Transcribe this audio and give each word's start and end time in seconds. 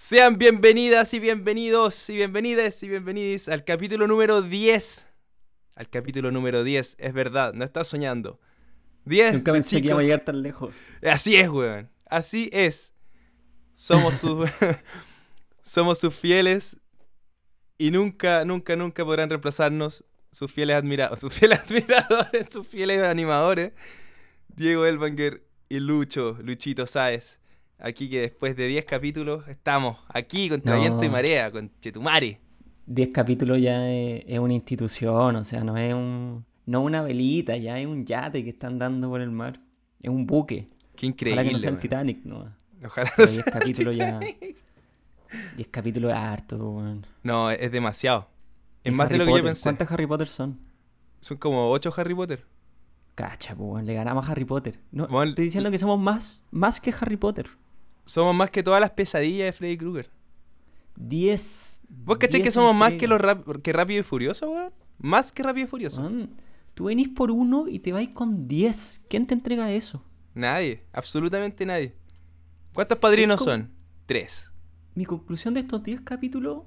Sean 0.00 0.38
bienvenidas 0.38 1.12
y 1.12 1.18
bienvenidos 1.18 2.08
y 2.08 2.14
bienvenidas 2.14 2.80
y 2.84 2.88
bienvenidos 2.88 3.48
al 3.48 3.64
capítulo 3.64 4.06
número 4.06 4.42
10. 4.42 5.06
Al 5.74 5.90
capítulo 5.90 6.30
número 6.30 6.62
10, 6.62 6.98
es 7.00 7.12
verdad, 7.12 7.52
no 7.52 7.64
estás 7.64 7.88
soñando. 7.88 8.38
10. 9.06 9.34
Nunca 9.34 9.52
pensé 9.52 9.70
que 9.70 9.82
chicos. 9.82 9.86
íbamos 9.86 10.00
a 10.00 10.04
llegar 10.04 10.20
tan 10.20 10.40
lejos. 10.40 10.76
Así 11.02 11.34
es, 11.34 11.48
weón. 11.48 11.90
Así 12.06 12.48
es. 12.52 12.92
Somos 13.72 14.18
sus 14.18 14.48
somos 15.62 15.98
sus 15.98 16.14
fieles 16.14 16.76
y 17.76 17.90
nunca, 17.90 18.44
nunca, 18.44 18.76
nunca 18.76 19.04
podrán 19.04 19.28
reemplazarnos 19.28 20.04
sus 20.30 20.52
fieles 20.52 20.76
admiradores, 20.76 21.18
sus 21.20 21.34
fieles 21.34 21.58
admiradores, 21.58 22.48
sus 22.48 22.64
fieles 22.64 23.02
animadores, 23.02 23.72
Diego 24.46 24.86
Elbanger 24.86 25.44
y 25.68 25.80
Lucho, 25.80 26.38
Luchito 26.40 26.86
Sáez. 26.86 27.40
Aquí 27.78 28.10
que 28.10 28.20
después 28.22 28.56
de 28.56 28.66
10 28.66 28.84
capítulos 28.84 29.46
estamos 29.48 29.98
aquí 30.08 30.48
contra 30.48 30.74
No. 30.74 30.80
viento 30.80 31.04
y 31.04 31.08
marea, 31.08 31.50
con 31.50 31.70
Chetumare. 31.80 32.40
10 32.86 33.10
capítulos 33.10 33.60
ya 33.60 33.88
es, 33.90 34.24
es 34.26 34.38
una 34.38 34.54
institución, 34.54 35.36
o 35.36 35.44
sea, 35.44 35.62
no 35.62 35.76
es 35.76 35.94
un 35.94 36.44
no 36.66 36.82
una 36.82 37.02
velita, 37.02 37.56
ya 37.56 37.78
es 37.78 37.86
un 37.86 38.04
yate 38.04 38.44
que 38.44 38.50
están 38.50 38.78
dando 38.78 39.08
por 39.08 39.20
el 39.20 39.30
mar. 39.30 39.60
Es 40.02 40.10
un 40.10 40.26
buque. 40.26 40.68
Qué 40.96 41.06
Ojalá 41.06 41.08
increíble. 41.12 41.44
que 41.44 41.52
no 41.52 41.58
sea 41.58 41.70
el. 41.70 41.78
Titanic, 41.78 42.24
no. 42.24 42.52
Ojalá 42.84 43.08
no 43.10 43.14
Pero 43.16 43.28
10 43.28 43.34
sea 43.34 43.44
el 43.46 43.52
capítulos 43.52 43.96
ya. 43.96 44.18
Titanic. 44.18 44.56
10 45.56 45.68
capítulos 45.68 46.10
es 46.10 46.16
harto, 46.16 46.56
weón. 46.58 47.06
No, 47.22 47.50
es 47.50 47.70
demasiado. 47.72 48.28
Es 48.84 48.92
más 48.92 49.08
de 49.08 49.18
lo 49.18 49.24
que 49.26 49.30
yo 49.38 49.42
pensé. 49.44 49.62
¿Cuántos 49.62 49.90
Harry 49.90 50.06
Potter 50.06 50.26
son? 50.28 50.58
Son 51.20 51.36
como 51.36 51.70
8 51.70 51.92
Harry 51.96 52.14
Potter. 52.14 52.44
Cacha, 53.14 53.54
pues, 53.54 53.68
weón, 53.70 53.86
le 53.86 53.94
ganamos 53.94 54.28
a 54.28 54.32
Harry 54.32 54.44
Potter. 54.44 54.78
No, 54.92 55.04
Weón, 55.06 55.30
estoy 55.30 55.46
diciendo 55.46 55.70
que 55.70 55.78
somos 55.78 55.98
más, 55.98 56.42
más 56.50 56.80
que 56.80 56.94
Harry 57.00 57.16
Potter. 57.16 57.48
Somos 58.08 58.34
más 58.34 58.50
que 58.50 58.62
todas 58.62 58.80
las 58.80 58.90
pesadillas 58.90 59.46
de 59.46 59.52
Freddy 59.52 59.76
Krueger. 59.76 60.10
10. 60.96 61.80
¿Vos 62.04 62.16
cachai 62.18 62.40
que 62.40 62.44
10 62.44 62.54
somos 62.54 62.74
más 62.74 62.94
que, 62.94 63.06
los 63.06 63.20
rap- 63.20 63.62
que 63.62 63.72
Rápido 63.72 64.00
y 64.00 64.02
Furioso, 64.02 64.50
weón? 64.50 64.72
Más 64.98 65.30
que 65.32 65.42
Rápido 65.42 65.66
y 65.66 65.70
Furioso. 65.70 66.00
Weón, 66.02 66.30
Tú 66.74 66.84
venís 66.84 67.08
por 67.08 67.30
uno 67.30 67.66
y 67.68 67.80
te 67.80 67.92
vais 67.92 68.10
con 68.10 68.46
10. 68.46 69.02
¿Quién 69.08 69.26
te 69.26 69.34
entrega 69.34 69.70
eso? 69.72 70.02
Nadie, 70.34 70.84
absolutamente 70.92 71.66
nadie. 71.66 71.94
¿Cuántos 72.72 72.98
padrinos 72.98 73.38
como- 73.38 73.50
son? 73.50 73.70
Tres. 74.06 74.52
Mi 74.94 75.04
conclusión 75.04 75.54
de 75.54 75.60
estos 75.60 75.82
10 75.82 76.00
capítulos, 76.02 76.62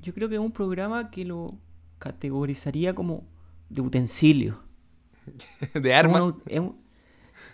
yo 0.00 0.14
creo 0.14 0.28
que 0.28 0.36
es 0.36 0.40
un 0.40 0.52
programa 0.52 1.10
que 1.10 1.24
lo 1.24 1.58
categorizaría 1.98 2.94
como 2.94 3.26
de 3.68 3.82
utensilio. 3.82 4.62
De 5.74 5.94
armas. 5.94 6.22
una 6.22 6.32
ut- 6.32 6.42
es 6.46 6.60
un- 6.60 6.76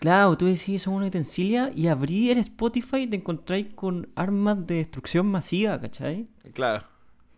Claro, 0.01 0.37
tú 0.37 0.47
decís, 0.47 0.83
son 0.83 0.95
una 0.95 1.07
utensilia 1.07 1.71
y 1.75 1.87
abrí 1.87 2.31
el 2.31 2.39
Spotify 2.39 2.99
y 3.03 3.07
te 3.07 3.17
encontráis 3.17 3.73
con 3.75 4.09
armas 4.15 4.67
de 4.67 4.77
destrucción 4.77 5.27
masiva, 5.27 5.81
¿cachai? 5.81 6.29
Claro. 6.53 6.85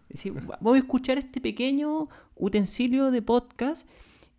Decís, 0.09 0.33
"Va- 0.49 0.59
voy 0.61 0.79
a 0.79 0.81
escuchar 0.81 1.19
este 1.19 1.41
pequeño 1.41 2.09
utensilio 2.34 3.11
de 3.11 3.23
podcast 3.23 3.89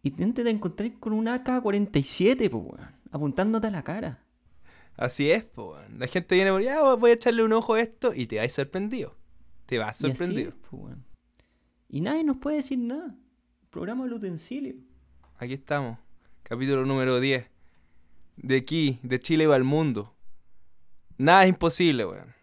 y 0.04 0.12
te 0.12 0.26
te 0.44 0.50
encontráis 0.50 0.94
con 1.00 1.14
un 1.14 1.28
AK-47, 1.28 2.50
pues, 2.50 2.82
apuntándote 3.12 3.68
a 3.68 3.72
la 3.72 3.84
cara. 3.84 4.23
Así 4.95 5.30
es, 5.32 5.45
weón. 5.56 6.00
La 6.00 6.08
gente 6.08 6.36
viene 6.36 6.52
por, 6.52 6.62
ya 6.62 6.82
voy 6.95 7.12
a 7.12 7.14
echarle 7.14 7.44
un 7.44 7.54
ojo 7.54 7.76
a 7.76 7.82
esto 7.82 8.14
y 8.16 8.26
te 8.28 8.38
vas 8.40 8.52
sorprendido. 8.54 9.16
Te 9.68 9.78
vas 9.78 10.02
Y 10.02 10.08
así 10.08 10.18
sorprendido. 10.18 10.50
es, 10.50 10.56
pues. 10.70 10.95
Y 11.90 12.02
nadie 12.02 12.23
nos 12.23 12.38
puede 12.38 12.58
decir 12.58 12.80
nada. 12.80 13.16
Programa 13.70 14.06
del 14.06 14.14
utensilio. 14.14 14.76
Aquí 15.38 15.54
estamos. 15.54 16.00
Capítulo 16.44 16.86
número 16.86 17.20
10. 17.20 17.45
De 18.38 18.58
aquí, 18.58 19.00
de 19.04 19.20
Chile 19.20 19.48
va 19.48 19.56
al 19.56 19.64
mundo. 19.64 20.14
Nada 21.18 21.44
es 21.44 21.50
imposible, 21.50 22.06
weón. 22.06 22.34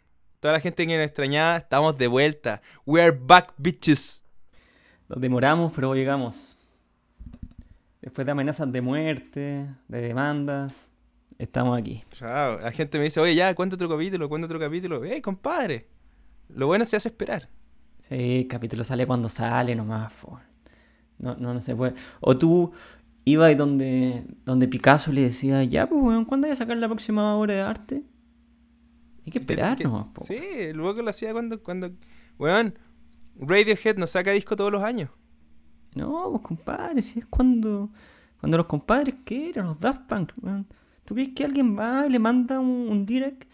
Toda 0.40 0.52
la 0.54 0.60
gente 0.60 0.86
que 0.86 0.96
nos 0.96 1.06
extrañaba, 1.06 1.56
estamos 1.56 1.96
de 1.96 2.06
vuelta. 2.08 2.60
We 2.84 3.00
are 3.00 3.16
back, 3.18 3.54
bitches. 3.56 4.22
Nos 5.08 5.20
demoramos, 5.20 5.72
pero 5.74 5.94
llegamos. 5.94 6.58
Después 8.02 8.26
de 8.26 8.32
amenazas 8.32 8.70
de 8.70 8.80
muerte, 8.82 9.66
de 9.88 10.00
demandas, 10.00 10.90
estamos 11.38 11.78
aquí. 11.78 12.04
Chao. 12.10 12.58
La 12.58 12.72
gente 12.72 12.98
me 12.98 13.04
dice, 13.04 13.20
oye, 13.20 13.34
ya, 13.34 13.54
¿cuánto 13.54 13.76
otro 13.76 13.88
capítulo? 13.88 14.28
¿Cuánto 14.28 14.46
otro 14.46 14.58
capítulo? 14.58 15.02
¡Ey, 15.04 15.22
compadre! 15.22 15.88
Lo 16.48 16.66
bueno 16.66 16.84
se 16.84 16.96
hace 16.96 17.08
esperar. 17.08 17.48
Sí, 18.08 18.40
el 18.40 18.48
capítulo 18.48 18.84
sale 18.84 19.06
cuando 19.06 19.28
sale 19.28 19.74
nomás. 19.74 20.12
po. 20.14 20.38
No, 21.18 21.36
no, 21.36 21.54
no 21.54 21.60
se 21.60 21.74
puede. 21.74 21.94
O 22.20 22.36
tú 22.36 22.72
ibas 23.24 23.56
donde, 23.56 24.24
donde 24.44 24.68
Picasso 24.68 25.12
le 25.12 25.22
decía, 25.22 25.64
ya, 25.64 25.88
pues, 25.88 26.02
weón, 26.02 26.24
¿cuándo 26.24 26.46
hay 26.46 26.52
a 26.52 26.56
sacar 26.56 26.76
la 26.76 26.88
próxima 26.88 27.34
obra 27.36 27.54
de 27.54 27.60
arte? 27.60 28.02
Hay 29.24 29.32
que 29.32 29.38
esperar 29.38 29.82
nomás, 29.82 30.08
po. 30.08 30.24
Sí, 30.24 30.72
luego 30.74 31.00
lo 31.00 31.10
hacía 31.10 31.32
cuando, 31.32 31.62
cuando... 31.62 31.90
Weón, 32.38 32.74
Radiohead 33.36 33.96
nos 33.96 34.10
saca 34.10 34.32
disco 34.32 34.56
todos 34.56 34.70
los 34.70 34.82
años. 34.82 35.10
No, 35.94 36.28
pues, 36.30 36.42
compadre, 36.42 37.00
si 37.00 37.20
es 37.20 37.26
cuando, 37.26 37.90
cuando 38.40 38.58
los 38.58 38.66
compadres 38.66 39.14
quieren, 39.24 39.66
los 39.66 39.80
Daft 39.80 40.02
Punk, 40.08 40.32
weón. 40.42 40.66
¿Tú 41.04 41.14
crees 41.14 41.34
que 41.34 41.44
alguien 41.44 41.78
va 41.78 42.06
y 42.06 42.10
le 42.10 42.18
manda 42.18 42.58
un, 42.58 42.88
un 42.88 43.06
direct 43.06 43.44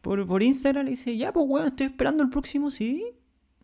por, 0.00 0.26
por 0.26 0.42
Instagram 0.42 0.86
y 0.86 0.90
dice, 0.90 1.16
ya, 1.16 1.32
pues, 1.32 1.46
weón, 1.48 1.66
estoy 1.66 1.86
esperando 1.86 2.22
el 2.22 2.30
próximo 2.30 2.70
CD? 2.70 3.16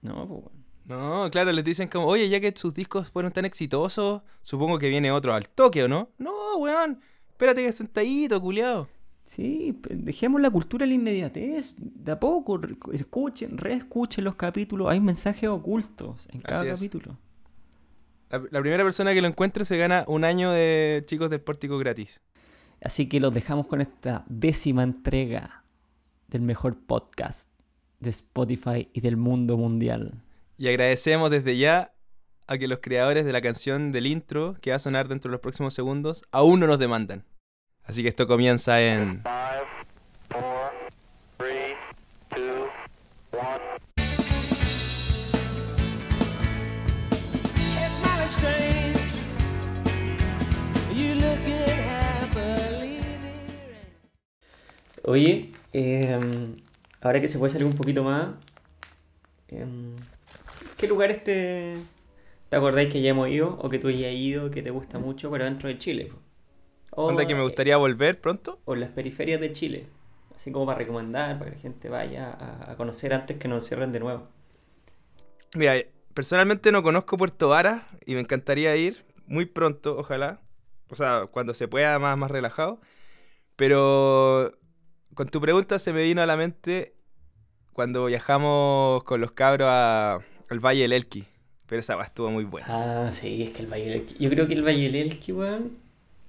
No, 0.03 0.29
pues, 0.29 0.41
weón. 0.45 0.60
No, 0.91 1.31
claro, 1.31 1.53
les 1.53 1.65
dicen 1.65 1.87
como, 1.87 2.09
oye, 2.09 2.29
ya 2.29 2.41
que 2.41 2.53
sus 2.57 2.75
discos 2.75 3.11
fueron 3.11 3.31
tan 3.31 3.45
exitosos, 3.45 4.23
supongo 4.43 4.77
que 4.77 4.89
viene 4.89 5.13
otro 5.13 5.33
al 5.33 5.49
toque, 5.49 5.85
¿o 5.85 5.89
no? 5.89 6.09
No, 6.19 6.57
weón, 6.57 7.01
espérate 7.29 7.65
que 7.65 7.71
sentadito, 7.71 8.41
culiado. 8.41 8.89
Sí, 9.23 9.79
dejemos 9.89 10.41
la 10.41 10.51
cultura 10.51 10.85
a 10.85 10.89
la 10.89 10.95
inmediatez. 10.95 11.73
De 11.77 12.11
a 12.11 12.19
poco, 12.19 12.61
escuchen, 12.93 13.57
reescuchen 13.57 14.25
los 14.25 14.35
capítulos. 14.35 14.91
Hay 14.91 14.99
mensajes 14.99 15.49
ocultos 15.49 16.27
en 16.33 16.41
cada 16.41 16.67
capítulo. 16.67 17.17
La, 18.29 18.43
la 18.51 18.61
primera 18.61 18.83
persona 18.83 19.15
que 19.15 19.23
lo 19.23 19.29
encuentre 19.29 19.65
se 19.65 19.77
gana 19.77 20.05
un 20.09 20.25
año 20.25 20.51
de 20.51 21.05
chicos 21.07 21.31
del 21.31 21.41
pórtico 21.41 21.79
gratis. 21.79 22.21
Así 22.83 23.09
que 23.09 23.21
los 23.21 23.33
dejamos 23.33 23.69
con 23.69 23.81
esta 23.81 24.25
décima 24.29 24.83
entrega 24.83 25.63
del 26.27 26.43
mejor 26.43 26.77
podcast 26.77 27.49
de 28.01 28.11
Spotify 28.11 28.89
y 28.93 29.03
del 29.03 29.17
mundo 29.17 29.57
mundial. 29.57 30.21
Y 30.61 30.69
agradecemos 30.69 31.31
desde 31.31 31.57
ya 31.57 31.95
a 32.47 32.59
que 32.59 32.69
los 32.69 32.81
creadores 32.81 33.25
de 33.25 33.33
la 33.33 33.41
canción 33.41 33.93
del 33.93 34.07
intro, 34.07 34.59
que 34.61 34.69
va 34.69 34.77
a 34.77 34.79
sonar 34.79 35.09
dentro 35.09 35.31
de 35.31 35.33
los 35.33 35.41
próximos 35.41 35.73
segundos, 35.73 36.23
aún 36.33 36.61
no 36.61 36.67
nos 36.67 36.79
demandan. 36.79 37.25
Así 37.83 38.03
que 38.03 38.11
esto 38.11 38.27
comienza 38.27 38.79
en... 38.83 39.23
Oye, 55.05 55.53
em, 55.73 56.55
ahora 57.01 57.19
que 57.23 57.29
se 57.29 57.39
puede 57.39 57.51
salir 57.51 57.67
un 57.67 57.73
poquito 57.73 58.05
más, 58.05 58.29
em, 59.49 59.90
¿qué 60.81 60.89
lugares 60.89 61.23
te, 61.25 61.77
te 62.51 62.57
acordáis 62.57 62.91
que 62.93 63.03
ya 63.03 63.11
hemos 63.11 63.29
ido 63.31 63.59
o 63.63 63.69
que 63.71 63.79
tú 63.79 63.89
hayas 63.89 64.15
ido 64.15 64.51
que 64.51 64.63
te 64.63 64.71
gusta 64.71 64.99
mucho, 64.99 65.31
pero 65.31 65.45
dentro 65.45 65.69
de 65.69 65.79
Chile? 65.79 66.13
O, 66.93 67.11
¿Onda 67.11 67.27
que 67.27 67.35
me 67.35 67.43
eh, 67.43 67.43
gustaría 67.43 67.77
volver 67.77 68.23
pronto? 68.23 68.59
o 68.65 68.75
en 68.75 68.81
las 68.81 68.91
periferias 68.91 69.41
de 69.41 69.53
Chile, 69.53 69.87
así 70.35 70.51
como 70.53 70.67
para 70.67 70.79
recomendar, 70.79 71.39
para 71.39 71.51
que 71.51 71.57
la 71.57 71.63
gente 71.63 71.89
vaya 71.91 72.31
a, 72.31 72.73
a 72.73 72.77
conocer 72.77 73.13
antes 73.15 73.39
que 73.39 73.49
nos 73.49 73.67
cierren 73.69 73.93
de 73.93 74.01
nuevo. 74.01 74.29
Mira, 75.55 75.75
personalmente 76.15 76.73
no 76.73 76.83
conozco 76.83 77.17
Puerto 77.17 77.49
Varas 77.49 77.83
y 78.07 78.15
me 78.15 78.21
encantaría 78.21 78.75
ir 78.77 79.05
muy 79.27 79.47
pronto, 79.47 79.97
ojalá. 79.99 80.41
O 80.89 80.95
sea, 80.95 81.27
cuando 81.31 81.55
se 81.55 81.69
pueda 81.69 81.99
más, 81.99 82.17
más 82.19 82.31
relajado. 82.31 82.81
Pero 83.57 84.53
con 85.15 85.29
tu 85.29 85.41
pregunta 85.41 85.79
se 85.79 85.93
me 85.93 86.03
vino 86.05 86.23
a 86.23 86.27
la 86.27 86.37
mente 86.37 86.97
cuando 87.75 88.07
viajamos 88.07 89.05
con 89.05 89.21
los 89.23 89.33
cabros 89.33 89.69
a- 89.71 90.21
al 90.51 90.61
Valle 90.61 90.83
del 90.83 90.93
Elqui. 90.93 91.25
Pero 91.67 91.81
esa 91.81 91.97
weá 91.97 92.05
estuvo 92.07 92.31
muy 92.31 92.45
buena. 92.45 92.67
Ah, 92.69 93.11
sí, 93.13 93.43
es 93.45 93.51
que 93.51 93.63
el 93.63 93.69
Valle 93.73 93.85
del 93.85 93.93
Elqui, 94.01 94.17
yo 94.19 94.29
creo 94.29 94.47
que 94.49 94.55
el 94.55 94.63
Valle 94.65 94.83
del 94.91 94.97
Elqui, 94.97 95.33
weón, 95.33 95.79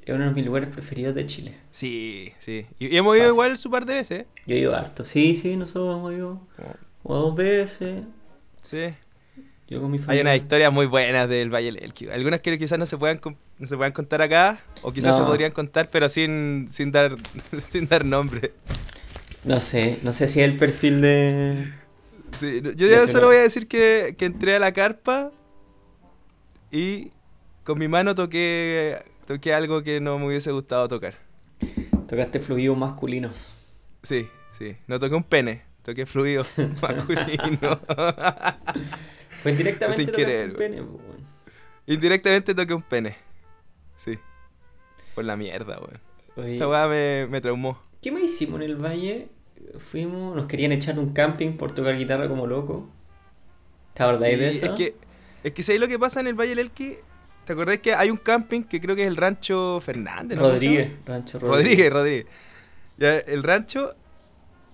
es 0.06 0.14
uno 0.16 0.26
de 0.26 0.32
mis 0.32 0.46
lugares 0.46 0.70
preferidos 0.70 1.16
de 1.16 1.26
Chile. 1.26 1.56
Sí, 1.72 2.32
sí. 2.38 2.66
Y, 2.80 2.96
hemos 2.96 3.16
ido 3.16 3.24
Fácil. 3.26 3.34
igual 3.34 3.58
su 3.58 3.72
par 3.72 3.86
de 3.86 3.96
veces. 3.96 4.20
¿eh? 4.22 4.28
Yo 4.46 4.56
he 4.56 4.60
ido 4.60 4.76
harto, 4.76 5.04
sí, 5.04 5.36
sí, 5.36 5.56
nosotros 5.56 5.98
hemos 5.98 6.14
ido 6.14 6.42
como 7.04 7.16
dos 7.16 7.36
veces, 7.36 8.04
Sí. 8.62 8.94
yo 9.68 9.82
con 9.82 9.90
mi 9.90 10.00
Hay 10.08 10.20
unas 10.20 10.38
historias 10.38 10.72
muy 10.72 10.86
buenas 10.86 11.28
del 11.28 11.50
Valle 11.50 11.72
del 11.72 11.84
Elqui. 11.84 12.08
Algunas 12.10 12.40
que 12.42 12.58
quizás 12.60 12.78
no 12.78 12.86
se 12.86 12.98
puedan 12.98 13.20
no 13.58 13.68
se 13.68 13.76
puedan 13.78 13.94
contar 13.94 14.22
acá, 14.22 14.60
o 14.84 14.92
quizás 14.92 15.16
se 15.16 15.24
podrían 15.24 15.52
contar, 15.52 15.90
pero 15.90 16.10
sin, 16.10 16.68
sin 16.70 16.92
dar 16.92 17.16
sin 17.70 17.88
dar 17.88 18.06
nombre. 18.06 18.54
No 19.44 19.60
sé, 19.60 19.98
no 20.04 20.14
sé 20.14 20.28
si 20.28 20.40
es 20.40 20.48
el 20.50 20.58
perfil 20.58 21.02
de... 21.02 21.81
Sí, 22.42 22.62
yo 22.76 22.88
Ya 22.88 23.08
solo 23.08 23.28
voy 23.28 23.36
a 23.38 23.42
decir 23.42 23.68
que, 23.68 24.16
que 24.18 24.26
entré 24.26 24.56
a 24.56 24.60
la 24.60 24.74
carpa 24.74 25.32
y 26.72 27.12
con 27.64 27.78
mi 27.78 27.88
mano 27.88 28.16
toqué, 28.16 28.98
toqué 29.28 29.54
algo 29.54 29.84
que 29.84 30.00
no 30.00 30.18
me 30.18 30.26
hubiese 30.26 30.52
gustado 30.52 30.88
tocar. 30.88 31.14
Tocaste 32.08 32.40
fluidos 32.40 32.76
masculinos. 32.76 33.54
Sí, 34.02 34.28
sí. 34.54 34.76
No 34.88 35.00
toqué 35.00 35.14
un 35.14 35.24
pene, 35.24 35.62
Toque 35.84 36.06
fluido 36.08 36.46
masculino. 36.82 37.80
Pues 39.44 39.58
directamente 39.58 40.04
Sin 40.04 40.14
querer, 40.14 40.50
un 40.50 40.56
pene. 40.56 40.84
Indirectamente 41.86 42.56
toqué 42.56 42.74
un 42.74 42.82
pene. 42.82 43.16
Sí. 43.96 44.18
Por 45.14 45.26
la 45.26 45.36
mierda, 45.36 45.80
weón. 45.80 46.50
Esa 46.50 46.68
weá 46.68 46.88
me, 46.88 47.28
me 47.30 47.40
traumó. 47.40 47.80
¿Qué 48.02 48.12
más 48.12 48.24
hicimos 48.24 48.62
en 48.62 48.70
el 48.70 48.76
valle? 48.76 49.30
Fuimos, 49.80 50.36
nos 50.36 50.46
querían 50.48 50.72
echar 50.72 50.98
un 51.00 51.14
camping 51.14 51.54
por 51.54 51.74
tocar 51.74 51.98
guitarra 51.98 52.28
como 52.28 52.48
loco. 52.48 52.90
¿Te 53.94 54.04
acordáis 54.04 54.40
de 54.40 54.52
Sí, 54.52 54.58
eso? 54.58 54.66
Es 54.68 54.72
que, 54.74 54.96
es 55.44 55.52
que 55.54 55.64
¿sabes 55.64 55.82
lo 55.82 55.88
que 55.88 56.00
pasa 56.00 56.20
en 56.20 56.28
el 56.28 56.36
Valle 56.36 56.50
del 56.52 56.60
Elqui? 56.60 56.98
¿Te 57.46 57.54
acordás 57.54 57.80
que 57.80 57.94
hay 57.96 58.10
un 58.10 58.18
camping 58.18 58.62
que 58.64 58.80
creo 58.80 58.96
que 58.96 59.02
es 59.04 59.08
el 59.08 59.18
rancho 59.18 59.82
Fernández? 59.82 60.38
Rodríguez, 60.38 60.92
Rancho 61.06 61.40
Rodríguez. 61.40 61.92
Rodríguez, 61.92 61.94
Rodríguez. 61.94 62.26
Ya, 62.98 63.18
el 63.18 63.44
rancho 63.44 63.96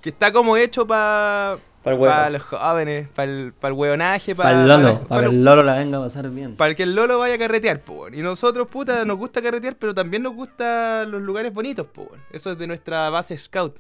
que 0.02 0.10
está 0.10 0.32
como 0.34 0.58
hecho 0.58 0.86
para 0.86 1.58
Para 1.84 2.30
los 2.30 2.44
jóvenes, 2.44 3.10
para 3.10 3.32
el, 3.32 3.54
pa' 3.54 3.70
el 3.70 3.74
hueonaje, 3.74 4.36
Para 4.36 4.62
el 4.62 4.68
Lolo, 4.68 5.00
pa' 5.02 5.08
para 5.08 5.22
que 5.30 5.36
el 5.36 5.44
Lolo 5.46 5.64
la 5.64 5.76
venga 5.78 5.98
a 5.98 6.02
pasar 6.02 6.30
bien. 6.30 6.56
para 6.58 6.76
que 6.76 6.84
el 6.84 6.94
Lolo 6.94 7.20
vaya 7.20 7.36
a 7.36 7.38
carretear, 7.38 7.82
weón. 7.88 8.14
Y 8.14 8.18
nosotros, 8.22 8.68
puta, 8.68 9.06
nos 9.06 9.18
gusta 9.18 9.42
carretear, 9.42 9.76
pero 9.78 9.96
también 9.96 10.24
nos 10.24 10.34
gustan 10.36 11.10
los 11.10 11.22
lugares 11.22 11.54
bonitos, 11.54 11.88
weón. 11.96 12.20
Eso 12.32 12.52
es 12.52 12.58
de 12.58 12.68
nuestra 12.68 13.10
base 13.10 13.38
scout. 13.38 13.78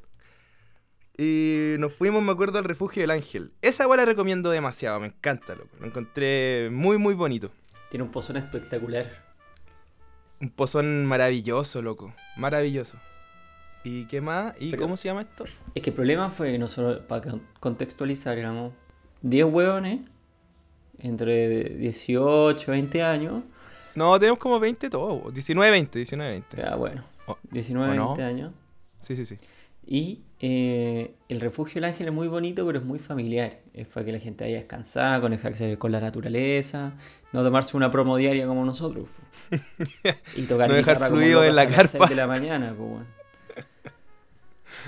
Y 1.17 1.75
nos 1.79 1.93
fuimos, 1.93 2.21
me 2.21 2.31
acuerdo, 2.31 2.59
al 2.59 2.63
refugio 2.65 3.01
del 3.01 3.11
Ángel. 3.11 3.51
Esa 3.61 3.87
weá 3.87 3.97
la 3.97 4.05
recomiendo 4.05 4.51
demasiado, 4.51 4.99
me 4.99 5.07
encanta, 5.07 5.55
loco. 5.55 5.69
Lo 5.79 5.87
encontré 5.87 6.69
muy, 6.71 6.97
muy 6.97 7.15
bonito. 7.15 7.49
Tiene 7.89 8.03
un 8.03 8.11
pozón 8.11 8.37
espectacular. 8.37 9.25
Un 10.39 10.49
pozón 10.51 11.05
maravilloso, 11.05 11.81
loco. 11.81 12.13
Maravilloso. 12.35 12.97
¿Y 13.83 14.05
qué 14.05 14.21
más? 14.21 14.55
¿Y 14.59 14.71
Pero- 14.71 14.83
cómo 14.83 14.97
se 14.97 15.07
llama 15.07 15.21
esto? 15.21 15.45
Es 15.73 15.81
que 15.81 15.89
el 15.89 15.95
problema 15.95 16.29
fue 16.29 16.51
que 16.51 16.59
nosotros, 16.59 17.01
para 17.07 17.21
con- 17.31 17.41
contextualizar, 17.59 18.37
éramos 18.37 18.73
10 19.23 19.45
hueones 19.45 20.01
entre 20.99 21.63
18 21.77 22.71
20 22.71 23.01
años. 23.01 23.43
No, 23.95 24.19
tenemos 24.19 24.37
como 24.39 24.59
20 24.59 24.89
todos. 24.91 25.33
19, 25.33 25.71
20, 25.71 25.97
19, 25.99 26.31
20. 26.31 26.57
Ya, 26.57 26.75
bueno, 26.75 27.03
O- 27.25 27.37
19 27.49 27.93
¿o 27.93 27.95
no? 27.95 28.05
20 28.09 28.23
años. 28.23 28.53
Sí, 28.99 29.15
sí, 29.15 29.25
sí. 29.25 29.39
Y 29.87 30.19
eh, 30.41 31.13
el 31.29 31.39
refugio 31.39 31.75
del 31.75 31.85
ángel 31.85 32.07
es 32.09 32.13
muy 32.13 32.27
bonito, 32.27 32.65
pero 32.65 32.79
es 32.79 32.85
muy 32.85 32.99
familiar. 32.99 33.59
Es 33.73 33.87
para 33.87 34.05
que 34.05 34.11
la 34.11 34.19
gente 34.19 34.43
vaya 34.43 34.57
a 34.57 34.59
descansar, 34.59 35.21
conectarse 35.21 35.77
con 35.77 35.93
la 35.93 36.01
naturaleza, 36.01 36.93
no 37.31 37.41
tomarse 37.41 37.77
una 37.77 37.89
promo 37.89 38.17
diaria 38.17 38.45
como 38.45 38.65
nosotros. 38.65 39.07
y 40.35 40.41
tocar 40.43 40.67
No 40.69 40.75
dejar 40.75 40.99
fluido 41.07 41.43
en 41.43 41.55
la 41.55 41.67
carpa. 41.69 42.05
de 42.05 42.15
la 42.15 42.27
mañana. 42.27 42.75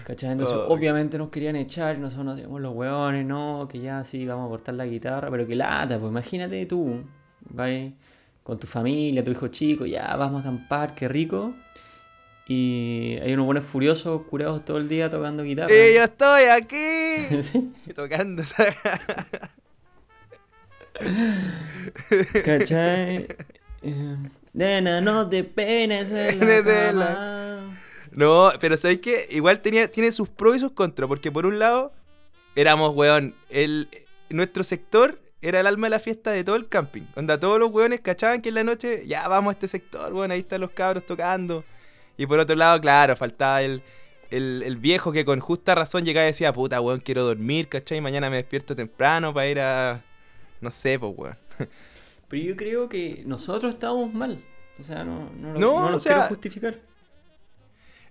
¿Cachai? 0.05 0.33
Entonces, 0.33 0.57
Ay. 0.59 0.65
obviamente 0.67 1.17
nos 1.17 1.29
querían 1.29 1.55
echar 1.55 1.97
nosotros 1.97 2.25
nos 2.25 2.33
hacíamos 2.35 2.61
los 2.61 2.75
hueones, 2.75 3.25
no, 3.25 3.67
que 3.71 3.79
ya 3.79 4.03
sí, 4.03 4.25
vamos 4.25 4.47
a 4.47 4.49
cortar 4.49 4.75
la 4.75 4.85
guitarra, 4.85 5.31
pero 5.31 5.47
que 5.47 5.55
lata, 5.55 5.97
pues 5.97 6.11
imagínate 6.11 6.65
tú, 6.65 7.03
vas 7.49 7.71
con 8.43 8.59
tu 8.59 8.67
familia, 8.67 9.23
tu 9.23 9.31
hijo 9.31 9.47
chico, 9.47 9.85
ya 9.85 10.15
vamos 10.15 10.37
a 10.37 10.39
acampar, 10.41 10.93
qué 10.93 11.07
rico. 11.07 11.53
Y 12.51 13.19
hay 13.21 13.31
unos 13.33 13.45
buenos 13.45 13.63
furiosos 13.63 14.23
curados 14.23 14.65
todo 14.65 14.77
el 14.79 14.89
día 14.89 15.07
tocando 15.09 15.43
guitarra. 15.43 15.69
¡Eh, 15.71 15.93
yo 15.95 16.03
estoy 16.03 16.43
aquí! 16.45 17.43
Sí, 17.51 17.71
Y 17.85 17.93
tocando 17.93 18.41
esa... 18.41 18.65
¿Cachai? 22.43 23.27
Eh, 23.81 24.17
Nena, 24.53 25.01
no 25.01 25.27
te 25.29 25.43
penes 25.43 26.11
en 26.11 26.39
la 26.39 26.45
Desde 26.63 26.93
la- 26.93 27.05
cama. 27.05 27.79
No, 28.11 28.51
pero 28.59 28.75
¿sabes 28.77 28.99
qué? 28.99 29.27
Igual 29.29 29.61
tenía, 29.61 29.89
tiene 29.89 30.11
sus 30.11 30.27
pros 30.27 30.55
y 30.55 30.59
sus 30.59 30.71
contras, 30.71 31.07
porque 31.07 31.31
por 31.31 31.45
un 31.45 31.59
lado, 31.59 31.93
éramos, 32.55 32.95
weón, 32.95 33.35
el, 33.49 33.87
nuestro 34.29 34.63
sector 34.63 35.19
era 35.41 35.59
el 35.59 35.67
alma 35.67 35.87
de 35.87 35.91
la 35.91 35.99
fiesta 35.99 36.31
de 36.31 36.43
todo 36.43 36.55
el 36.55 36.67
camping. 36.67 37.03
Onda, 37.15 37.39
todos 37.39 37.59
los 37.59 37.71
weones 37.71 38.01
cachaban 38.01 38.41
que 38.41 38.49
en 38.49 38.55
la 38.55 38.63
noche, 38.63 39.03
ya 39.05 39.27
vamos 39.27 39.51
a 39.51 39.53
este 39.53 39.67
sector, 39.67 40.11
weón, 40.11 40.31
ahí 40.31 40.39
están 40.39 40.61
los 40.61 40.71
cabros 40.71 41.05
tocando. 41.05 41.63
Y 42.19 42.27
por 42.27 42.37
otro 42.39 42.55
lado, 42.55 42.79
claro, 42.81 43.15
faltaba 43.15 43.61
el, 43.61 43.81
el, 44.29 44.61
el 44.65 44.75
viejo 44.77 45.11
que 45.11 45.23
con 45.25 45.39
justa 45.39 45.73
razón 45.73 46.03
llegaba 46.03 46.25
y 46.25 46.31
decía, 46.31 46.51
puta, 46.53 46.81
weón, 46.81 46.99
quiero 46.99 47.23
dormir, 47.23 47.69
¿cachai? 47.69 48.01
Mañana 48.01 48.29
me 48.29 48.35
despierto 48.35 48.75
temprano 48.75 49.33
para 49.33 49.47
ir 49.47 49.59
a... 49.61 50.03
No 50.61 50.69
sé, 50.69 50.99
pues, 50.99 51.13
weón. 51.15 51.37
Pero 52.27 52.43
yo 52.43 52.55
creo 52.57 52.89
que 52.89 53.23
nosotros 53.25 53.73
estábamos 53.73 54.13
mal. 54.13 54.43
O 54.79 54.83
sea, 54.83 55.03
no, 55.03 55.31
no, 55.39 55.53
lo- 55.53 55.59
No, 55.59 55.79
no 55.85 55.89
lo 55.91 55.99
sea- 55.99 56.13
quiero 56.13 56.27
justificar. 56.29 56.79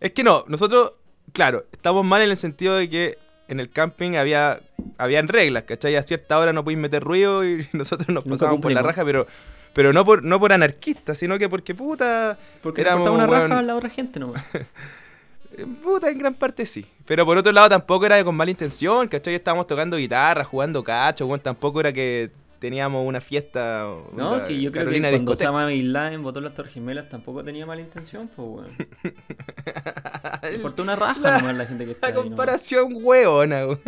Es 0.01 0.13
que 0.13 0.23
no, 0.23 0.45
nosotros, 0.49 0.95
claro, 1.33 1.67
estamos 1.73 2.05
mal 2.05 2.23
en 2.23 2.31
el 2.31 2.37
sentido 2.37 2.77
de 2.77 2.89
que 2.89 3.19
en 3.49 3.61
el 3.61 3.71
camping 3.71 4.17
había 4.17 4.61
habían 4.97 5.29
reglas, 5.29 5.65
¿cachai? 5.65 5.97
A 5.97 6.03
cierta 6.03 6.39
hora 6.39 6.53
no 6.53 6.65
podéis 6.65 6.81
meter 6.81 7.03
ruido 7.05 7.45
y 7.45 7.67
nosotros 7.73 8.09
nos 8.09 8.25
pasábamos 8.25 8.61
por 8.61 8.73
la 8.73 8.83
raja, 8.83 9.05
pero 9.05 9.27
pero 9.73 9.93
no 9.93 10.05
por 10.05 10.23
no 10.25 10.39
por 10.41 10.53
anarquistas, 10.53 11.19
sino 11.19 11.39
que 11.39 11.49
porque 11.49 11.75
puta, 11.75 12.37
Porque 12.63 12.81
éramos, 12.81 13.09
una 13.09 13.27
raja 13.27 13.47
weón, 13.47 13.53
a 13.53 13.63
la 13.63 13.77
otra 13.77 13.91
gente 13.91 14.19
nomás. 14.21 14.45
puta 15.83 16.09
en 16.11 16.19
gran 16.19 16.35
parte 16.35 16.67
sí. 16.67 16.87
Pero 17.05 17.25
por 17.25 17.37
otro 17.37 17.53
lado 17.53 17.69
tampoco 17.69 18.07
era 18.07 18.23
con 18.25 18.35
mala 18.35 18.51
intención, 18.51 19.09
¿cachai? 19.09 19.35
Estábamos 19.35 19.67
tocando 19.67 19.97
guitarra, 19.97 20.45
jugando 20.45 20.85
cacho, 20.85 21.27
bueno, 21.27 21.43
tampoco 21.43 21.81
era 21.81 21.93
que 21.93 22.31
teníamos 22.59 23.07
una 23.07 23.21
fiesta 23.21 23.87
No, 24.13 24.41
sí, 24.41 24.61
yo 24.61 24.73
creo 24.73 24.85
Carolina 24.85 25.09
que 25.11 25.17
cuando. 25.17 25.33
Osama 25.33 25.67
Bin 25.67 25.93
Laden 25.93 26.23
votó 26.23 26.41
las 26.41 26.55
Torres 26.55 26.73
Gemelas 26.75 27.09
tampoco 27.09 27.45
tenía 27.45 27.65
mala 27.67 27.81
intención, 27.81 28.29
pues, 28.35 28.49
weón. 28.49 28.77
Le 30.43 30.55
importó 30.57 30.83
una 30.83 30.97
raja 30.97 31.21
La- 31.21 31.39
nomás 31.39 31.57
la 31.57 31.67
gente 31.67 31.85
que 31.85 31.93
está 31.93 32.09
La 32.11 32.15
ahí 32.17 32.21
comparación 32.23 32.89
hueona, 32.95 33.67
weón. 33.67 33.81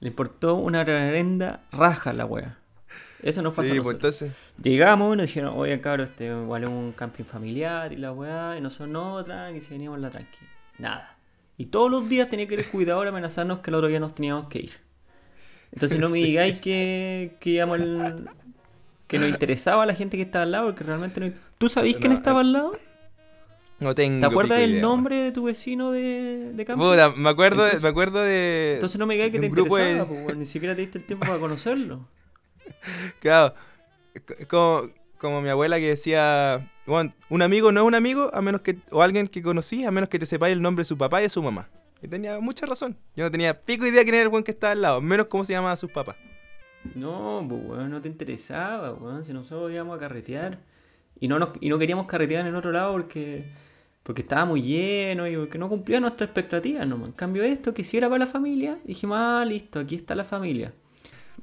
Le 0.00 0.08
importó 0.08 0.54
una 0.56 0.84
reverenda 0.84 1.60
raja 1.72 2.12
la 2.12 2.26
wea. 2.26 2.58
Eso 3.28 3.42
nos 3.42 3.54
pasó 3.54 3.72
Sí, 3.72 3.78
a 3.78 3.82
pues 3.82 3.96
entonces 3.96 4.32
Llegamos 4.62 5.14
y 5.14 5.16
nos 5.18 5.26
dijeron, 5.26 5.52
oye 5.56 5.80
cabrón, 5.80 6.08
este 6.10 6.28
es 6.28 6.34
un 6.34 6.92
camping 6.96 7.24
familiar 7.24 7.92
y 7.92 7.96
la 7.96 8.12
weá, 8.12 8.56
y 8.56 8.60
nosotros 8.60 8.88
no, 8.88 9.22
tranqui, 9.24 9.60
si 9.60 9.70
veníamos 9.70 9.98
la 10.00 10.10
tranqui. 10.10 10.38
Nada. 10.78 11.16
Y 11.58 11.66
todos 11.66 11.90
los 11.90 12.08
días 12.08 12.28
tenía 12.30 12.46
que 12.46 12.54
ir 12.54 12.60
el 12.60 12.66
cuidador 12.68 13.06
a 13.06 13.10
amenazarnos 13.10 13.60
que 13.60 13.70
el 13.70 13.74
otro 13.74 13.88
día 13.88 13.98
nos 13.98 14.14
teníamos 14.14 14.48
que 14.48 14.58
ir. 14.60 14.72
Entonces 15.72 15.98
no 15.98 16.08
me 16.08 16.18
digáis 16.22 16.60
que, 16.60 17.36
que 17.40 17.50
íbamos 17.50 17.80
el- 17.80 18.28
que 19.06 19.18
nos 19.18 19.28
interesaba 19.28 19.84
a 19.84 19.86
la 19.86 19.94
gente 19.94 20.16
que 20.16 20.22
estaba 20.24 20.42
al 20.44 20.52
lado, 20.52 20.66
porque 20.66 20.84
realmente 20.84 21.20
no. 21.20 21.32
¿Tú 21.58 21.68
sabías 21.68 21.96
quién 21.96 22.12
No, 22.12 22.18
estaba 22.18 22.40
al 22.40 22.52
lado? 22.52 22.78
no 23.78 23.94
tengo 23.94 24.20
¿Te 24.20 24.26
acuerdas 24.26 24.58
del 24.58 24.80
nombre 24.80 25.16
de 25.16 25.32
tu 25.32 25.44
vecino 25.44 25.92
de, 25.92 26.52
de 26.54 26.64
camping? 26.64 26.84
Puta, 26.84 27.10
me 27.16 27.28
acuerdo, 27.28 27.58
de- 27.62 27.68
Entonces- 27.70 27.82
me 27.82 27.88
acuerdo 27.88 28.20
de. 28.22 28.74
Entonces 28.76 28.98
no 28.98 29.06
me 29.06 29.14
digáis 29.14 29.32
que 29.32 29.38
te 29.40 29.48
grupo 29.48 29.76
de- 29.76 29.90
interesaba, 29.92 30.24
pues, 30.24 30.36
ni 30.36 30.46
siquiera 30.46 30.74
te 30.74 30.80
diste 30.82 30.98
el 30.98 31.04
tiempo 31.04 31.26
para 31.26 31.38
conocerlo. 31.38 32.06
Claro. 33.20 33.54
Como, 35.18 35.42
mi 35.42 35.48
abuela 35.48 35.78
que 35.78 35.88
decía. 35.88 36.68
Un 37.28 37.42
amigo 37.42 37.72
no 37.72 37.80
es 37.80 37.86
un 37.86 37.94
amigo 37.94 38.30
a 38.32 38.40
menos 38.40 38.60
que. 38.60 38.78
O 38.90 39.02
alguien 39.02 39.28
que 39.28 39.42
conocí, 39.42 39.84
a 39.84 39.90
menos 39.90 40.08
que 40.08 40.18
te 40.18 40.26
sepáis 40.26 40.52
el 40.52 40.62
nombre 40.62 40.82
de 40.82 40.86
su 40.86 40.96
papá 40.96 41.20
y 41.20 41.24
de 41.24 41.28
su 41.28 41.42
mamá. 41.42 41.68
Y 42.02 42.08
tenía 42.08 42.38
mucha 42.40 42.66
razón. 42.66 42.96
Yo 43.16 43.24
no 43.24 43.30
tenía 43.30 43.60
pico 43.62 43.86
idea 43.86 44.02
quién 44.02 44.14
era 44.14 44.24
el 44.24 44.28
buen 44.28 44.44
que 44.44 44.52
estaba 44.52 44.72
al 44.72 44.82
lado, 44.82 45.00
menos 45.00 45.26
cómo 45.26 45.44
se 45.44 45.52
llamaba 45.52 45.76
sus 45.76 45.90
papás. 45.90 46.16
No, 46.94 47.44
pues 47.48 47.60
weón, 47.64 47.90
no 47.90 48.00
te 48.00 48.08
interesaba, 48.08 48.92
weón. 48.92 49.24
Si 49.24 49.32
nosotros 49.32 49.72
íbamos 49.72 49.96
a 49.96 50.00
carretear. 50.00 50.58
Y 51.18 51.28
no, 51.28 51.38
nos, 51.38 51.50
y 51.60 51.68
no 51.68 51.78
queríamos 51.78 52.06
carretear 52.06 52.46
en 52.46 52.54
otro 52.54 52.72
lado 52.72 52.92
porque, 52.92 53.46
porque 54.02 54.22
estaba 54.22 54.44
muy 54.44 54.62
lleno 54.62 55.26
y 55.26 55.34
porque 55.36 55.56
no 55.58 55.68
cumplía 55.68 55.98
nuestras 55.98 56.28
expectativas 56.28 56.86
nomás. 56.86 57.08
En 57.08 57.14
cambio 57.14 57.42
esto, 57.42 57.72
que 57.72 57.84
si 57.84 57.96
era 57.96 58.08
para 58.08 58.26
la 58.26 58.30
familia, 58.30 58.78
dijimos, 58.84 59.16
ah, 59.18 59.44
listo, 59.46 59.80
aquí 59.80 59.94
está 59.96 60.14
la 60.14 60.24
familia. 60.24 60.74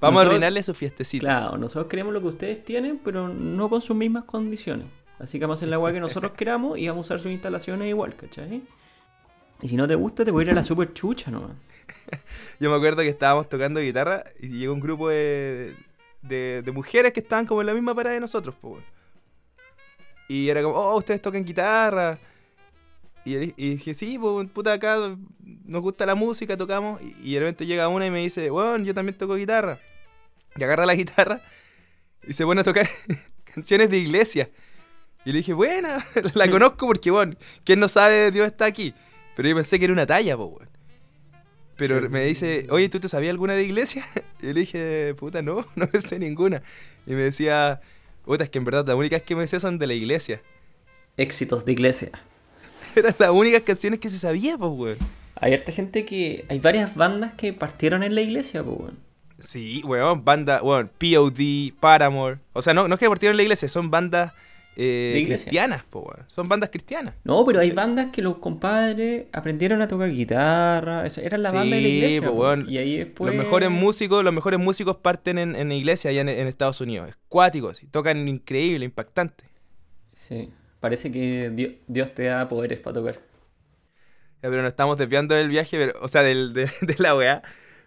Vamos 0.03 0.23
a 0.23 0.25
arruinarle 0.27 0.61
su 0.63 0.73
fiestecita. 0.73 1.21
Claro, 1.21 1.57
nosotros 1.57 1.87
queremos 1.87 2.13
lo 2.13 2.21
que 2.21 2.27
ustedes 2.27 2.63
tienen, 2.63 2.99
pero 3.03 3.29
no 3.29 3.69
con 3.69 3.81
sus 3.81 3.95
mismas 3.95 4.25
condiciones. 4.25 4.87
Así 5.19 5.39
que 5.39 5.45
vamos 5.45 5.57
a 5.57 5.59
hacer 5.59 5.69
la 5.69 5.79
weá 5.79 5.93
que 5.93 5.99
nosotros 5.99 6.33
queramos 6.37 6.77
y 6.77 6.87
vamos 6.87 7.05
a 7.05 7.15
usar 7.15 7.19
sus 7.23 7.31
instalaciones 7.31 7.87
igual, 7.87 8.15
¿cachai? 8.15 8.61
Y 9.61 9.69
si 9.69 9.77
no 9.77 9.87
te 9.87 9.95
gusta, 9.95 10.25
te 10.25 10.31
voy 10.31 10.41
a 10.41 10.45
ir 10.47 10.51
a 10.51 10.55
la 10.55 10.63
super 10.63 10.91
chucha 10.93 11.31
nomás. 11.31 11.51
Yo 12.59 12.69
me 12.69 12.75
acuerdo 12.75 13.01
que 13.01 13.07
estábamos 13.07 13.47
tocando 13.47 13.79
guitarra 13.79 14.23
y 14.41 14.49
llegó 14.49 14.73
un 14.73 14.81
grupo 14.81 15.07
de, 15.07 15.73
de, 16.21 16.61
de 16.65 16.71
mujeres 16.73 17.13
que 17.13 17.21
estaban 17.21 17.45
como 17.45 17.61
en 17.61 17.67
la 17.67 17.73
misma 17.73 17.95
parada 17.95 18.15
de 18.15 18.19
nosotros, 18.19 18.55
po, 18.55 18.71
weón. 18.71 18.83
Y 20.27 20.49
era 20.49 20.61
como, 20.61 20.75
oh, 20.75 20.97
ustedes 20.97 21.21
tocan 21.21 21.45
guitarra. 21.45 22.19
Y, 23.23 23.35
y 23.35 23.75
dije, 23.75 23.93
sí, 23.93 24.17
pues, 24.19 24.49
puta, 24.49 24.73
acá 24.73 25.15
nos 25.65 25.81
gusta 25.81 26.05
la 26.05 26.15
música, 26.15 26.57
tocamos. 26.57 27.01
Y, 27.01 27.31
y 27.31 27.33
de 27.35 27.39
repente 27.39 27.65
llega 27.65 27.87
una 27.87 28.05
y 28.05 28.11
me 28.11 28.19
dice, 28.19 28.49
bueno, 28.49 28.83
yo 28.83 28.93
también 28.93 29.17
toco 29.17 29.35
guitarra. 29.35 29.79
Y 30.57 30.63
agarra 30.63 30.85
la 30.85 30.95
guitarra 30.95 31.41
y 32.27 32.33
se 32.33 32.43
pone 32.45 32.61
a 32.61 32.63
tocar 32.63 32.87
canciones 33.53 33.89
de 33.89 33.97
iglesia. 33.97 34.49
Y 35.25 35.31
le 35.31 35.39
dije, 35.39 35.53
buena, 35.53 36.05
la 36.33 36.49
conozco 36.49 36.85
porque, 36.87 37.09
bueno, 37.11 37.35
¿quién 37.63 37.79
no 37.79 37.87
sabe 37.87 38.31
Dios 38.31 38.45
está 38.47 38.65
aquí? 38.65 38.93
Pero 39.35 39.49
yo 39.49 39.55
pensé 39.55 39.79
que 39.79 39.85
era 39.85 39.93
una 39.93 40.05
talla, 40.05 40.35
pues, 40.37 40.49
weón. 40.49 40.69
Pero 41.75 42.01
Sí. 42.01 42.07
me 42.09 42.25
dice, 42.25 42.67
oye, 42.69 42.87
¿tú 42.89 42.99
te 42.99 43.09
sabías 43.09 43.31
alguna 43.31 43.53
de 43.53 43.63
iglesia? 43.63 44.05
Y 44.41 44.47
le 44.47 44.53
dije, 44.59 45.15
puta, 45.17 45.41
no, 45.41 45.65
no 45.75 45.87
me 45.91 46.01
sé 46.01 46.19
ninguna. 46.19 46.61
Y 47.07 47.11
me 47.11 47.21
decía, 47.21 47.79
puta, 48.25 48.43
es 48.43 48.49
que 48.49 48.57
en 48.59 48.65
verdad 48.65 48.85
las 48.85 48.95
únicas 48.95 49.21
que 49.21 49.35
me 49.35 49.47
sé 49.47 49.59
son 49.59 49.79
de 49.79 49.87
la 49.87 49.93
iglesia. 49.93 50.41
Éxitos 51.17 51.63
de 51.65 51.71
iglesia. 51.71 52.09
Eran 52.95 53.15
las 53.17 53.29
únicas 53.29 53.61
canciones 53.63 53.99
que 53.99 54.09
se 54.09 54.19
sabía, 54.19 54.57
pues, 54.57 54.71
weón. 54.71 54.97
Hay 55.35 55.53
harta 55.53 55.71
gente 55.71 56.05
que. 56.05 56.45
Hay 56.49 56.59
varias 56.59 56.95
bandas 56.95 57.33
que 57.33 57.53
partieron 57.53 58.03
en 58.03 58.13
la 58.15 58.21
iglesia, 58.21 58.63
pues, 58.63 58.77
weón. 58.77 58.99
Sí, 59.43 59.81
weón, 59.85 60.23
banda, 60.23 60.61
weón, 60.63 60.89
POD, 60.97 61.73
Paramore. 61.79 62.39
O 62.53 62.61
sea, 62.61 62.73
no, 62.73 62.87
no 62.87 62.95
es 62.95 62.99
que 62.99 63.09
partieron 63.09 63.33
en 63.33 63.37
la 63.37 63.43
iglesia, 63.43 63.67
son 63.67 63.91
bandas 63.91 64.31
eh, 64.75 65.21
cristianas, 65.25 65.83
po, 65.83 65.99
weón. 65.99 66.25
Son 66.29 66.47
bandas 66.47 66.69
cristianas. 66.69 67.15
No, 67.23 67.45
pero 67.45 67.59
hay 67.59 67.71
bandas 67.71 68.07
que 68.11 68.21
los 68.21 68.37
compadres 68.37 69.25
aprendieron 69.33 69.81
a 69.81 69.87
tocar 69.87 70.09
guitarra. 70.09 71.05
Eso, 71.05 71.21
eran 71.21 71.43
la 71.43 71.51
banda 71.51 71.75
de 71.75 71.81
la 71.81 71.87
Sí, 71.87 71.93
iglesia. 71.95 72.27
po. 72.29 72.33
weón. 72.33 72.65
Y 72.69 72.77
ahí 72.77 72.97
después. 72.97 73.35
Los 73.35 73.43
mejores 73.43 73.69
músicos, 73.69 74.23
los 74.23 74.33
mejores 74.33 74.59
músicos 74.59 74.95
parten 74.97 75.37
en, 75.37 75.55
en 75.55 75.67
la 75.69 75.75
iglesia 75.75 76.09
allá 76.09 76.21
en, 76.21 76.29
en 76.29 76.47
Estados 76.47 76.79
Unidos. 76.81 77.09
Es 77.09 77.17
cuático, 77.27 77.69
así. 77.69 77.85
Tocan 77.87 78.27
increíble, 78.27 78.85
impactante. 78.85 79.43
Sí. 80.13 80.51
Parece 80.79 81.11
que 81.11 81.49
Dios, 81.53 81.73
Dios 81.87 82.13
te 82.13 82.23
da 82.23 82.47
poderes 82.47 82.79
para 82.79 82.93
tocar. 82.95 83.19
Ya, 84.41 84.49
pero 84.49 84.61
nos 84.61 84.71
estamos 84.71 84.97
desviando 84.97 85.35
del 85.35 85.47
viaje, 85.49 85.77
pero, 85.77 85.93
o 86.01 86.07
sea, 86.07 86.21
del, 86.23 86.53
de, 86.53 86.69
de 86.81 86.95
la 86.97 87.15
weá. 87.15 87.43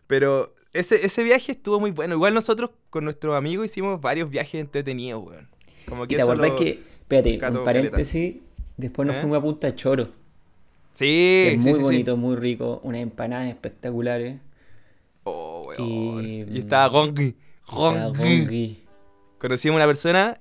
Pero 0.07 0.55
ese, 0.73 1.05
ese 1.07 1.23
viaje 1.25 1.53
estuvo 1.53 1.81
muy 1.81 1.91
bueno. 1.91 2.15
Igual 2.15 2.35
nosotros 2.35 2.71
con 2.91 3.05
nuestros 3.05 3.35
amigos 3.37 3.67
hicimos 3.67 4.01
varios 4.01 4.29
viajes 4.31 4.61
entretenidos, 4.61 5.25
weón. 5.25 5.49
Como 5.89 6.05
¿Y 6.05 6.09
que 6.09 6.17
te 6.17 6.23
eso 6.23 6.33
acordás 6.33 6.53
que, 6.59 6.83
espérate, 7.01 7.39
un 7.59 7.65
paréntesis, 7.65 8.37
después 8.77 9.07
nos 9.07 9.17
¿Eh? 9.17 9.21
fuimos 9.21 9.39
a 9.39 9.43
Punta 9.43 9.75
Choro, 9.75 10.09
Sí, 10.93 11.05
que 11.05 11.53
es 11.55 11.63
sí, 11.63 11.69
muy 11.69 11.75
sí, 11.75 11.81
sí. 11.81 11.83
bonito, 11.85 12.17
muy 12.17 12.37
rico, 12.37 12.81
unas 12.83 13.03
empanadas 13.03 13.49
espectaculares. 13.49 14.39
Oh, 15.25 15.67
weón. 15.69 16.25
Y- 16.25 16.43
Y, 16.43 16.59
estaba 16.59 16.87
Gongi. 16.89 17.35
Gongi. 17.69 18.83
Conocimos 19.39 19.77
una 19.77 19.87
persona 19.87 20.39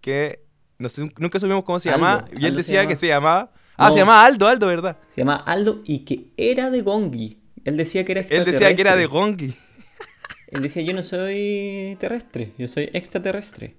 que 0.00 0.40
no 0.78 0.88
sé, 0.88 1.08
nunca 1.18 1.38
supimos 1.38 1.64
cómo 1.64 1.78
se 1.78 1.90
llamaba. 1.90 2.26
Y 2.32 2.38
él 2.38 2.44
Aldo 2.46 2.54
se 2.56 2.62
decía 2.62 2.80
llama. 2.82 2.88
que 2.88 2.96
se 2.96 3.06
llamaba. 3.08 3.52
Ah, 3.76 3.88
No. 3.88 3.92
se 3.94 3.98
llamaba 4.00 4.24
Aldo, 4.24 4.48
Aldo, 4.48 4.66
¿verdad? 4.66 4.98
Se 5.10 5.20
llama 5.20 5.36
Aldo 5.36 5.80
y 5.84 6.00
que 6.00 6.32
era 6.36 6.70
de 6.70 6.82
Gongi. 6.82 7.38
Él 7.64 7.76
decía 7.76 8.04
que 8.04 8.12
era 8.12 8.20
Él 8.22 8.44
decía 8.44 8.74
que 8.74 8.80
era 8.80 8.96
de. 8.96 9.06
Gongi. 9.06 9.54
Él 10.48 10.62
decía, 10.62 10.82
yo 10.82 10.92
no 10.92 11.02
soy 11.02 11.96
terrestre, 11.98 12.52
yo 12.58 12.68
soy 12.68 12.90
extraterrestre. 12.92 13.74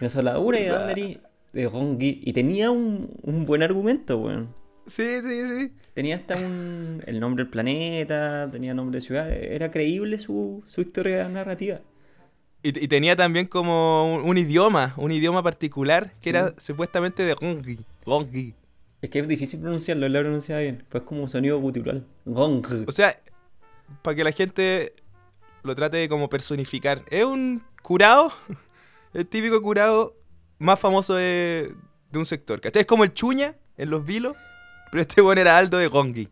Y 0.00 0.04
nosotros 0.04 0.24
la 0.24 0.38
una 0.38 0.60
y 0.60 0.64
de? 0.64 1.20
De 1.52 1.66
Gongi. 1.66 2.20
Y 2.22 2.32
tenía 2.32 2.70
un, 2.70 3.10
un 3.22 3.44
buen 3.44 3.62
argumento, 3.62 4.18
weón. 4.18 4.54
Sí, 4.86 5.20
sí, 5.20 5.46
sí. 5.46 5.72
Tenía 5.94 6.16
hasta 6.16 6.36
un, 6.36 7.02
el 7.06 7.18
nombre 7.18 7.44
del 7.44 7.50
planeta, 7.50 8.48
tenía 8.50 8.72
nombre 8.72 9.00
de 9.00 9.06
ciudad. 9.06 9.30
Era 9.32 9.70
creíble 9.70 10.18
su, 10.18 10.62
su 10.66 10.80
historia 10.80 11.28
narrativa. 11.28 11.80
Y, 12.62 12.84
y 12.84 12.88
tenía 12.88 13.16
también 13.16 13.46
como 13.46 14.14
un, 14.14 14.28
un 14.28 14.38
idioma, 14.38 14.94
un 14.96 15.10
idioma 15.10 15.42
particular 15.42 16.12
que 16.20 16.30
era 16.30 16.54
supuestamente 16.56 17.22
de 17.24 17.34
Gongi. 17.34 17.78
Gongi. 18.04 18.54
Es 19.02 19.08
que 19.10 19.20
es 19.20 19.28
difícil 19.28 19.60
pronunciarlo, 19.60 20.06
él 20.06 20.12
lo 20.12 20.20
pronunciaba 20.20 20.60
bien. 20.60 20.84
Pues 20.88 21.02
como 21.04 21.22
un 21.22 21.30
sonido 21.30 21.58
gutural. 21.58 22.04
Gong. 22.26 22.66
O 22.86 22.92
sea, 22.92 23.18
para 24.02 24.14
que 24.14 24.24
la 24.24 24.32
gente 24.32 24.94
lo 25.62 25.74
trate 25.74 25.96
de 25.98 26.08
como 26.08 26.28
personificar. 26.28 27.02
Es 27.10 27.24
un 27.24 27.62
curado, 27.82 28.32
el 29.14 29.26
típico 29.26 29.60
curado 29.62 30.16
más 30.58 30.78
famoso 30.78 31.14
de, 31.14 31.74
de 32.10 32.18
un 32.18 32.26
sector. 32.26 32.60
¿Cachai? 32.60 32.80
Es 32.82 32.86
como 32.86 33.04
el 33.04 33.14
chuña 33.14 33.54
en 33.78 33.88
los 33.90 34.04
vilos, 34.04 34.36
pero 34.90 35.00
este 35.02 35.20
bueno 35.22 35.40
era 35.40 35.56
Aldo 35.56 35.78
de 35.78 35.86
Gongi. 35.86 36.28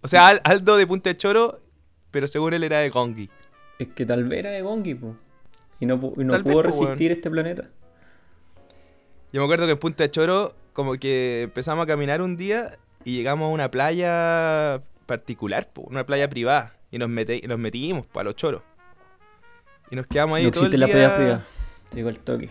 O 0.00 0.08
sea, 0.08 0.28
Al- 0.28 0.40
Aldo 0.44 0.76
de 0.78 0.86
Punta 0.86 1.10
de 1.10 1.16
Choro, 1.16 1.60
pero 2.10 2.26
según 2.26 2.54
él 2.54 2.64
era 2.64 2.78
de 2.78 2.88
Gongi. 2.90 3.28
Es 3.78 3.88
que 3.88 4.06
tal 4.06 4.24
vez 4.24 4.38
era 4.40 4.50
de 4.50 4.62
Gongi, 4.62 4.94
po. 4.94 5.16
Y 5.78 5.86
no, 5.86 5.94
y 6.16 6.24
no 6.24 6.32
vez, 6.34 6.42
pudo 6.42 6.54
po, 6.54 6.62
resistir 6.62 7.12
este 7.12 7.30
planeta. 7.30 7.68
Yo 9.32 9.40
me 9.40 9.44
acuerdo 9.44 9.66
que 9.66 9.72
en 9.72 9.78
Punta 9.78 10.04
de 10.04 10.10
Choro, 10.10 10.54
como 10.72 10.94
que 10.94 11.42
empezamos 11.42 11.84
a 11.84 11.86
caminar 11.86 12.22
un 12.22 12.36
día 12.36 12.78
y 13.04 13.16
llegamos 13.16 13.46
a 13.46 13.52
una 13.52 13.70
playa 13.70 14.80
particular, 15.06 15.68
po, 15.72 15.82
una 15.82 16.04
playa 16.06 16.28
privada. 16.28 16.74
Y 16.90 16.98
nos, 16.98 17.08
y 17.10 17.46
nos 17.46 17.58
metimos 17.58 18.06
para 18.06 18.24
los 18.24 18.36
choros. 18.36 18.62
Y 19.90 19.96
nos 19.96 20.06
quedamos 20.06 20.36
ahí 20.36 20.44
no 20.44 20.50
todo 20.50 20.66
el 20.66 20.74
existe 20.74 20.78
la 20.78 20.86
día. 20.86 20.94
playa 20.94 21.16
privada. 21.16 21.46
Te 21.88 21.96
digo 21.96 22.08
el 22.08 22.18
toque. 22.18 22.50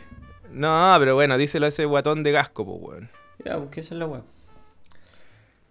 No, 0.51 0.95
pero 0.99 1.15
bueno, 1.15 1.37
díselo 1.37 1.65
a 1.65 1.69
ese 1.69 1.85
guatón 1.85 2.23
de 2.23 2.31
gasco, 2.31 2.65
pues, 2.65 2.77
weón. 2.81 3.09
Ya, 3.45 3.57
porque 3.57 3.79
eso 3.79 3.93
es 3.95 3.99
la 3.99 4.05
weá. 4.07 4.21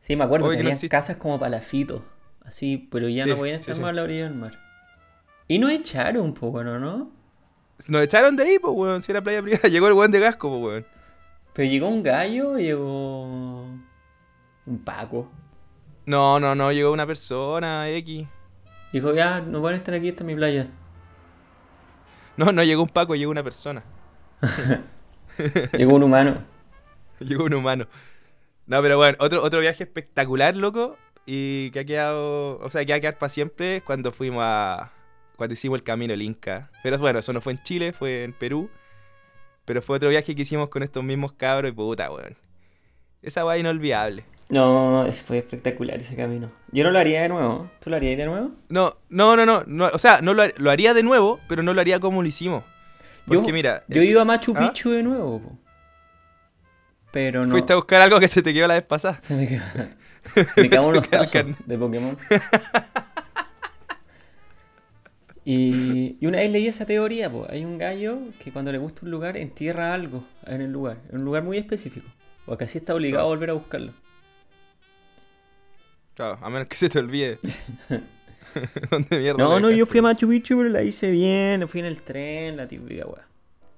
Sí, 0.01 0.17
me 0.17 0.25
acuerdo, 0.25 0.47
Oye, 0.47 0.57
que 0.59 0.65
no 0.65 0.71
tenían 0.71 0.89
casas 0.89 1.17
como 1.17 1.39
palafitos. 1.39 2.03
Así, 2.45 2.89
pero 2.91 3.09
ya 3.09 3.25
Sí, 3.25 3.31
no 3.31 3.37
podían 3.37 3.61
estar 3.61 3.77
sí. 3.77 3.81
más 3.83 3.91
a 3.91 3.93
la 3.93 4.03
orilla 4.03 4.25
del 4.25 4.35
mar. 4.35 4.59
Y 5.47 5.59
nos 5.59 5.71
echaron 5.71 6.23
un 6.25 6.35
poco, 6.35 6.65
¿no? 6.65 6.79
¿no? 6.79 7.11
Nos 7.89 8.03
echaron 8.03 8.37
de 8.37 8.45
ahí, 8.45 8.59
pues, 8.59 8.73
weón. 8.75 9.03
Si 9.03 9.13
era 9.13 9.21
playa 9.23 9.43
privada, 9.43 9.69
llegó 9.69 9.87
el 9.89 9.93
weón 9.93 10.11
de 10.11 10.21
gasco, 10.21 10.49
pues, 10.49 10.63
weón. 10.63 10.87
Pero 11.61 11.71
llegó 11.71 11.89
un 11.89 12.03
gallo, 12.03 12.57
llegó 12.57 13.67
un 14.65 14.79
Paco. 14.83 15.31
No, 16.07 16.41
no, 16.41 16.55
no, 16.55 16.73
llegó 16.73 16.91
una 16.91 17.07
persona, 17.07 17.87
X. 17.91 18.27
Dijo, 18.95 19.13
ya, 19.13 19.43
no 19.43 19.61
pueden 19.61 19.77
estar 19.77 19.93
aquí, 19.93 20.09
esta 20.09 20.23
es 20.23 20.27
mi 20.27 20.35
playa. 20.35 20.69
No, 22.39 22.51
no 22.51 22.63
llegó 22.65 22.83
un 22.83 22.89
Paco, 22.89 23.15
llegó 23.15 23.31
una 23.31 23.43
persona. 23.45 23.85
Llegó 25.77 25.97
un 25.97 26.03
humano. 26.05 26.43
Llegó 27.21 27.45
un 27.45 27.53
humano. 27.53 27.87
No, 28.67 28.81
pero 28.81 28.97
bueno, 28.97 29.19
otro, 29.21 29.43
otro 29.43 29.61
viaje 29.61 29.85
espectacular, 29.85 30.57
loco. 30.57 30.97
Y 31.27 31.73
que 31.73 31.81
ha 31.81 31.85
quedado. 31.85 32.59
O 32.61 32.71
sea, 32.71 32.87
que 32.87 32.95
va 32.95 32.97
a 32.97 33.01
quedar 33.01 33.19
para 33.19 33.29
siempre 33.29 33.83
cuando 33.83 34.13
fuimos 34.13 34.43
a. 34.47 34.93
Cuando 35.37 35.53
hicimos 35.53 35.77
el 35.77 35.83
camino 35.83 36.15
el 36.15 36.23
Inca. 36.23 36.71
Pero 36.83 36.97
bueno, 36.97 37.19
eso 37.19 37.35
no 37.35 37.43
fue 37.43 37.53
en 37.53 37.63
Chile, 37.63 37.93
fue 37.93 38.25
en 38.25 38.33
Perú. 38.33 38.71
Pero 39.65 39.83
fue 39.83 39.97
otro 39.97 40.09
viaje 40.09 40.35
que 40.35 40.43
hicimos 40.43 40.69
con 40.69 40.83
estos 40.83 41.05
mismos 41.05 41.33
cabros 41.33 41.71
y 41.71 41.75
puta, 41.75 42.11
weón. 42.11 42.37
Esa 43.23 43.45
weá 43.45 43.59
inolvidable. 43.59 44.25
No, 44.49 45.07
fue 45.27 45.39
espectacular 45.39 46.01
ese 46.01 46.17
camino. 46.17 46.51
Yo 46.73 46.83
no 46.83 46.91
lo 46.91 46.99
haría 46.99 47.23
de 47.23 47.29
nuevo. 47.29 47.71
¿Tú 47.81 47.89
lo 47.91 47.97
harías 47.97 48.17
de 48.17 48.27
nuevo? 48.27 48.51
No, 48.69 48.97
no, 49.09 49.37
no, 49.37 49.47
no. 49.47 49.63
no, 49.67 49.87
o 49.93 49.99
sea, 49.99 50.21
no 50.23 50.35
lo, 50.35 50.43
har- 50.43 50.55
lo 50.59 50.71
haría 50.71 50.93
de 50.95 51.03
nuevo, 51.05 51.39
pero 51.49 51.63
no 51.63 51.73
lo 51.73 51.81
haría 51.81 52.01
como 52.01 52.21
lo 52.23 52.27
hicimos. 52.29 52.65
Porque 53.27 53.49
yo, 53.49 53.55
mira, 53.55 53.81
Yo 53.87 54.01
es 54.01 54.07
que- 54.07 54.11
iba 54.11 54.23
a 54.23 54.25
Machu 54.25 54.53
¿Ah? 54.57 54.61
Picchu 54.73 54.91
de 54.91 55.03
nuevo. 55.05 55.41
po. 55.41 55.59
Pero 57.13 57.45
no. 57.45 57.51
fuiste 57.51 57.73
a 57.73 57.77
buscar 57.77 58.01
algo 58.03 58.19
que 58.19 58.27
se 58.29 58.43
te 58.43 58.53
quedó 58.55 58.67
la 58.67 58.75
vez 58.75 58.83
pasada. 58.85 59.21
Se 59.21 59.35
me 59.37 59.47
quedó. 59.47 59.63
Se 60.35 60.47
me 60.63 60.71
quedaron 60.71 60.97
el 60.97 61.09
tazos 61.09 61.45
de 61.67 61.79
Pokémon. 61.79 62.17
Y, 65.45 66.17
y 66.21 66.27
una 66.27 66.39
vez 66.39 66.51
leí 66.53 66.67
esa 66.67 66.85
teoría, 66.87 67.31
pues, 67.31 67.51
hay 67.51 67.65
un 67.65 67.79
gallo 67.79 68.19
que 68.43 68.53
cuando 68.53 68.71
le 68.73 68.79
gusta 68.79 69.01
un 69.05 69.11
lugar 69.11 69.37
entierra 69.37 69.95
algo 69.95 70.25
en 70.47 70.61
el 70.61 70.71
lugar, 70.71 70.99
en 71.11 71.19
un 71.21 71.25
lugar 71.25 71.43
muy 71.43 71.57
específico. 71.57 72.07
O 72.47 72.57
que 72.59 72.65
así 72.65 72.79
está 72.79 72.95
obligado 72.95 73.25
a 73.25 73.29
volver 73.29 73.51
a 73.51 73.55
buscarlo. 73.55 73.93
Claro, 76.15 76.39
a 76.43 76.51
menos 76.51 76.69
que 76.69 76.77
se 76.77 76.89
te 76.89 76.99
olvide. 76.99 77.39
¿Dónde 78.91 79.19
mierda 79.19 79.39
No, 79.39 79.61
no, 79.61 79.71
yo 79.71 79.87
fui 79.87 80.01
a 80.01 80.03
Machu 80.03 80.29
Picchu, 80.29 80.57
pero 80.57 80.69
la 80.69 80.83
hice 80.83 81.11
bien, 81.11 81.67
fui 81.69 81.81
en 81.81 81.87
el 81.87 82.03
tren, 82.03 82.57
la 82.57 82.67
típica 82.67 83.07
weá. 83.07 83.27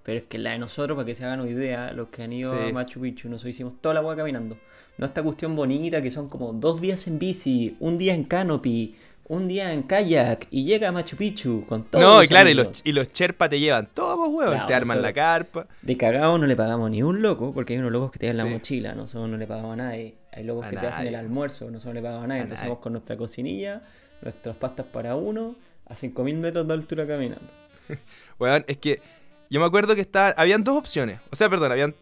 Pero 0.02 0.18
es 0.18 0.24
que 0.24 0.38
la 0.38 0.50
de 0.52 0.58
nosotros, 0.58 0.96
para 0.96 1.06
que 1.06 1.14
se 1.14 1.24
hagan 1.24 1.40
una 1.40 1.50
idea, 1.50 1.92
los 1.92 2.08
que 2.08 2.22
han 2.22 2.32
ido 2.32 2.50
Sí. 2.50 2.70
a 2.70 2.72
Machu 2.72 3.00
Picchu, 3.00 3.28
nosotros 3.28 3.50
hicimos 3.54 3.74
toda 3.80 3.94
la 3.94 4.00
weá 4.00 4.16
caminando. 4.16 4.56
No 4.98 5.06
esta 5.06 5.22
cuestión 5.22 5.54
bonita 5.54 6.02
que 6.02 6.10
son 6.10 6.28
como 6.28 6.52
dos 6.52 6.80
días 6.80 7.06
en 7.06 7.18
bici, 7.18 7.76
un 7.80 7.98
día 7.98 8.14
en 8.14 8.24
canopy, 8.24 8.96
un 9.32 9.48
día 9.48 9.72
en 9.72 9.82
kayak 9.82 10.46
y 10.50 10.64
llega 10.64 10.90
a 10.90 10.92
Machu 10.92 11.16
Picchu 11.16 11.64
con 11.66 11.84
todo. 11.84 12.02
No, 12.02 12.22
y 12.22 12.28
claro, 12.28 12.50
y 12.50 12.54
los, 12.54 12.82
y 12.84 12.92
los 12.92 13.10
Sherpa 13.14 13.48
te 13.48 13.58
llevan 13.58 13.88
todo, 13.94 14.16
pues, 14.16 14.30
weón. 14.30 14.50
Claro, 14.50 14.66
te 14.66 14.74
arman 14.74 15.00
la 15.00 15.12
carpa. 15.14 15.66
De 15.80 15.96
cagado 15.96 16.36
no 16.36 16.46
le 16.46 16.54
pagamos 16.54 16.90
ni 16.90 17.02
un 17.02 17.22
loco, 17.22 17.54
porque 17.54 17.72
hay 17.72 17.78
unos 17.78 17.92
locos 17.92 18.12
que 18.12 18.18
te 18.18 18.26
dan 18.26 18.36
la 18.36 18.44
mochila, 18.44 18.94
nosotros 18.94 19.30
no 19.30 19.38
le 19.38 19.46
pagamos 19.46 19.72
a 19.72 19.76
nadie. 19.76 20.16
Hay 20.32 20.44
locos 20.44 20.66
A 20.66 20.70
que 20.70 20.76
te 20.76 20.86
hacen 20.86 21.06
el 21.06 21.14
almuerzo, 21.14 21.70
nosotros 21.70 21.86
no 21.86 21.92
le 21.94 22.02
pagamos 22.02 22.24
a 22.24 22.26
nadie. 22.26 22.40
A 22.40 22.42
Entonces 22.42 22.60
nadie. 22.60 22.70
vamos 22.70 22.82
con 22.82 22.92
nuestra 22.92 23.16
cocinilla, 23.16 23.82
nuestras 24.20 24.54
pastas 24.56 24.84
para 24.84 25.16
uno, 25.16 25.56
a 25.86 25.96
5000 25.96 26.36
metros 26.36 26.68
de 26.68 26.74
altura 26.74 27.06
caminando. 27.06 27.48
Weón, 28.38 28.66
es 28.68 28.76
que 28.76 29.00
yo 29.48 29.60
me 29.60 29.66
acuerdo 29.66 29.94
que 29.94 30.02
estaba, 30.02 30.34
habían 30.36 30.62
dos 30.62 30.76
opciones. 30.76 31.20
O 31.30 31.36
sea, 31.36 31.48
perdón, 31.48 31.72
habían... 31.72 31.94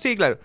Sí, 0.00 0.16
claro. 0.16 0.38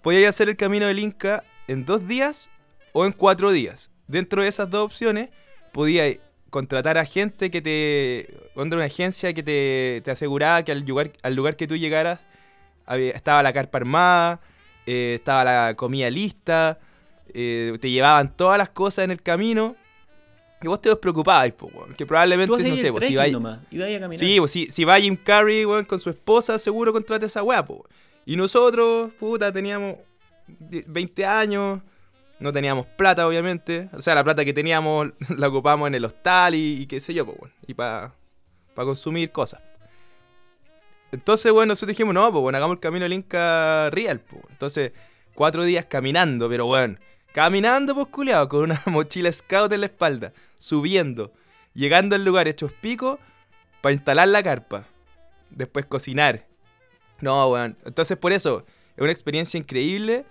Podías 0.00 0.28
hacer 0.28 0.48
el 0.48 0.56
camino 0.56 0.86
del 0.86 1.00
Inca 1.00 1.42
en 1.66 1.84
dos 1.84 2.06
días 2.06 2.50
o 2.92 3.04
en 3.04 3.10
cuatro 3.10 3.50
días. 3.50 3.90
Dentro 4.06 4.42
de 4.42 4.48
esas 4.48 4.70
dos 4.70 4.84
opciones, 4.84 5.30
podías 5.72 6.16
contratar 6.50 6.98
a 6.98 7.04
gente 7.04 7.50
que 7.50 7.62
te... 7.62 8.28
Contra 8.54 8.76
una 8.76 8.86
agencia 8.86 9.32
que 9.32 9.42
te, 9.42 10.02
te 10.04 10.10
aseguraba 10.10 10.62
que 10.64 10.72
al 10.72 10.80
lugar, 10.80 11.10
al 11.22 11.34
lugar 11.34 11.56
que 11.56 11.66
tú 11.66 11.76
llegaras 11.76 12.20
había- 12.84 13.12
estaba 13.12 13.42
la 13.42 13.52
carpa 13.52 13.78
armada, 13.78 14.40
eh, 14.86 15.14
estaba 15.18 15.44
la 15.44 15.74
comida 15.74 16.10
lista, 16.10 16.78
eh, 17.32 17.76
te 17.80 17.90
llevaban 17.90 18.36
todas 18.36 18.58
las 18.58 18.68
cosas 18.68 19.04
en 19.06 19.10
el 19.12 19.22
camino. 19.22 19.74
Y 20.60 20.68
vos 20.68 20.80
te 20.80 20.90
despreocupabas, 20.90 21.50
po, 21.52 21.66
weón, 21.74 21.94
que 21.94 22.06
probablemente, 22.06 22.50
no 22.70 22.76
sé, 22.76 22.92
pues, 22.92 23.06
si 23.08 23.16
vais... 23.16 23.32
a 23.96 24.00
caminar. 24.00 24.18
Sí, 24.18 24.38
pues 24.38 24.50
si, 24.52 24.70
si 24.70 24.84
va 24.84 25.00
Jim 25.00 25.16
Carrey, 25.16 25.64
weón, 25.64 25.84
con 25.86 25.98
su 25.98 26.10
esposa, 26.10 26.56
seguro 26.58 26.92
contrata 26.92 27.26
esa 27.26 27.42
weá, 27.42 27.64
po. 27.64 27.84
Y 28.26 28.36
nosotros, 28.36 29.10
puta, 29.18 29.50
teníamos 29.52 29.96
die- 30.46 30.84
20 30.86 31.24
años, 31.26 31.80
no 32.42 32.52
teníamos 32.52 32.86
plata, 32.86 33.26
obviamente. 33.26 33.88
O 33.92 34.02
sea, 34.02 34.14
la 34.14 34.24
plata 34.24 34.44
que 34.44 34.52
teníamos 34.52 35.08
la 35.36 35.48
ocupamos 35.48 35.88
en 35.88 35.94
el 35.94 36.04
hostal 36.04 36.54
y, 36.54 36.86
qué 36.86 37.00
sé 37.00 37.14
yo, 37.14 37.24
weón. 37.24 37.52
Y 37.66 37.74
para 37.74 38.12
consumir 38.74 39.30
cosas. 39.30 39.60
Entonces, 41.12 41.52
bueno, 41.52 41.72
nosotros 41.72 41.88
dijimos, 41.96 42.14
no, 42.14 42.30
pues 42.32 42.40
bueno, 42.40 42.56
hagamos 42.56 42.76
el 42.76 42.80
camino 42.80 43.04
del 43.04 43.12
Inca 43.12 43.90
Real, 43.90 44.20
po. 44.20 44.40
Entonces, 44.50 44.92
cuatro 45.34 45.64
días 45.64 45.84
caminando, 45.84 46.48
pero 46.48 46.66
bueno, 46.66 46.96
Caminando, 47.32 47.94
pues 47.94 48.08
culiado, 48.08 48.46
con 48.48 48.60
una 48.60 48.82
mochila 48.86 49.32
scout 49.32 49.72
en 49.72 49.80
la 49.80 49.86
espalda, 49.86 50.32
subiendo, 50.58 51.32
llegando 51.72 52.14
al 52.14 52.24
lugar 52.24 52.46
hechos 52.46 52.72
pico 52.72 53.18
para 53.80 53.94
instalar 53.94 54.28
la 54.28 54.42
carpa. 54.42 54.84
Después 55.48 55.86
cocinar. 55.86 56.46
No, 57.20 57.48
weón. 57.48 57.76
Entonces, 57.86 58.18
por 58.18 58.32
eso, 58.32 58.66
es 58.96 59.02
una 59.02 59.12
experiencia 59.12 59.56
increíble 59.56 60.26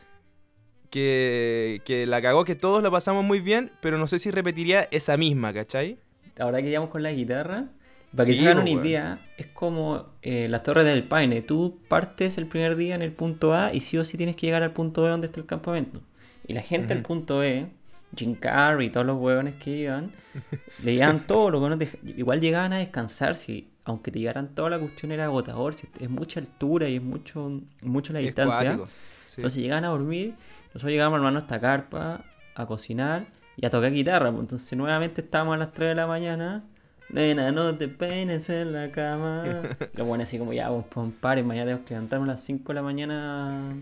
que, 0.92 1.82
que 1.86 2.06
la 2.08 2.22
cagó, 2.22 2.46
que 2.46 2.56
todos 2.56 2.84
la 2.84 2.92
pasamos 2.92 3.26
muy 3.26 3.42
bien, 3.42 3.74
pero 3.82 3.98
no 4.00 4.08
sé 4.08 4.20
si 4.20 4.32
repetiría 4.32 4.88
esa 4.92 5.18
misma, 5.18 5.54
¿cachai? 5.54 6.00
Ahora 6.40 6.62
que 6.62 6.70
íbamos 6.70 6.90
con 6.90 7.04
la 7.04 7.12
guitarra, 7.12 7.70
para 8.16 8.28
que 8.28 8.34
Sí, 8.34 8.36
se 8.36 8.42
hagan 8.44 8.60
una 8.60 8.70
idea, 8.70 9.20
es 9.38 9.48
como 9.48 10.08
eh, 10.22 10.48
las 10.50 10.64
torres 10.64 10.86
del 10.86 11.04
Paine. 11.04 11.42
Tú 11.42 11.80
partes 11.88 12.38
el 12.38 12.48
primer 12.48 12.76
día 12.76 12.96
en 12.96 13.02
el 13.02 13.12
punto 13.14 13.54
A 13.54 13.74
y 13.74 13.82
sí 13.82 13.98
o 13.98 14.06
sí 14.06 14.18
tienes 14.18 14.36
que 14.36 14.48
llegar 14.48 14.64
al 14.64 14.74
punto 14.74 15.04
B 15.04 15.10
donde 15.10 15.28
está 15.28 15.40
el 15.40 15.46
campamento. 15.46 16.02
Y 16.48 16.54
la 16.54 16.62
gente 16.62 16.94
del 16.94 17.02
Ujú. 17.02 17.04
punto 17.04 17.40
B, 17.40 17.68
Jim 18.16 18.36
Carrey 18.36 18.88
y 18.88 18.90
todos 18.92 19.06
los 19.06 19.20
huevones 19.20 19.56
que 19.56 19.72
iban, 19.78 20.12
le 20.78 20.94
llegaban 20.94 21.28
todo, 21.28 21.52
dej- 21.78 22.00
igual 22.18 22.42
llegaban 22.42 22.74
a 22.74 22.80
descansar, 22.80 23.36
si, 23.36 23.72
aunque 23.86 24.12
te 24.12 24.20
llegaran 24.20 24.56
toda 24.56 24.70
la 24.72 24.80
cuestión 24.80 25.12
era 25.12 25.26
agotador, 25.26 25.74
si 25.76 25.88
es 26.00 26.10
mucha 26.10 26.40
altura 26.40 26.90
y 26.90 26.98
es 26.98 27.04
mucho, 27.04 27.62
mucho 27.82 28.14
la 28.14 28.20
distancia. 28.20 28.82
sí. 29.26 29.42
Entonces 29.42 29.62
llegaban 29.62 29.86
a 29.86 29.90
dormir, 29.90 30.36
nosotros 30.74 30.92
llegábamos 30.92 31.18
hermano 31.18 31.40
a 31.40 31.42
esta 31.42 31.60
carpa, 31.60 32.22
a 32.56 32.66
cocinar 32.66 33.26
y 33.58 33.66
a 33.66 33.70
tocar 33.70 33.92
guitarra. 33.92 34.32
pues, 34.32 34.44
Entonces 34.44 34.78
nuevamente 34.78 35.22
estábamos 35.22 35.56
a 35.56 35.58
las 35.58 35.74
3 35.74 35.90
de 35.90 35.96
la 35.96 36.08
mañana. 36.08 36.64
Nena, 37.10 37.52
no 37.52 37.76
te 37.78 37.90
peines 37.90 38.50
en 38.50 38.72
la 38.72 38.90
cama. 38.92 39.44
Lo 39.94 40.06
bueno 40.06 40.24
así 40.24 40.40
como 40.40 40.54
ya, 40.54 40.70
vamos 40.70 40.86
pon 40.86 41.12
pares, 41.12 41.46
mañana 41.46 41.66
tenemos 41.66 41.86
que 41.86 41.94
levantarnos 41.94 42.30
a 42.30 42.32
las 42.34 42.42
5 42.42 42.64
de 42.70 42.74
la 42.74 42.82
mañana 42.82 43.76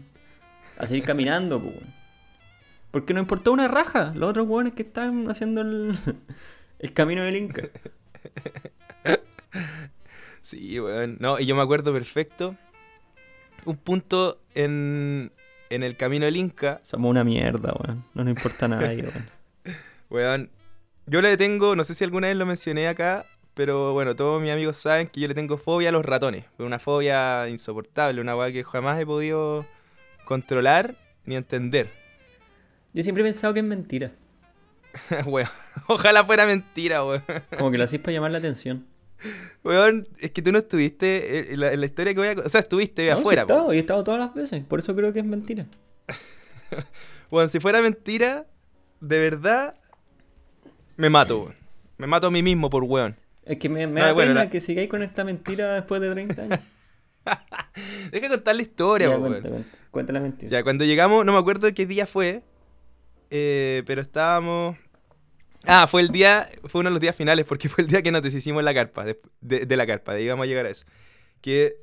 a 0.77 0.88
seguir 0.88 1.03
caminando, 1.03 1.60
pues. 1.60 1.75
Porque 2.89 3.13
nos 3.13 3.22
importó 3.22 3.51
una 3.51 3.67
raja. 3.67 4.12
Los 4.15 4.31
otros 4.31 4.48
hueones 4.48 4.74
que 4.74 4.81
estaban 4.81 5.29
haciendo 5.29 5.62
el, 5.62 5.96
el 6.79 6.93
camino 6.93 7.22
del 7.22 7.36
Inca. 7.36 7.69
Sí, 10.41 10.79
weón. 10.79 11.17
No, 11.19 11.39
y 11.39 11.46
yo 11.46 11.55
me 11.55 11.62
acuerdo 11.62 11.93
perfecto. 11.93 12.55
Un 13.65 13.77
punto 13.77 14.41
en, 14.55 15.31
en 15.69 15.83
el 15.83 15.95
camino 15.97 16.25
del 16.25 16.38
Inca, 16.38 16.81
Somos 16.83 17.09
una 17.09 17.23
mierda, 17.23 17.73
weón. 17.73 18.05
No 18.13 18.23
nos 18.23 18.35
importa 18.35 18.65
a 18.65 18.67
nadie, 18.69 19.03
weón. 19.03 19.29
weón. 20.09 20.49
Yo 21.05 21.21
le 21.21 21.38
tengo, 21.38 21.75
no 21.75 21.83
sé 21.83 21.95
si 21.95 22.03
alguna 22.03 22.27
vez 22.27 22.38
lo 22.38 22.45
mencioné 22.45 22.88
acá, 22.88 23.25
pero 23.55 23.93
bueno, 23.93 24.15
todos 24.15 24.41
mis 24.41 24.51
amigos 24.51 24.77
saben 24.77 25.07
que 25.07 25.19
yo 25.19 25.27
le 25.27 25.33
tengo 25.33 25.57
fobia 25.57 25.89
a 25.89 25.91
los 25.91 26.05
ratones. 26.05 26.45
Una 26.59 26.77
fobia 26.79 27.47
insoportable, 27.49 28.21
una 28.21 28.35
weá 28.35 28.51
que 28.51 28.63
jamás 28.63 28.99
he 28.99 29.05
podido 29.05 29.65
controlar 30.25 30.95
ni 31.25 31.35
entender. 31.35 31.89
Yo 32.93 33.03
siempre 33.03 33.23
he 33.23 33.25
pensado 33.25 33.53
que 33.53 33.59
es 33.59 33.65
mentira. 33.65 34.11
weón, 35.25 35.49
ojalá 35.88 36.23
fuera 36.23 36.45
mentira, 36.45 37.03
weón. 37.03 37.23
Como 37.57 37.71
que 37.71 37.77
lo 37.77 37.83
hacéis 37.85 38.01
para 38.01 38.13
llamar 38.13 38.31
la 38.31 38.38
atención. 38.38 38.85
Weón, 39.63 40.07
es 40.19 40.31
que 40.31 40.41
tú 40.41 40.51
no 40.51 40.59
estuviste 40.59 41.53
en 41.53 41.59
la, 41.59 41.73
en 41.73 41.79
la 41.79 41.85
historia 41.85 42.13
que 42.13 42.19
voy 42.19 42.27
a... 42.29 42.45
O 42.45 42.49
sea, 42.49 42.59
estuviste 42.61 43.09
No, 43.09 43.15
sí 43.15 43.19
afuera, 43.19 43.41
he 43.41 43.45
po. 43.45 43.53
estado, 43.53 43.73
y 43.73 43.77
he 43.77 43.79
estado 43.79 44.03
todas 44.03 44.19
las 44.19 44.33
veces. 44.33 44.63
Por 44.65 44.79
eso 44.79 44.95
creo 44.95 45.11
que 45.13 45.19
es 45.19 45.25
mentira. 45.25 45.65
Bueno, 47.29 47.47
si 47.49 47.59
fuera 47.59 47.81
mentira, 47.81 48.47
de 49.01 49.19
verdad, 49.19 49.75
me 50.97 51.09
mato, 51.09 51.41
weón. 51.43 51.55
Me 51.97 52.07
mato 52.07 52.27
a 52.27 52.31
mí 52.31 52.41
mismo 52.41 52.69
por 52.69 52.83
weón. 52.83 53.15
Es 53.45 53.57
que 53.59 53.69
me, 53.69 53.85
me 53.88 54.01
da 54.01 54.13
bueno, 54.13 54.31
pena 54.31 54.43
la- 54.45 54.49
que 54.49 54.61
sigáis 54.61 54.89
con 54.89 55.03
esta 55.03 55.23
mentira 55.23 55.75
después 55.75 56.01
de 56.01 56.11
30 56.11 56.41
años. 56.41 56.59
Deja 58.11 58.27
de 58.27 58.29
contar 58.29 58.55
la 58.55 58.61
historia, 58.61 59.07
Ya, 59.09 59.17
weón. 59.17 59.31
cuenta, 59.31 59.49
cuenta. 59.49 59.69
Cuenta 59.91 60.13
la 60.13 60.19
mentira. 60.21 60.51
Ya, 60.51 60.63
cuando 60.63 60.85
llegamos, 60.85 61.25
no 61.25 61.33
me 61.33 61.39
acuerdo 61.39 61.71
qué 61.73 61.85
día 61.85 62.05
fue, 62.07 62.43
eh, 63.29 63.83
pero 63.85 64.01
estábamos... 64.01 64.77
Ah, 65.65 65.87
fue 65.87 66.01
el 66.01 66.09
día, 66.09 66.49
fue 66.65 66.79
uno 66.79 66.89
de 66.89 66.93
los 66.93 67.01
días 67.01 67.15
finales, 67.15 67.45
porque 67.45 67.69
fue 67.69 67.83
el 67.83 67.89
día 67.89 68.01
que 68.01 68.11
nos 68.11 68.21
deshicimos 68.21 68.63
la 68.63 68.73
carpa, 68.73 69.05
de, 69.41 69.77
la 69.77 69.85
carpa, 69.85 70.13
de 70.13 70.23
íbamos 70.23 70.45
a 70.45 70.47
llegar 70.47 70.65
a 70.65 70.69
eso. 70.69 70.85
Que 71.41 71.75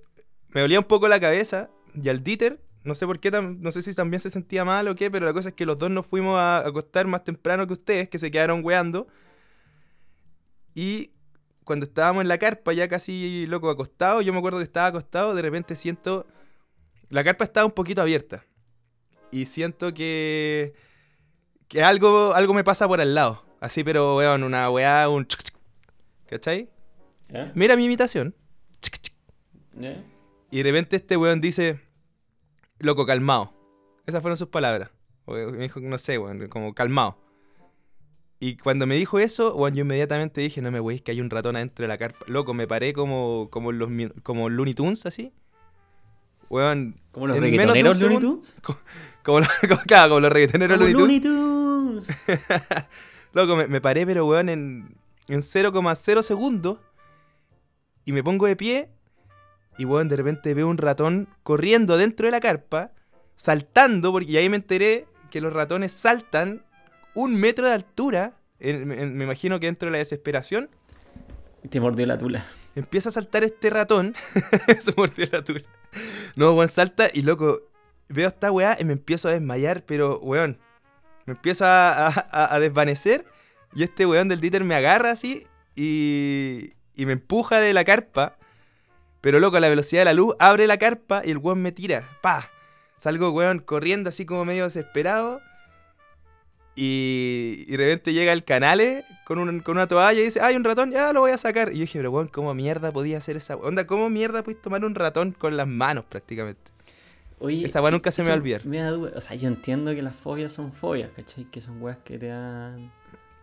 me 0.49 0.61
dolía 0.61 0.79
un 0.79 0.87
poco 0.87 1.09
la 1.09 1.21
cabeza, 1.21 1.71
y 1.95 2.09
al 2.09 2.23
Dieter, 2.23 2.61
no 2.85 2.95
sé 2.95 3.07
por 3.07 3.21
qué, 3.21 3.31
no 3.31 3.73
sé 3.73 3.83
si 3.83 3.95
también 3.95 4.21
se 4.21 4.31
sentía 4.31 4.65
mal 4.65 4.89
o 4.89 4.95
qué, 4.95 5.11
pero 5.11 5.27
la 5.27 5.33
cosa 5.33 5.51
es 5.51 5.55
que 5.55 5.67
los 5.67 5.77
dos 5.77 5.91
nos 5.91 6.07
fuimos 6.07 6.39
a 6.39 6.59
acostar 6.59 7.07
más 7.07 7.25
temprano 7.25 7.67
que 7.67 7.75
ustedes, 7.75 8.09
que 8.09 8.19
se 8.19 8.31
quedaron 8.31 8.65
weando. 8.65 9.09
Y 10.75 11.11
cuando 11.65 11.85
estábamos 11.85 12.23
en 12.23 12.29
la 12.29 12.39
carpa, 12.39 12.73
ya 12.73 12.87
casi 12.87 13.47
loco 13.47 13.71
acostado, 13.71 14.23
yo 14.23 14.33
me 14.33 14.39
acuerdo 14.39 14.59
que 14.59 14.65
estaba 14.65 14.87
acostado, 14.87 15.35
de 15.35 15.43
repente 15.43 15.75
siento. 15.75 16.27
La 17.09 17.25
carpa 17.25 17.45
estaba 17.45 17.67
un 17.67 17.73
poquito 17.73 18.03
abierta. 18.03 18.45
Y 19.33 19.47
siento 19.47 19.93
que. 19.93 20.75
que 21.67 21.83
algo, 21.83 22.35
algo 22.35 22.55
me 22.55 22.63
pasa 22.63 22.87
por 22.87 23.01
al 23.01 23.15
lado. 23.15 23.46
Así, 23.61 23.83
pero 23.85 24.17
weón, 24.17 24.43
una 24.43 24.71
weá, 24.71 25.09
un. 25.09 25.27
chuc, 25.27 25.43
chuc. 25.43 25.57
¿Cachai? 26.29 26.69
Mira 27.55 27.77
mi 27.77 27.85
imitación. 27.85 28.35
Chuc. 28.81 28.95
¿Ya? 29.79 30.03
Y 30.51 30.57
de 30.59 30.63
repente 30.63 30.97
este 30.97 31.17
weón 31.17 31.41
dice. 31.41 31.81
Loco, 32.79 33.07
calmado. 33.07 33.53
Esas 34.07 34.21
fueron 34.23 34.37
sus 34.37 34.49
palabras. 34.49 34.91
O 35.25 35.35
me 35.35 35.59
dijo, 35.65 35.81
no 35.81 35.99
sé, 35.99 36.19
weón, 36.19 36.49
como 36.49 36.75
calmado. 36.75 37.19
Y 38.39 38.57
cuando 38.59 38.87
me 38.87 38.97
dijo 38.97 39.19
eso, 39.19 39.57
weón, 39.57 39.75
yo 39.75 39.81
inmediatamente 39.81 40.43
dije, 40.43 40.61
no 40.61 40.71
me 40.71 40.79
weís 40.79 41.01
que 41.03 41.11
hay 41.11 41.21
un 41.23 41.31
ratón 41.31 41.57
adentro 41.57 41.83
de 41.83 41.89
la 41.89 41.97
carpa. 41.99 42.25
Loco, 42.29 42.53
me 42.53 42.69
paré 42.69 42.93
como, 42.93 43.49
como, 43.51 43.73
los, 43.73 43.89
como 44.23 44.51
Looney 44.51 44.75
Tunes, 44.75 45.07
así. 45.07 45.33
Weón, 46.51 47.01
Como 47.13 47.27
los 47.27 47.39
reggaetoneros 47.41 48.01
Looney 48.01 48.19
Tunes. 48.21 48.55
como, 49.25 49.41
los- 49.41 49.49
como- 49.69 49.81
claro, 49.87 50.09
como 50.11 50.21
los 50.21 50.31
reggaetoneros 50.33 50.79
Looney 50.79 51.21
Tunes. 51.21 51.25
Looney 51.25 52.05
Tunes. 52.05 52.09
Loco, 53.37 53.55
me, 53.55 53.67
me 53.69 53.83
paré, 53.83 54.07
pero 54.07 54.25
weón, 54.27 54.49
en, 54.49 54.97
en 55.29 55.43
0,0 55.43 56.23
segundos. 56.23 56.79
Y 58.07 58.13
me 58.13 58.25
pongo 58.25 58.47
de 58.47 58.57
pie. 58.57 58.89
Y 59.77 59.85
weón, 59.85 60.09
de 60.09 60.17
repente 60.17 60.55
veo 60.55 60.67
un 60.69 60.79
ratón 60.79 61.29
corriendo 61.43 61.99
dentro 61.99 62.27
de 62.27 62.31
la 62.31 62.41
carpa, 62.41 62.93
saltando, 63.35 64.11
porque 64.11 64.39
ahí 64.39 64.49
me 64.49 64.57
enteré 64.57 65.07
que 65.31 65.43
los 65.43 65.53
ratones 65.53 65.93
saltan 65.93 66.65
un 67.15 67.35
metro 67.37 67.67
de 67.69 67.75
altura. 67.75 68.33
en- 68.59 68.91
en- 68.91 69.15
me 69.19 69.25
imagino 69.25 69.61
que 69.61 69.67
dentro 69.67 69.89
de 69.89 69.93
la 69.93 69.99
desesperación. 69.99 70.71
Y 71.63 71.69
te 71.69 71.79
mordió 71.79 72.07
la 72.07 72.17
tula. 72.17 72.47
Empieza 72.75 73.11
a 73.11 73.13
saltar 73.13 73.45
este 73.45 73.69
ratón. 73.69 74.15
Se 74.81 74.95
mordió 74.97 75.27
la 75.31 75.45
tula. 75.45 75.61
No, 76.37 76.53
weón, 76.55 76.71
salta 76.71 77.11
y 77.13 77.21
loco, 77.21 77.61
veo 78.09 78.29
esta 78.29 78.51
weá 78.51 78.79
y 78.81 78.85
me 78.87 78.95
empiezo 78.95 79.29
a 79.29 79.33
desmayar, 79.33 79.85
pero 79.85 80.19
weón, 80.21 80.59
me 81.27 81.33
empiezo 81.35 81.65
a, 81.67 82.07
a- 82.09 82.55
a- 82.55 82.61
desvanecer 82.61 83.25
y 83.75 83.83
este 83.83 84.07
weón 84.07 84.29
del 84.29 84.41
Dieter 84.41 84.65
me 84.65 84.75
agarra 84.75 85.11
así 85.11 85.47
y, 85.75 86.71
y 86.95 87.05
me 87.07 87.13
empuja 87.13 87.61
de 87.61 87.73
la 87.75 87.85
carpa. 87.85 88.37
Pero 89.21 89.41
loco, 89.41 89.57
a 89.57 89.61
la 89.61 89.69
velocidad 89.69 90.03
de 90.03 90.05
la 90.07 90.15
luz, 90.15 90.35
abre 90.39 90.67
la 90.67 90.79
carpa 90.79 91.23
y 91.25 91.31
el 91.31 91.39
weón 91.39 91.61
me 91.61 91.73
tira. 91.73 92.09
¡Pa! 92.23 92.49
Salgo, 92.97 93.31
weón, 93.31 93.59
corriendo 93.59 94.09
así 94.09 94.25
como 94.25 94.45
medio 94.45 94.65
desesperado. 94.65 95.41
Y, 96.79 97.65
y 97.67 97.71
de 97.73 97.77
repente 97.79 98.13
llega 98.13 98.33
el 98.33 98.45
canale 98.45 99.05
con, 99.25 99.39
un- 99.39 99.61
con 99.61 99.77
una 99.77 99.87
toalla 99.87 100.21
y 100.21 100.25
dice, 100.25 100.41
hay 100.43 100.57
un 100.57 100.65
ratón, 100.65 100.93
ya 100.93 101.13
lo 101.13 101.21
voy 101.21 101.31
a 101.33 101.39
sacar. 101.39 101.71
Y 101.73 101.77
yo 101.77 101.81
dije, 101.81 101.99
pero 101.99 102.11
weón, 102.11 102.29
¿cómo 102.29 102.53
mierda 102.55 102.93
podía 102.93 103.19
hacer 103.19 103.37
esa 103.37 103.57
onda? 103.57 103.87
¿Cómo 103.87 104.11
mierda 104.11 104.43
puedes 104.43 104.61
tomar 104.61 104.85
un 104.85 104.95
ratón 104.95 105.33
con 105.33 105.57
las 105.57 105.67
manos 105.67 106.05
prácticamente? 106.05 106.71
Oye, 107.39 107.67
Esa 107.67 107.83
weá 107.83 107.91
nunca 107.91 108.11
se 108.11 108.23
me 108.23 108.29
va 108.29 108.35
a 108.35 108.39
olvidar. 108.39 108.65
Me 108.65 108.79
da 108.79 108.91
duda. 108.91 109.13
O 109.15 109.21
sea, 109.21 109.37
yo 109.37 109.49
entiendo 109.49 109.95
que 109.95 110.01
las 110.03 110.17
fobias 110.17 110.53
son 110.53 110.73
fobias, 110.73 111.11
¿cachai? 111.15 111.45
Que 111.45 111.61
son 111.61 111.83
weas 111.83 111.99
que 112.05 112.19
te 112.19 112.29
dan. 112.29 112.91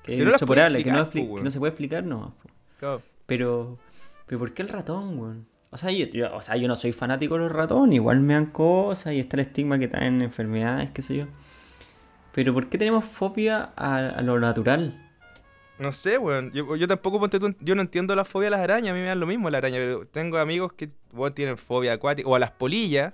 Que, 0.02 0.14
Que 0.14 0.18
es 0.20 0.26
no 0.26 0.32
las 0.32 0.40
que 0.40 0.92
no, 0.92 1.10
po, 1.10 1.36
que 1.38 1.44
no 1.44 1.52
se 1.52 1.60
puede 1.60 1.70
explicar, 1.70 2.04
no. 2.04 2.34
po. 2.42 2.50
Claro. 2.80 3.02
Pero, 3.26 3.78
pero 4.26 4.40
¿por 4.40 4.54
qué 4.54 4.64
el 4.64 4.70
ratón, 4.70 5.20
weón? 5.20 5.48
O 5.70 5.78
sea, 5.78 5.92
yo, 5.92 6.06
yo- 6.08 6.36
o 6.36 6.42
sea, 6.42 6.56
yo 6.58 6.68
no 6.68 6.76
soy 6.76 6.92
fanático 6.92 7.36
de 7.36 7.42
los 7.42 7.52
ratones, 7.52 7.96
igual 7.96 8.20
me 8.20 8.34
dan 8.34 8.48
cosas 8.48 9.14
y 9.14 9.20
está 9.20 9.38
el 9.38 9.42
estigma 9.42 9.80
que 9.80 9.88
traen 9.88 10.22
enfermedades, 10.22 10.92
qué 10.92 11.02
sé 11.02 11.16
yo. 11.18 11.26
Pero 12.34 12.54
¿por 12.54 12.68
qué 12.68 12.78
tenemos 12.78 13.06
fobia 13.06 13.72
a, 13.76 13.96
a 14.10 14.22
lo 14.22 14.40
natural? 14.40 15.00
No 15.80 15.92
sé, 15.92 16.18
weón. 16.18 16.52
Yo, 16.52 16.76
yo 16.76 16.88
tampoco 16.88 17.20
ponte 17.20 17.40
tú- 17.40 17.56
yo 17.60 17.76
no 17.76 17.82
entiendo 17.82 18.16
la 18.16 18.26
fobia 18.26 18.48
a 18.50 18.52
las 18.52 18.60
arañas, 18.60 18.92
a 18.92 18.94
mí 18.94 19.00
me 19.02 19.08
dan 19.08 19.20
lo 19.20 19.26
mismo 19.28 19.50
la 19.50 19.60
araña, 19.60 19.78
pero 19.78 20.06
tengo 20.08 20.38
amigos 20.38 20.74
que 20.74 20.90
weón, 21.14 21.34
tienen 21.34 21.58
fobia 21.58 21.94
acuática, 21.94 22.28
o 22.28 22.36
a 22.36 22.40
las 22.40 22.52
polillas. 22.52 23.14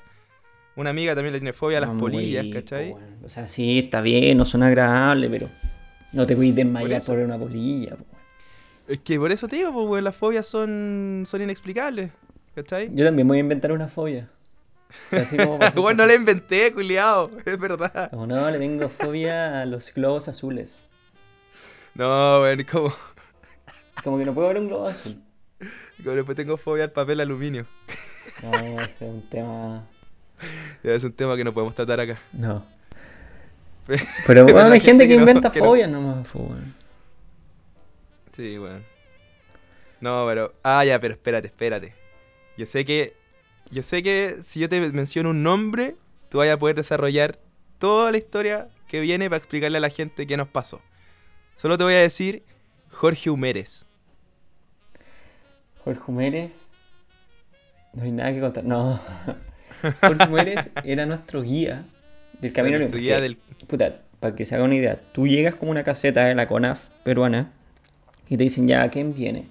Una 0.79 0.91
amiga 0.91 1.13
también 1.13 1.33
le 1.33 1.39
tiene 1.39 1.51
fobia 1.51 1.79
a 1.79 1.81
las 1.81 1.89
No, 1.89 1.97
polillas, 1.97 2.41
wey, 2.45 2.53
¿cachai? 2.53 2.95
O 3.21 3.29
sea, 3.29 3.47
sí, 3.47 3.79
está 3.79 3.99
bien, 3.99 4.37
no 4.37 4.45
son 4.45 4.63
agradables, 4.63 5.29
pero 5.29 5.49
no 6.13 6.25
te 6.25 6.37
puedes 6.37 6.55
desmayar 6.55 7.01
eso. 7.01 7.11
por, 7.11 7.21
una 7.21 7.37
polilla. 7.37 7.97
po. 7.97 8.05
Es 8.87 8.99
que 8.99 9.19
por 9.19 9.29
eso 9.29 9.49
te 9.49 9.57
digo, 9.57 9.73
pues, 9.73 9.85
weón, 9.85 10.05
las 10.05 10.15
fobias 10.15 10.47
son, 10.47 11.25
son 11.27 11.41
inexplicables, 11.41 12.11
¿cachai? 12.55 12.89
Yo 12.93 13.03
también 13.03 13.27
voy 13.27 13.39
a 13.39 13.39
inventar 13.41 13.73
una 13.73 13.89
fobia. 13.89 14.29
Así 15.11 15.35
como 15.35 15.57
Weón, 15.75 15.97
no 15.97 16.05
la 16.05 16.13
inventé, 16.13 16.71
culiao, 16.71 17.29
es 17.45 17.59
verdad. 17.59 18.09
Como 18.11 18.25
no, 18.25 18.49
le 18.49 18.57
tengo 18.57 18.87
fobia 18.87 19.61
a 19.61 19.65
los 19.65 19.93
globos 19.93 20.29
azules. 20.29 20.85
No, 21.93 22.39
weón, 22.39 22.63
como, 22.63 22.93
Como 24.01 24.17
que 24.17 24.23
no 24.23 24.33
puedo 24.33 24.47
ver 24.47 24.59
un 24.59 24.67
globo 24.69 24.87
azul. 24.87 25.21
como 26.01 26.15
después 26.15 26.37
tengo 26.37 26.55
fobia 26.55 26.85
al 26.85 26.93
papel 26.93 27.19
aluminio. 27.19 27.65
No, 28.41 28.79
ese 28.79 28.91
es 28.91 29.01
un 29.01 29.29
tema. 29.29 29.85
Es 30.83 31.03
un 31.03 31.13
tema 31.13 31.35
que 31.35 31.43
no 31.43 31.53
podemos 31.53 31.75
tratar 31.75 31.99
acá. 31.99 32.19
No. 32.33 32.65
Pero 34.27 34.45
bueno, 34.45 34.71
hay 34.71 34.79
gente 34.79 35.07
que 35.07 35.15
no- 35.15 35.21
inventa 35.21 35.49
no- 35.49 35.53
fobias 35.55 35.89
nomás, 35.89 36.27
po, 36.27 36.39
weón. 36.39 36.75
Sí, 38.35 38.57
weón. 38.57 38.85
No, 39.99 40.25
pero. 40.27 40.53
Ah, 40.63 40.85
ya, 40.85 40.97
pero 40.99 41.13
espérate, 41.13 41.47
espérate. 41.47 41.93
Yo 42.57 42.65
sé 42.65 42.85
que. 42.85 43.13
Yo 43.69 43.83
sé 43.83 44.01
que 44.01 44.37
si 44.41 44.59
yo 44.61 44.69
te 44.69 44.79
menciono 44.91 45.31
un 45.31 45.43
nombre, 45.43 45.95
tú 46.29 46.37
vas 46.37 46.49
a 46.49 46.57
poder 46.57 46.75
desarrollar 46.77 47.37
toda 47.79 48.11
la 48.11 48.17
historia 48.17 48.69
que 48.87 49.01
viene 49.01 49.29
para 49.29 49.37
explicarle 49.39 49.77
a 49.77 49.81
la 49.81 49.89
gente 49.89 50.25
qué 50.25 50.37
nos 50.37 50.47
pasó. 50.47 50.81
Solo 51.57 51.77
te 51.77 51.83
voy 51.83 51.93
a 51.93 51.99
decir 51.99 52.43
Jorge 52.91 53.29
Humérez. 53.29 53.85
Jorge 55.83 56.01
Humérez. 56.07 56.75
No 57.93 58.03
hay 58.03 58.11
nada 58.11 58.31
que 58.33 58.39
contar. 58.39 58.63
No. 58.63 58.99
Jorge 60.01 60.27
Humérez 60.27 60.69
era 60.83 61.05
nuestro 61.05 61.41
guía 61.43 61.83
del 62.41 62.53
camino 62.53 62.77
Olímpico. 62.77 63.01
guía 63.01 63.19
del- 63.21 63.37
Puta, 63.67 63.97
para 64.19 64.35
que 64.35 64.45
se 64.45 64.55
haga 64.55 64.63
una 64.63 64.75
idea, 64.75 64.99
tú 65.11 65.27
llegas 65.27 65.55
como 65.55 65.71
una 65.71 65.83
caseta 65.83 66.25
de 66.25 66.35
la 66.35 66.47
CONAF 66.47 66.81
peruana 67.03 67.51
y 68.27 68.37
te 68.37 68.43
dicen, 68.43 68.67
ya, 68.67 68.87
¿quién 68.89 69.13
viene? 69.13 69.45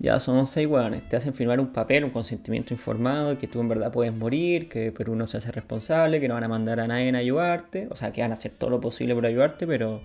Ya 0.00 0.20
son 0.20 0.46
seis 0.46 0.68
hueones, 0.68 1.08
te 1.08 1.16
hacen 1.16 1.34
firmar 1.34 1.58
un 1.58 1.72
papel, 1.72 2.04
un 2.04 2.10
consentimiento 2.10 2.72
informado 2.72 3.36
que 3.36 3.48
tú 3.48 3.60
en 3.60 3.68
verdad 3.68 3.90
puedes 3.92 4.12
morir, 4.14 4.68
que 4.68 4.92
Perú 4.92 5.16
no 5.16 5.26
se 5.26 5.38
hace 5.38 5.50
responsable, 5.50 6.20
que 6.20 6.28
no 6.28 6.34
van 6.34 6.44
a 6.44 6.48
mandar 6.48 6.78
a 6.78 6.86
nadie 6.86 7.10
a 7.12 7.18
ayudarte, 7.18 7.88
o 7.90 7.96
sea, 7.96 8.12
que 8.12 8.20
van 8.20 8.30
a 8.30 8.34
hacer 8.34 8.52
todo 8.56 8.70
lo 8.70 8.80
posible 8.80 9.12
por 9.14 9.26
ayudarte, 9.26 9.66
pero 9.66 10.00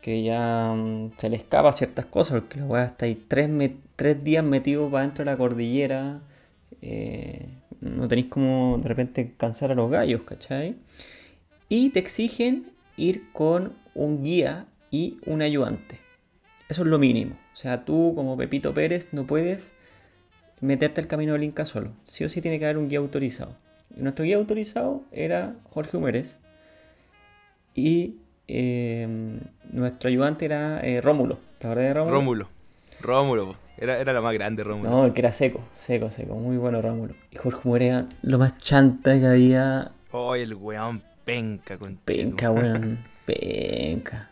que 0.00 0.22
ya 0.22 0.72
mm, 0.74 1.12
se 1.18 1.28
le 1.28 1.36
escapa 1.36 1.70
ciertas 1.74 2.06
cosas, 2.06 2.40
porque 2.40 2.60
la 2.60 2.64
weá 2.66 2.84
está 2.86 3.04
ahí 3.04 3.14
tres, 3.28 3.48
me- 3.50 3.76
tres 3.96 4.24
días 4.24 4.42
metido 4.44 4.88
para 4.90 5.02
dentro 5.04 5.22
de 5.24 5.30
la 5.30 5.36
cordillera, 5.36 6.20
eh, 6.80 7.46
no 7.80 8.08
tenéis 8.08 8.28
como 8.28 8.78
de 8.82 8.88
repente 8.88 9.34
cansar 9.36 9.70
a 9.72 9.74
los 9.74 9.90
gallos, 9.90 10.22
¿cachai? 10.22 10.76
Y 11.68 11.90
te 11.90 11.98
exigen 11.98 12.70
ir 12.96 13.30
con 13.32 13.74
un 13.94 14.22
guía 14.22 14.66
y 14.90 15.18
un 15.26 15.42
ayudante. 15.42 15.98
Eso 16.68 16.82
es 16.82 16.88
lo 16.88 16.98
mínimo. 16.98 17.36
O 17.52 17.56
sea, 17.56 17.84
tú 17.84 18.12
como 18.14 18.36
Pepito 18.36 18.74
Pérez 18.74 19.08
no 19.12 19.26
puedes 19.26 19.72
meterte 20.60 21.00
al 21.00 21.06
camino 21.06 21.32
del 21.32 21.44
Inca 21.44 21.64
solo. 21.66 21.92
Sí 22.04 22.24
o 22.24 22.28
sí 22.28 22.40
tiene 22.40 22.58
que 22.58 22.64
haber 22.64 22.78
un 22.78 22.88
guía 22.88 22.98
autorizado. 22.98 23.56
Nuestro 23.96 24.24
guía 24.24 24.36
autorizado 24.36 25.02
era 25.12 25.56
Jorge 25.70 25.96
Humérez. 25.96 26.38
Y 27.74 28.16
eh, 28.48 29.38
nuestro 29.70 30.08
ayudante 30.08 30.44
era 30.44 30.80
eh, 30.80 31.00
Rómulo. 31.00 31.38
¿Te 31.58 31.66
acuerdas 31.66 31.88
de 31.88 31.94
Rómulo? 31.94 32.16
Rómulo. 32.16 32.57
Rómulo, 33.00 33.56
era, 33.76 33.98
era 33.98 34.12
lo 34.12 34.22
más 34.22 34.34
grande, 34.34 34.64
Rómulo. 34.64 34.90
No, 34.90 35.04
el 35.06 35.12
que 35.12 35.20
era 35.20 35.32
seco, 35.32 35.60
seco, 35.76 36.10
seco. 36.10 36.34
Muy 36.34 36.56
bueno 36.56 36.82
Rómulo. 36.82 37.14
Y 37.30 37.36
Jorge 37.36 37.60
Humérez 37.68 37.88
era 37.88 38.06
lo 38.22 38.38
más 38.38 38.56
chanta 38.58 39.18
que 39.18 39.26
había 39.26 39.92
Oh, 40.10 40.34
el 40.34 40.54
weón 40.54 41.02
penca 41.24 41.76
con 41.78 41.96
Penca, 41.96 42.50
weón. 42.52 42.98
Penca. 43.26 44.30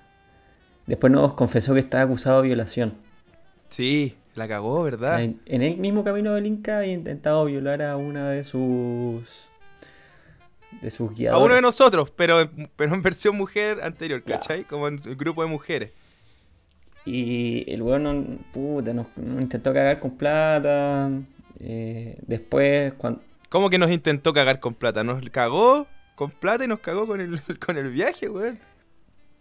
Después 0.87 1.13
nos 1.13 1.35
confesó 1.35 1.75
que 1.75 1.81
estaba 1.81 2.05
acusado 2.05 2.41
de 2.43 2.49
violación. 2.49 2.95
Sí, 3.69 4.17
la 4.35 4.47
cagó, 4.49 4.83
¿verdad? 4.85 5.23
En, 5.23 5.41
en 5.47 5.63
el 5.63 5.77
mismo 5.79 6.05
camino 6.05 6.33
del 6.35 6.47
Inca 6.47 6.79
había 6.79 6.93
intentado 6.93 7.45
violar 7.45 7.83
a 7.83 7.97
una 7.97 8.31
de 8.31 8.45
sus. 8.45 9.49
de 10.81 10.91
sus 10.91 11.11
A 11.11 11.15
guiadores. 11.15 11.45
uno 11.47 11.55
de 11.57 11.61
nosotros, 11.63 12.11
pero, 12.15 12.49
pero 12.77 12.95
en 12.95 13.03
versión 13.03 13.37
mujer 13.37 13.81
anterior. 13.83 14.23
¿cachai? 14.23 14.65
Como 14.65 14.89
en 14.89 15.01
el 15.05 15.17
grupo 15.17 15.43
de 15.43 15.49
mujeres. 15.49 15.91
Y 17.07 17.65
el 17.73 17.81
weón 17.83 18.03
no- 18.03 18.39
puta, 18.53 18.93
nos, 18.93 19.07
nos 19.17 19.41
intentó 19.43 19.73
cagar 19.73 20.01
con 20.01 20.17
plata. 20.17 21.11
eh, 21.61 22.19
después, 22.27 22.93
cuando. 22.95 23.23
¿Cómo 23.49 23.71
que 23.71 23.79
nos 23.79 23.91
intentó 23.91 24.33
cagar 24.35 24.59
con 24.61 24.75
plata? 24.75 25.05
Nos 25.05 25.23
cagó 25.31 25.87
con 26.17 26.31
plata 26.31 26.65
y 26.65 26.69
nos 26.69 26.81
cagó 26.81 27.07
con 27.07 27.21
el, 27.21 27.41
con 27.65 27.79
el 27.79 27.91
viaje, 27.91 28.29
weón. 28.29 28.59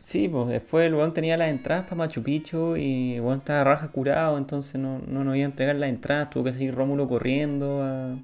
Sí, 0.03 0.27
pues 0.27 0.49
después 0.49 0.85
el 0.85 0.93
weón 0.93 1.13
tenía 1.15 1.35
las 1.35 1.49
entradas 1.49 1.85
para 1.85 1.95
Machu 1.95 2.21
Picchu 2.21 2.75
y 2.77 3.15
el 3.15 3.21
weón 3.21 3.39
estaba 3.39 3.63
raja 3.63 3.87
curado, 3.87 4.37
entonces 4.37 4.79
no, 4.79 4.99
no 5.07 5.23
nos 5.23 5.35
iba 5.35 5.45
a 5.45 5.49
entregar 5.49 5.75
las 5.77 5.89
entradas, 5.89 6.29
tuvo 6.29 6.43
que 6.43 6.53
seguir 6.53 6.75
Rómulo 6.75 7.07
corriendo 7.07 7.81
a... 7.81 8.15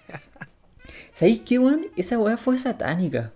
¿Sabéis 1.12 1.40
qué, 1.46 1.58
weón? 1.60 1.86
Esa 1.96 2.18
weá 2.18 2.36
fue 2.36 2.58
satánica. 2.58 3.32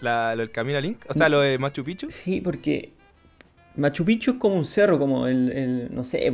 La, 0.00 0.34
lo 0.34 0.40
del 0.40 0.50
camino 0.50 0.76
a 0.78 0.80
Link, 0.80 1.04
o 1.08 1.14
sea, 1.14 1.28
lo 1.28 1.40
de 1.40 1.56
Machu 1.58 1.84
Picchu. 1.84 2.10
Sí, 2.10 2.40
porque 2.40 2.92
Machu 3.76 4.04
Picchu 4.04 4.32
es 4.32 4.36
como 4.38 4.54
un 4.56 4.64
cerro, 4.64 4.98
como 4.98 5.26
el, 5.26 5.50
el- 5.50 5.94
no 5.94 6.04
sé, 6.04 6.30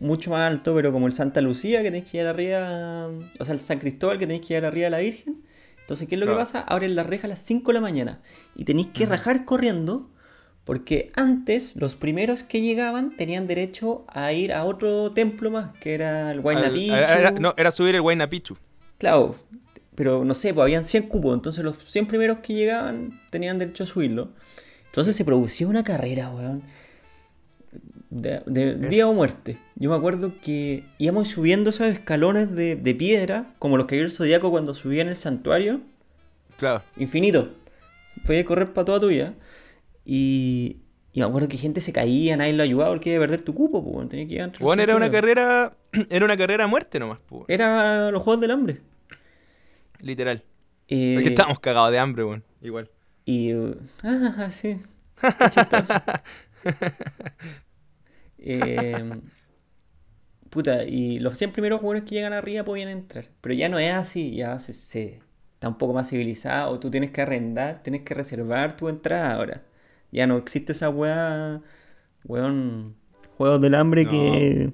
mucho 0.00 0.30
más 0.30 0.50
alto, 0.50 0.74
pero 0.74 0.90
como 0.92 1.06
el 1.06 1.12
Santa 1.12 1.40
Lucía 1.40 1.78
que 1.82 1.90
tenéis 1.90 2.04
que 2.10 2.18
llegar 2.18 2.34
arriba, 2.34 3.08
o 3.38 3.44
sea, 3.44 3.54
el 3.54 3.60
San 3.60 3.78
Cristóbal 3.78 4.18
que 4.18 4.26
tenéis 4.26 4.42
que 4.42 4.48
llegar 4.54 4.64
arriba 4.66 4.84
de 4.86 4.90
la 4.90 4.98
Virgen. 4.98 5.42
Entonces, 5.80 6.08
¿qué 6.08 6.14
es 6.14 6.18
lo 6.20 6.26
Claro. 6.26 6.38
que 6.38 6.42
pasa? 6.44 6.60
Abren 6.60 6.94
la 6.96 7.02
reja 7.02 7.26
a 7.26 7.28
las 7.30 7.40
5 7.40 7.70
de 7.70 7.74
la 7.74 7.80
mañana 7.80 8.20
y 8.54 8.64
tenéis 8.64 8.88
que 8.88 9.06
rajar 9.06 9.44
corriendo 9.44 10.10
porque 10.64 11.10
antes 11.14 11.74
los 11.76 11.96
primeros 11.96 12.42
que 12.42 12.60
llegaban 12.60 13.16
tenían 13.16 13.46
derecho 13.46 14.04
a 14.08 14.32
ir 14.32 14.52
a 14.52 14.64
otro 14.64 15.12
templo 15.12 15.50
más, 15.50 15.74
que 15.78 15.94
era 15.94 16.30
el 16.32 16.40
Huayna 16.40 16.70
Picchu. 16.70 16.94
era- 16.94 17.30
no, 17.32 17.54
era 17.56 17.70
subir 17.70 17.94
el 17.94 18.02
Huayna 18.02 18.28
Picchu. 18.28 18.56
Claro, 18.98 19.36
pero 19.94 20.24
no 20.26 20.34
sé, 20.34 20.52
pues 20.52 20.62
habían 20.64 20.84
100 20.84 21.04
cupos, 21.08 21.34
entonces 21.34 21.64
los 21.64 21.76
100 21.90 22.06
primeros 22.06 22.38
que 22.38 22.52
llegaban 22.54 23.18
tenían 23.30 23.58
derecho 23.58 23.84
a 23.84 23.86
subirlo. 23.86 24.30
Entonces 24.88 25.16
se 25.16 25.24
producía 25.24 25.66
una 25.68 25.84
carrera, 25.84 26.30
weón. 26.30 26.62
De, 28.10 28.40
de 28.46 28.72
vida 28.74 29.06
o 29.06 29.12
muerte. 29.12 29.58
Yo 29.76 29.90
me 29.90 29.96
acuerdo 29.96 30.32
que 30.42 30.84
íbamos 30.96 31.28
subiendo 31.28 31.70
esos 31.70 31.88
escalones 31.88 32.54
de, 32.54 32.74
de 32.74 32.94
piedra, 32.94 33.54
como 33.58 33.76
los 33.76 33.86
que 33.86 33.96
vio 33.96 34.04
el 34.06 34.10
Zodíaco 34.10 34.50
cuando 34.50 34.72
subía 34.74 35.02
en 35.02 35.08
el 35.08 35.16
santuario, 35.16 35.80
Claro. 36.56 36.82
infinito. 36.96 37.52
Podía 38.26 38.44
correr 38.46 38.72
para 38.72 38.86
toda 38.86 39.00
tu 39.00 39.08
vida. 39.08 39.34
Y, 40.06 40.78
y 41.12 41.20
me 41.20 41.26
acuerdo 41.26 41.48
que 41.48 41.58
gente 41.58 41.82
se 41.82 41.92
caía, 41.92 42.36
nadie 42.38 42.54
lo 42.54 42.62
ayudaba 42.62 42.90
porque 42.90 43.10
iba 43.12 43.22
a 43.22 43.28
perder 43.28 43.42
tu 43.44 43.54
cupo, 43.54 43.84
pues. 43.84 44.08
Tenía 44.08 44.26
que 44.26 44.38
los 44.38 44.58
Bueno, 44.60 44.82
era 44.82 44.96
una 44.96 45.10
carrera. 45.10 45.76
Era 46.10 46.24
una 46.24 46.36
carrera 46.36 46.64
a 46.64 46.66
muerte 46.66 46.98
nomás, 46.98 47.18
po, 47.20 47.44
Era 47.48 48.10
los 48.10 48.22
Juegos 48.22 48.40
del 48.40 48.50
Hambre. 48.52 48.80
literal. 50.00 50.42
Eh, 50.88 51.12
Porque 51.16 51.28
estábamos 51.30 51.60
cagados 51.60 51.90
de 51.92 51.98
hambre, 51.98 52.24
weón. 52.24 52.42
Igual. 52.62 52.88
Y. 53.28 53.52
ah, 54.02 54.48
sí. 54.58 54.80
Qué. 55.20 56.20
Eh, 58.38 59.20
puta, 60.50 60.84
y 60.84 61.18
los 61.18 61.36
100 61.38 61.52
primeros 61.52 61.80
jugadores 61.80 62.04
que 62.08 62.14
llegan 62.14 62.32
arriba 62.32 62.64
podían 62.64 62.88
entrar. 62.88 63.26
Pero 63.40 63.54
ya 63.54 63.68
no 63.68 63.78
es 63.78 63.92
así, 63.92 64.34
ya 64.34 64.58
se, 64.58 64.72
se- 64.74 65.20
está 65.54 65.68
un 65.68 65.78
poco 65.78 65.92
más 65.94 66.08
civilizado. 66.10 66.78
Tú 66.80 66.90
tienes 66.90 67.10
que 67.10 67.22
arrendar, 67.22 67.82
tienes 67.82 68.02
que 68.02 68.14
reservar 68.14 68.76
tu 68.76 68.88
entrada 68.88 69.34
ahora. 69.34 69.62
Ya 70.12 70.26
no 70.26 70.36
existe 70.38 70.72
esa 70.72 70.88
weá. 70.90 71.60
Weón. 72.24 72.96
Juegos 73.36 73.60
del 73.60 73.74
hambre 73.74 74.04
No. 74.04 74.10
que. 74.10 74.72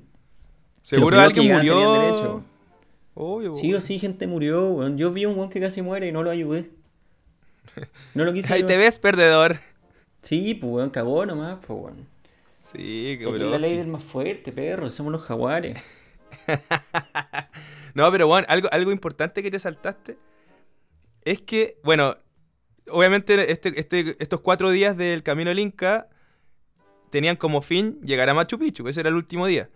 Seguro 0.83 1.17
que 1.17 1.23
alguien 1.23 1.49
tenían 1.49 1.59
murió. 1.59 2.45
Obvio, 3.15 3.55
Sí 3.55 3.73
o 3.75 3.81
sí, 3.81 3.99
gente 3.99 4.27
murió, 4.27 4.71
weón. 4.73 4.99
Yo 4.99 5.13
vi 5.13 5.27
un 5.27 5.37
weón 5.39 5.51
que 5.51 5.61
casi 5.61 5.83
muere 5.83 6.09
y 6.09 6.13
no 6.13 6.23
lo 6.23 6.31
ayudé. 6.31 6.71
No 8.15 8.25
lo 8.25 8.33
quise 8.33 8.53
Ahí 8.53 8.63
te 8.63 8.77
ves, 8.77 8.99
perdedor. 8.99 9.59
Sí, 10.23 10.55
pues 10.55 10.73
weón, 10.73 10.91
cagó 10.91 11.27
nomás, 11.27 11.59
pues 11.67 11.79
weón. 11.79 12.07
Sí, 12.63 13.17
qué 13.19 13.25
es 13.29 13.41
la 13.41 13.59
ley 13.59 13.77
del 13.77 13.89
más 13.89 14.03
fuerte, 14.03 14.51
perro. 14.53 14.89
Somos 14.91 15.13
los 15.13 15.23
jaguares. 15.23 15.79
No, 17.95 18.11
pero 18.11 18.27
bueno, 18.27 18.45
algo, 18.51 18.69
algo 18.73 18.91
importante 18.91 19.41
que 19.41 19.53
te 19.53 19.59
saltaste 19.61 20.19
es 21.25 21.41
que, 21.41 21.79
bueno, 21.85 22.17
obviamente 22.91 23.53
este, 23.53 23.79
este- 23.79 24.17
estos 24.19 24.41
cuatro 24.41 24.71
días 24.73 24.97
del 24.97 25.23
Camino 25.23 25.51
del 25.51 25.61
Inca 25.61 26.09
tenían 27.11 27.37
como 27.37 27.63
fin 27.63 28.01
llegar 28.03 28.29
a 28.29 28.35
Machu 28.35 28.59
Picchu, 28.59 28.89
ese 28.89 28.99
era 29.01 29.11
el 29.11 29.15
último 29.15 29.47
día. 29.47 29.71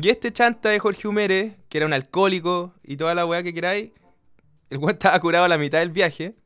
Y 0.00 0.08
este 0.10 0.32
chanta 0.32 0.68
de 0.68 0.78
Jorge 0.78 1.08
Humérez, 1.08 1.56
que 1.68 1.78
era 1.78 1.86
un 1.86 1.92
alcohólico 1.92 2.72
y 2.84 2.96
toda 2.96 3.16
la 3.16 3.26
weá 3.26 3.42
que 3.42 3.52
queráis, 3.52 3.90
el 4.70 4.78
weón 4.78 4.92
estaba 4.92 5.18
curado 5.20 5.44
a 5.44 5.48
la 5.48 5.58
mitad 5.58 5.80
del 5.80 5.90
viaje. 5.90 6.36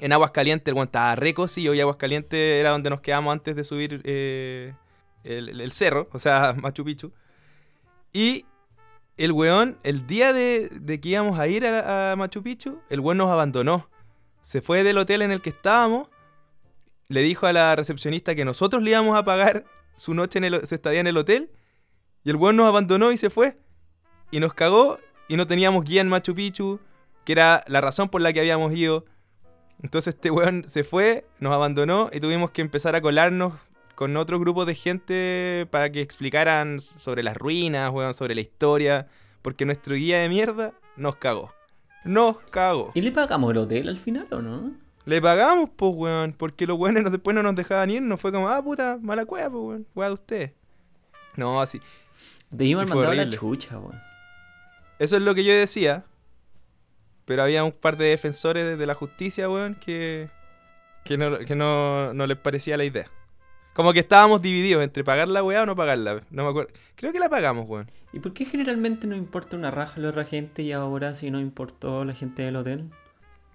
En 0.00 0.12
Aguascalientes 0.12 0.66
el 0.68 0.74
weón 0.74 0.88
estaba 0.88 1.14
recocido 1.16 1.74
y 1.74 1.80
Aguascalientes 1.80 2.38
era 2.38 2.70
donde 2.70 2.90
nos 2.90 3.00
quedamos 3.00 3.32
antes 3.32 3.54
de 3.54 3.64
subir 3.64 4.00
eh, 4.04 4.74
el, 5.22 5.72
cerro, 5.72 6.08
o 6.12 6.18
sea, 6.18 6.54
Machu 6.60 6.84
Picchu. 6.84 7.12
Y 8.12 8.46
el 9.16 9.32
weón, 9.32 9.78
el 9.82 10.06
día 10.06 10.32
de, 10.32 11.00
que 11.00 11.08
íbamos 11.08 11.38
a 11.38 11.46
ir 11.46 11.66
a, 11.66 12.12
a 12.12 12.16
Machu 12.16 12.42
Picchu, 12.42 12.80
el 12.90 13.00
weón 13.00 13.18
nos 13.18 13.30
abandonó. 13.30 13.88
Se 14.42 14.60
fue 14.60 14.84
del 14.84 14.98
hotel 14.98 15.22
en 15.22 15.30
el 15.30 15.40
que 15.40 15.50
estábamos. 15.50 16.08
Le 17.08 17.22
dijo 17.22 17.46
a 17.46 17.52
la 17.52 17.76
recepcionista 17.76 18.34
que 18.34 18.44
nosotros 18.44 18.82
le 18.82 18.90
íbamos 18.90 19.16
a 19.16 19.24
pagar 19.24 19.64
su 19.94 20.14
noche 20.14 20.38
en 20.38 20.44
el, 20.44 20.66
su 20.66 20.74
estadía 20.74 21.00
en 21.00 21.06
el 21.06 21.16
hotel. 21.16 21.50
Y 22.24 22.30
el 22.30 22.36
weón 22.36 22.56
nos 22.56 22.66
abandonó 22.66 23.12
y 23.12 23.16
se 23.16 23.30
fue. 23.30 23.58
Y 24.30 24.40
nos 24.40 24.54
cagó. 24.54 24.98
Y 25.28 25.36
no 25.36 25.46
teníamos 25.46 25.84
guía 25.84 26.00
en 26.00 26.08
Machu 26.08 26.34
Picchu. 26.34 26.80
Que 27.24 27.32
era 27.32 27.64
la 27.68 27.80
razón 27.80 28.08
por 28.08 28.20
la 28.20 28.32
que 28.32 28.40
habíamos 28.40 28.74
ido. 28.74 29.06
Entonces 29.82 30.14
este 30.14 30.30
weón 30.30 30.64
se 30.66 30.84
fue, 30.84 31.26
nos 31.40 31.52
abandonó. 31.52 32.08
Y 32.12 32.20
tuvimos 32.20 32.50
que 32.50 32.62
empezar 32.62 32.94
a 32.96 33.00
colarnos 33.00 33.52
con 33.94 34.16
otro 34.16 34.40
grupo 34.40 34.64
de 34.64 34.74
gente 34.74 35.66
para 35.70 35.90
que 35.90 36.00
explicaran 36.00 36.80
sobre 36.80 37.22
las 37.22 37.36
ruinas, 37.36 37.90
weón, 37.92 38.14
sobre 38.14 38.34
la 38.34 38.40
historia. 38.40 39.06
Porque 39.42 39.66
nuestro 39.66 39.94
guía 39.94 40.20
de 40.20 40.28
mierda 40.28 40.72
nos 40.96 41.16
cagó. 41.16 41.52
Nos 42.04 42.38
cagó. 42.50 42.92
¿Y 42.94 43.00
le 43.02 43.12
pagamos 43.12 43.50
el 43.50 43.58
hotel 43.58 43.88
al 43.88 43.98
final 43.98 44.26
o 44.30 44.40
no? 44.40 44.72
Le 45.04 45.20
pagamos, 45.20 45.68
pues, 45.76 45.92
weón. 45.94 46.32
Porque 46.32 46.66
los 46.66 46.78
weones 46.78 47.02
nos- 47.02 47.12
después 47.12 47.34
no 47.34 47.42
nos 47.42 47.54
dejaban 47.54 47.90
irnos. 47.90 48.18
Fue 48.20 48.32
como, 48.32 48.48
ah, 48.48 48.62
puta, 48.62 48.98
mala 49.02 49.26
cueva, 49.26 49.50
pues, 49.50 49.62
weón. 49.62 49.86
Weá 49.94 50.08
de 50.08 50.14
ustedes. 50.14 50.50
No, 51.36 51.60
así. 51.60 51.80
Fue 52.86 52.86
mandado 52.94 53.14
la 53.14 53.22
chucha, 53.38 53.78
weón. 53.78 54.00
Eso 54.98 55.16
es 55.16 55.22
lo 55.22 55.34
que 55.34 55.44
yo 55.44 55.52
decía. 55.52 56.04
Pero 57.26 57.42
había 57.42 57.64
un 57.64 57.72
par 57.72 57.96
de 57.96 58.06
defensores 58.06 58.78
de- 58.78 58.86
la 58.86 58.94
justicia, 58.94 59.48
weón, 59.48 59.74
que, 59.76 60.28
que, 61.04 61.16
no, 61.16 61.38
que 61.38 61.54
no, 61.54 62.12
no 62.14 62.26
les 62.26 62.36
parecía 62.38 62.76
la 62.76 62.84
idea. 62.84 63.06
Como 63.72 63.92
que 63.92 63.98
estábamos 64.00 64.40
divididos 64.40 64.84
entre 64.84 65.02
pagar 65.02 65.26
la 65.28 65.42
weá 65.42 65.62
o 65.62 65.66
no 65.66 65.74
pagarla. 65.74 66.20
No 66.30 66.44
me 66.44 66.50
acuerdo. 66.50 66.72
Creo 66.94 67.12
que 67.12 67.18
la 67.18 67.28
pagamos, 67.28 67.68
weón. 67.68 67.90
¿Y 68.12 68.20
por 68.20 68.32
qué 68.32 68.44
generalmente 68.44 69.06
no 69.08 69.16
importa 69.16 69.56
una 69.56 69.70
raja 69.72 69.94
a 69.96 70.00
la 70.00 70.10
otra 70.10 70.24
gente 70.24 70.62
y 70.62 70.70
ahora 70.72 71.14
sí 71.14 71.30
no 71.30 71.40
importó 71.40 72.02
a 72.02 72.04
la 72.04 72.14
gente 72.14 72.42
del 72.42 72.54
hotel? 72.56 72.90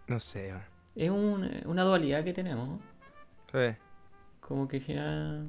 No 0.07 0.19
sé, 0.19 0.49
weón. 0.49 0.61
Es 0.95 1.09
un- 1.09 1.61
una 1.65 1.83
dualidad 1.83 2.23
que 2.25 2.33
tenemos. 2.33 2.81
Sí. 3.53 3.75
Como 4.41 4.67
que 4.67 4.79
genera... 4.81 5.43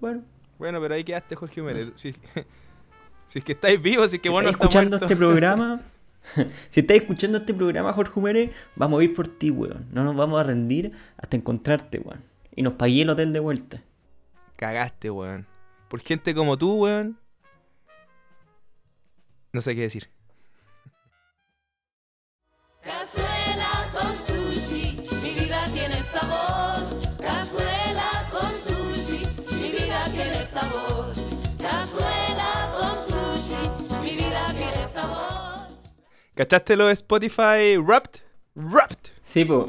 Bueno, 0.00 0.22
Bueno, 0.58 0.80
pero 0.80 0.94
ahí 0.94 1.04
quedaste, 1.04 1.34
Jorge 1.36 1.60
Humere. 1.60 1.86
Si, 1.96 2.14
si 3.26 3.38
es 3.40 3.44
que 3.44 3.52
estáis 3.52 3.82
vivos, 3.82 4.10
si 4.10 4.16
es 4.16 4.22
que 4.22 4.28
si 4.28 4.32
bueno 4.32 4.48
escuchando 4.50 4.96
este 4.96 5.16
programa... 5.16 5.80
si 6.70 6.80
estáis 6.80 7.02
escuchando 7.02 7.38
este 7.38 7.54
programa, 7.54 7.92
Jorge 7.92 8.18
Humere, 8.18 8.52
vamos 8.74 9.00
a 9.00 9.04
ir 9.04 9.14
por 9.14 9.28
ti, 9.28 9.50
weón. 9.50 9.86
No 9.92 10.04
nos 10.04 10.16
vamos 10.16 10.40
a 10.40 10.44
rendir 10.44 10.92
hasta 11.16 11.36
encontrarte, 11.36 11.98
weón. 11.98 12.24
Y 12.54 12.62
nos 12.62 12.74
pagué 12.74 13.02
el 13.02 13.10
hotel 13.10 13.32
de 13.32 13.40
vuelta. 13.40 13.82
Cagaste, 14.56 15.10
weón. 15.10 15.46
Por 15.88 16.00
gente 16.00 16.34
como 16.34 16.56
tú, 16.56 16.74
weón. 16.74 17.18
No 19.52 19.60
sé 19.60 19.74
qué 19.74 19.82
decir. 19.82 20.08
¿Cachaste 36.36 36.76
lo 36.76 36.86
de 36.86 36.92
Spotify 36.92 37.76
Wrapped? 37.78 38.20
Wrapped. 38.54 39.10
Sí, 39.24 39.44
pues. 39.44 39.66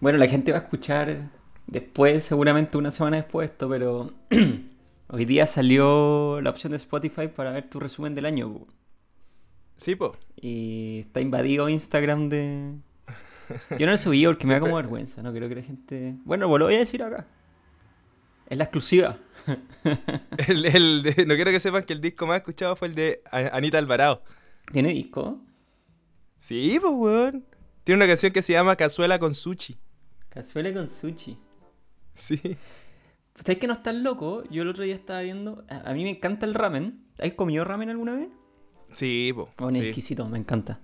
Bueno, 0.00 0.18
la 0.18 0.26
gente 0.26 0.50
va 0.52 0.58
a 0.58 0.62
escuchar 0.62 1.30
después, 1.66 2.24
seguramente 2.24 2.76
una 2.76 2.90
semana 2.90 3.16
después 3.18 3.50
esto, 3.50 3.68
pero 3.68 4.12
hoy 5.08 5.24
día 5.24 5.46
salió 5.46 6.40
la 6.42 6.50
opción 6.50 6.72
de 6.72 6.76
Spotify 6.78 7.28
para 7.28 7.52
ver 7.52 7.70
tu 7.70 7.78
resumen 7.80 8.14
del 8.14 8.26
año. 8.26 8.52
po. 8.52 8.66
Sí, 9.76 9.94
po. 9.94 10.16
Y 10.36 10.98
está 11.00 11.20
invadido 11.20 11.68
Instagram 11.68 12.28
de... 12.28 12.72
Yo 13.78 13.86
no 13.86 13.92
lo 13.92 13.98
subí 13.98 14.24
porque 14.26 14.46
me 14.46 14.54
da 14.54 14.60
como 14.60 14.76
vergüenza, 14.76 15.22
no 15.22 15.32
creo 15.32 15.48
que 15.48 15.54
la 15.54 15.62
gente... 15.62 16.16
Bueno, 16.24 16.48
pues 16.48 16.58
lo 16.58 16.66
voy 16.66 16.74
a 16.74 16.78
decir 16.80 17.02
acá. 17.02 17.26
Es 18.48 18.58
la 18.58 18.64
exclusiva. 18.64 19.16
El, 20.48 20.66
el 20.66 21.02
de- 21.04 21.24
no 21.24 21.34
quiero 21.36 21.50
que 21.52 21.60
sepan 21.60 21.84
que 21.84 21.92
el 21.94 22.00
disco 22.00 22.26
más 22.26 22.38
escuchado 22.38 22.74
fue 22.76 22.88
el 22.88 22.94
de 22.96 23.22
Anita 23.30 23.78
Alvarado. 23.78 24.22
¿Tiene 24.72 24.90
disco? 24.90 25.40
Sí, 26.40 26.78
pues, 26.80 26.92
weón. 26.92 27.44
Tiene 27.84 27.98
una 27.98 28.06
canción 28.06 28.32
que 28.32 28.42
se 28.42 28.54
llama 28.54 28.74
Cazuela 28.74 29.18
con 29.18 29.34
Sushi. 29.34 29.76
Cazuela 30.30 30.72
con 30.72 30.88
sushi. 30.88 31.38
Sí. 32.14 32.40
¿Sabes 33.36 33.58
que 33.58 33.66
no 33.66 33.74
estás 33.74 33.94
loco? 33.94 34.42
Yo 34.50 34.62
el 34.62 34.68
otro 34.68 34.84
día 34.84 34.94
estaba 34.94 35.20
viendo... 35.20 35.64
A 35.68 35.92
mí 35.92 36.02
me 36.02 36.10
encanta 36.10 36.46
el 36.46 36.54
ramen. 36.54 37.04
¿Has 37.18 37.32
comido 37.34 37.64
ramen 37.64 37.90
alguna 37.90 38.16
vez? 38.16 38.28
Sí, 38.92 39.32
po. 39.34 39.50
Bueno, 39.58 39.78
sí. 39.78 39.86
exquisito, 39.86 40.26
me 40.26 40.38
encanta. 40.38 40.80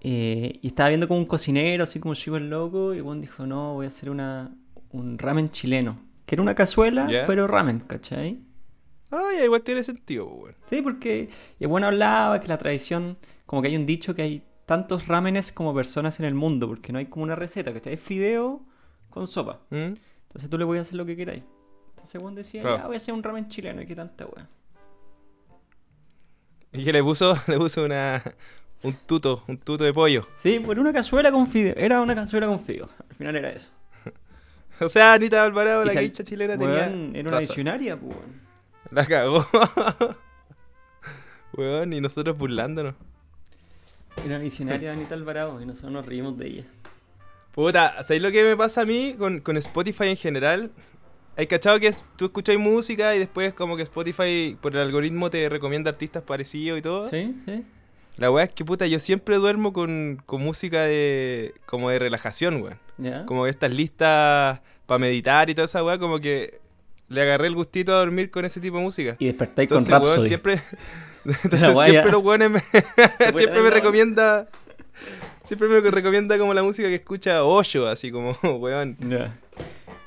Eh, 0.00 0.58
y 0.62 0.66
estaba 0.68 0.88
viendo 0.88 1.06
como 1.08 1.20
un 1.20 1.26
cocinero, 1.26 1.84
así 1.84 2.00
como 2.00 2.14
súper 2.14 2.42
loco, 2.42 2.94
y 2.94 3.00
bueno 3.00 3.20
dijo, 3.20 3.46
no, 3.46 3.74
voy 3.74 3.84
a 3.84 3.88
hacer 3.88 4.08
una, 4.08 4.56
un 4.90 5.18
ramen 5.18 5.50
chileno. 5.50 6.00
Que 6.24 6.36
era 6.36 6.42
una 6.42 6.54
cazuela, 6.54 7.06
pero 7.26 7.46
ramen, 7.46 7.80
¿cachai? 7.80 8.40
Ah, 9.10 9.30
ya, 9.36 9.44
igual 9.44 9.62
tiene 9.62 9.82
sentido, 9.82 10.26
weón. 10.26 10.54
Sí, 10.64 10.80
porque 10.80 11.28
y 11.58 11.66
bueno 11.66 11.88
hablaba 11.88 12.40
que 12.40 12.48
la 12.48 12.56
tradición, 12.56 13.18
como 13.44 13.60
que 13.60 13.68
hay 13.68 13.76
un 13.76 13.84
dicho 13.84 14.14
que 14.14 14.22
hay 14.22 14.44
tantos 14.70 15.08
ramenes 15.08 15.50
como 15.50 15.74
personas 15.74 16.20
en 16.20 16.26
el 16.26 16.34
mundo, 16.36 16.68
porque 16.68 16.92
no 16.92 17.00
hay 17.00 17.06
como 17.06 17.24
una 17.24 17.34
receta, 17.34 17.72
¿cachai? 17.72 17.94
Es 17.94 18.00
fideo 18.00 18.60
con 19.08 19.26
sopa. 19.26 19.58
¿Mm? 19.70 19.94
Entonces 20.28 20.48
tú 20.48 20.56
le 20.58 20.64
voy 20.64 20.78
a 20.78 20.82
hacer 20.82 20.94
lo 20.94 21.04
que 21.04 21.16
queráis. 21.16 21.42
Entonces 21.88 22.20
Juan 22.20 22.36
decía, 22.36 22.62
Claro. 22.62 22.76
ya 22.78 22.86
voy 22.86 22.94
a 22.94 22.98
hacer 22.98 23.12
un 23.12 23.20
ramen 23.24 23.48
chileno, 23.48 23.82
y 23.82 23.86
qué 23.86 23.96
tanta 23.96 24.26
wea. 24.26 24.48
Y 26.72 26.84
que 26.84 26.92
le 26.92 27.02
puso, 27.02 27.34
le 27.48 27.58
puso 27.58 27.82
una, 27.84 28.22
un 28.84 28.94
tuto, 29.06 29.42
un 29.48 29.58
tuto 29.58 29.82
de 29.82 29.92
pollo. 29.92 30.28
Sí, 30.40 30.60
por 30.60 30.78
una 30.78 30.92
cazuela 30.92 31.32
con 31.32 31.48
fideo. 31.48 31.74
Era 31.76 32.00
una 32.00 32.14
cazuela 32.14 32.46
con 32.46 32.60
fideo. 32.60 32.88
Al 33.10 33.16
final 33.16 33.34
era 33.34 33.50
eso. 33.50 33.70
O 34.80 34.88
sea, 34.88 35.14
Anita 35.14 35.42
Alvarado, 35.42 35.82
Y 35.82 35.86
la 35.94 36.00
guicha 36.00 36.22
chilena, 36.22 36.54
Weón, 36.54 36.90
tenía. 36.92 37.18
era 37.20 37.28
una 37.28 37.40
diccionaria, 37.40 37.98
pues. 37.98 38.16
La 38.92 39.04
cagó. 39.04 39.44
Weón, 41.54 41.92
y 41.92 42.00
nosotros 42.00 42.38
burlándonos. 42.38 42.94
Era 44.16 44.26
una 44.26 44.38
diccionaria 44.38 44.90
de 44.90 44.96
Anita 44.96 45.14
Alvarado 45.14 45.60
y 45.60 45.66
nosotros 45.66 45.92
nos 45.92 46.04
reímos 46.06 46.36
de 46.38 46.46
ella. 46.46 46.64
Puta, 47.52 48.02
¿sabéis 48.02 48.22
lo 48.22 48.30
que 48.30 48.44
me 48.44 48.56
pasa 48.56 48.82
a 48.82 48.84
mí 48.84 49.14
con, 49.18 49.40
con 49.40 49.56
Spotify 49.56 50.08
en 50.08 50.16
general? 50.16 50.70
Hay 51.36 51.46
cachado 51.46 51.80
que 51.80 51.88
es- 51.88 52.04
tú 52.16 52.26
escucháis 52.26 52.58
música 52.58 53.14
y 53.16 53.18
después 53.18 53.54
como 53.54 53.76
que 53.76 53.82
Spotify 53.84 54.56
por 54.60 54.72
el 54.72 54.78
algoritmo 54.82 55.30
te 55.30 55.48
recomienda 55.48 55.90
artistas 55.90 56.22
parecidos 56.22 56.78
y 56.78 56.82
todo. 56.82 57.08
¿Sí? 57.08 57.34
¿Sí? 57.44 57.64
La 58.18 58.30
weá 58.30 58.44
es 58.44 58.52
que 58.52 58.64
puta, 58.64 58.86
yo 58.86 58.98
siempre 58.98 59.36
duermo 59.36 59.72
con, 59.72 60.20
con 60.26 60.42
música 60.42 60.82
de 60.82 61.54
como 61.66 61.88
de 61.90 61.98
relajación, 61.98 62.60
weón. 62.62 62.78
¿Ya? 62.98 63.24
Como 63.24 63.46
estas 63.46 63.70
listas 63.72 64.60
para 64.86 64.98
meditar 64.98 65.48
y 65.48 65.54
toda 65.54 65.64
esa 65.64 65.82
weá, 65.82 65.98
como 65.98 66.20
que 66.20 66.60
le 67.08 67.22
agarré 67.22 67.46
el 67.46 67.54
gustito 67.54 67.92
a 67.94 67.98
dormir 67.98 68.30
con 68.30 68.44
ese 68.44 68.60
tipo 68.60 68.76
de 68.76 68.82
música. 68.82 69.16
Y 69.18 69.26
despertáis 69.26 69.68
con 69.68 69.78
Entonces, 69.78 69.92
weón, 69.92 70.04
Rhapsody. 70.04 70.28
siempre, 70.28 70.60
entonces, 71.44 71.76
siempre 71.84 72.12
los 72.12 72.22
weones 72.22 72.50
me, 72.50 72.60
siempre 73.34 73.70
recomienda, 73.70 74.48
siempre 75.44 75.68
me 75.68 75.80
recomienda 75.90 76.38
como 76.38 76.54
la 76.54 76.62
música 76.62 76.88
que 76.88 76.96
escucha 76.96 77.44
Osho, 77.44 77.86
así 77.86 78.10
como, 78.10 78.32
weón. 78.58 78.96
Ya. 79.00 79.36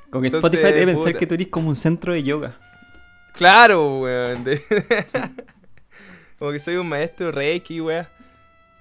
Como 0.09 0.21
que 0.21 0.27
Entonces, 0.27 0.53
Spotify 0.53 0.73
debe 0.73 0.93
pensar 0.93 1.17
que 1.17 1.27
tú 1.27 1.33
eres 1.35 1.47
como 1.47 1.69
un 1.69 1.75
centro 1.75 2.13
de 2.13 2.23
yoga. 2.23 2.57
Claro, 3.33 3.99
weón. 3.99 4.43
de- 4.43 4.61
como 6.39 6.51
que 6.51 6.59
soy 6.59 6.75
un 6.75 6.89
maestro 6.89 7.31
reiki, 7.31 7.79
weón. 7.81 8.07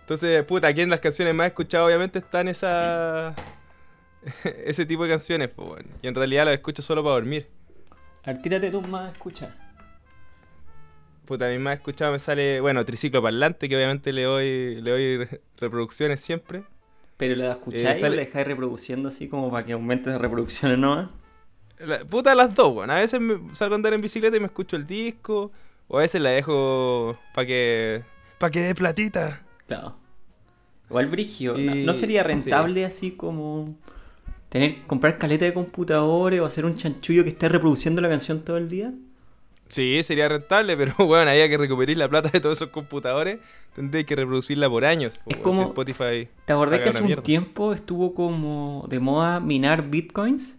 Entonces, 0.00 0.42
puta, 0.44 0.68
aquí 0.68 0.80
en 0.80 0.90
las 0.90 1.00
canciones 1.00 1.34
más 1.34 1.46
escuchadas 1.48 1.86
obviamente 1.86 2.18
están 2.18 2.48
esa... 2.48 3.34
ese 4.64 4.84
tipo 4.84 5.04
de 5.04 5.10
canciones, 5.10 5.48
pues, 5.48 5.68
weón. 5.68 5.86
Y 6.02 6.08
en 6.08 6.14
realidad 6.14 6.44
las 6.46 6.54
escucho 6.54 6.82
solo 6.82 7.02
para 7.02 7.14
dormir. 7.14 7.48
A 8.24 8.32
ver, 8.32 8.42
tírate 8.42 8.70
tú 8.70 8.80
más, 8.82 9.12
escucha. 9.12 9.54
Puta, 11.24 11.46
a 11.46 11.50
mí 11.50 11.58
más 11.58 11.76
escuchado 11.76 12.12
me 12.12 12.18
sale, 12.18 12.60
bueno, 12.60 12.84
triciclo 12.84 13.22
parlante, 13.22 13.68
que 13.68 13.76
obviamente 13.76 14.12
le 14.12 14.22
doy, 14.24 14.80
le 14.82 14.90
doy 14.90 15.16
re- 15.24 15.40
reproducciones 15.58 16.20
siempre. 16.20 16.64
Pero 17.16 17.36
la 17.36 17.52
escucháis 17.52 17.84
Eh, 17.84 17.92
o 17.92 18.00
sale- 18.00 18.16
la 18.16 18.22
dejáis 18.24 18.46
reproduciendo 18.46 19.08
así 19.08 19.28
como 19.28 19.50
para 19.50 19.64
que 19.64 19.72
aumente 19.72 20.10
las 20.10 20.20
reproducciones, 20.20 20.78
¿no? 20.78 21.10
La- 21.78 22.04
puta, 22.04 22.34
las 22.34 22.54
dos, 22.54 22.74
weón. 22.74 22.90
A 22.90 22.96
veces 22.96 23.20
me 23.20 23.54
salgo 23.54 23.74
a 23.74 23.76
andar 23.76 23.92
en 23.94 24.00
bicicleta 24.00 24.36
y 24.36 24.40
me 24.40 24.46
escucho 24.46 24.76
el 24.76 24.86
disco. 24.86 25.52
O 25.88 25.98
a 25.98 26.02
veces 26.02 26.20
la 26.20 26.30
dejo 26.30 27.18
para 27.34 27.46
que... 27.46 28.02
para 28.38 28.50
que 28.50 28.60
dé 28.60 28.74
platita. 28.74 29.42
Claro. 29.66 29.96
Igual 30.88 31.06
brigio. 31.08 31.58
Y- 31.58 31.66
¿No, 31.66 31.74
no 31.92 31.94
sería 31.94 32.22
sí. 32.22 32.28
rentable 32.28 32.84
así 32.84 33.12
como 33.12 33.74
tener 34.48 34.82
comprar 34.86 35.18
caleta 35.18 35.44
de 35.44 35.54
computadores 35.54 36.40
o 36.40 36.46
hacer 36.46 36.64
un 36.64 36.74
chanchullo 36.74 37.22
que 37.24 37.30
esté 37.30 37.48
reproduciendo 37.48 38.00
la 38.00 38.08
canción 38.08 38.40
todo 38.42 38.56
el 38.56 38.68
día? 38.68 38.92
Sí, 39.72 40.02
sería 40.02 40.28
rentable, 40.28 40.76
pero 40.76 40.92
bueno, 40.98 41.30
había 41.30 41.48
que 41.48 41.56
recuperar 41.56 41.96
la 41.96 42.06
plata 42.06 42.28
de 42.28 42.40
todos 42.40 42.58
esos 42.58 42.68
computadores. 42.68 43.38
Tendría 43.74 44.04
que 44.04 44.14
reproducirla 44.14 44.68
por 44.68 44.84
años. 44.84 45.18
Es 45.24 45.38
o 45.38 45.42
como- 45.42 45.62
si 45.62 45.68
Spotify. 45.68 46.28
¿Te 46.44 46.52
acordás 46.52 46.80
que 46.80 46.90
hace 46.90 47.00
un 47.00 47.06
mierda. 47.06 47.22
tiempo 47.22 47.72
estuvo 47.72 48.12
como 48.12 48.84
de 48.90 49.00
moda 49.00 49.40
minar 49.40 49.88
bitcoins? 49.88 50.58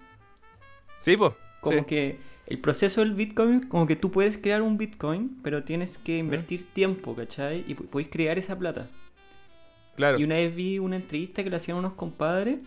Sí, 0.98 1.16
pues. 1.16 1.34
Como 1.62 1.86
que 1.86 2.18
el 2.48 2.58
proceso 2.58 3.02
del 3.02 3.14
bitcoin, 3.14 3.68
como 3.68 3.86
que 3.86 3.96
tú 3.96 4.10
puedes 4.10 4.36
crear 4.36 4.64
un 4.64 4.80
bitcoin, 4.80 5.38
pero 5.44 5.64
tienes 5.64 6.00
que 6.00 6.18
invertir 6.18 6.66
tiempo, 6.74 7.16
¿cachai? 7.16 7.64
Y 7.68 7.76
podéis 7.76 8.10
crear 8.10 8.40
esa 8.40 8.58
plata. 8.58 8.88
Claro. 9.96 10.18
Y 10.20 10.24
una 10.24 10.36
vez 10.38 10.56
vi 10.56 10.80
una 10.80 10.96
entrevista 10.96 11.44
que 11.44 11.52
le 11.52 11.56
hacían 11.58 11.78
unos 11.78 11.94
compadres, 11.94 12.58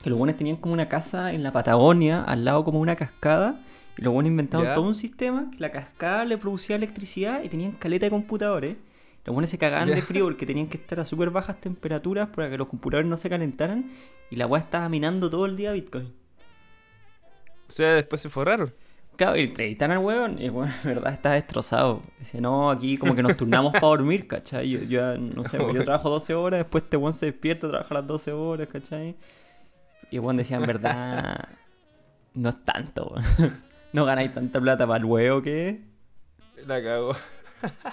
que 0.00 0.10
los 0.10 0.16
buenos 0.16 0.36
tenían 0.36 0.58
como 0.58 0.74
una 0.74 0.88
casa 0.88 1.32
en 1.32 1.42
la 1.42 1.52
Patagonia, 1.52 2.22
al 2.22 2.44
lado 2.44 2.62
como 2.62 2.78
una 2.78 2.94
cascada, 2.94 3.60
y 3.98 4.02
los 4.02 4.12
buenos 4.12 4.30
inventaron 4.30 4.66
Ya. 4.66 4.74
todo 4.74 4.86
un 4.86 4.94
sistema, 4.94 5.50
que 5.50 5.58
la 5.58 5.70
cascada 5.70 6.24
le 6.24 6.38
producía 6.38 6.76
electricidad 6.76 7.42
y 7.44 7.48
tenían 7.48 7.72
caleta 7.72 8.06
de 8.06 8.10
computadores. 8.10 8.76
Los 9.24 9.34
buenos 9.34 9.50
se 9.50 9.58
cagaban 9.58 9.88
Ya. 9.88 9.94
de 9.94 10.02
frío 10.02 10.24
porque 10.24 10.46
tenían 10.46 10.66
que 10.66 10.76
estar 10.78 10.98
a 10.98 11.04
súper 11.04 11.30
bajas 11.30 11.60
temperaturas 11.60 12.28
para 12.28 12.50
que 12.50 12.58
los 12.58 12.68
computadores 12.68 13.08
no 13.08 13.16
se 13.16 13.28
calentaran, 13.30 13.90
y 14.30 14.36
la 14.36 14.46
weá 14.46 14.62
estaba 14.62 14.88
minando 14.88 15.28
todo 15.30 15.46
el 15.46 15.56
día 15.56 15.72
bitcoin. 15.72 16.12
O 17.68 17.72
sea, 17.72 17.94
después 17.94 18.20
se 18.20 18.28
forraron. 18.28 18.72
Claro, 19.16 19.36
y 19.36 19.42
entrevistaron 19.44 19.98
al 19.98 20.02
weón, 20.04 20.38
y 20.40 20.46
el 20.46 20.50
weón, 20.52 20.70
en 20.70 20.74
verdad, 20.94 21.12
estaba 21.12 21.34
destrozado. 21.34 22.00
Dice, 22.18 22.40
no, 22.40 22.70
aquí 22.70 22.96
como 22.96 23.14
que 23.14 23.22
nos 23.22 23.36
turnamos 23.36 23.72
para 23.72 23.86
dormir, 23.88 24.26
¿cachai? 24.26 24.68
Yo, 24.70 24.80
yo, 24.80 25.16
no 25.18 25.44
sé, 25.44 25.58
pues, 25.58 25.74
yo 25.74 25.82
trabajo 25.84 26.08
12 26.10 26.34
horas, 26.34 26.58
después 26.60 26.84
este 26.84 26.96
weón 26.96 27.12
se 27.12 27.26
despierta, 27.26 27.68
trabaja 27.68 27.94
las 27.94 28.06
12 28.06 28.32
horas, 28.32 28.68
¿cachai? 28.68 29.14
Y 30.10 30.16
el 30.16 30.20
weón 30.22 30.38
decía, 30.38 30.56
en 30.56 30.66
verdad, 30.66 31.48
no 32.34 32.48
es 32.48 32.64
tanto, 32.64 33.14
weón. 33.38 33.62
No 33.94 34.04
ganáis 34.06 34.32
tanta 34.34 34.60
plata 34.60 34.86
para 34.86 34.98
el 34.98 35.04
huevo 35.04 35.42
que. 35.42 35.80
La 36.66 36.82
cago. 36.82 37.14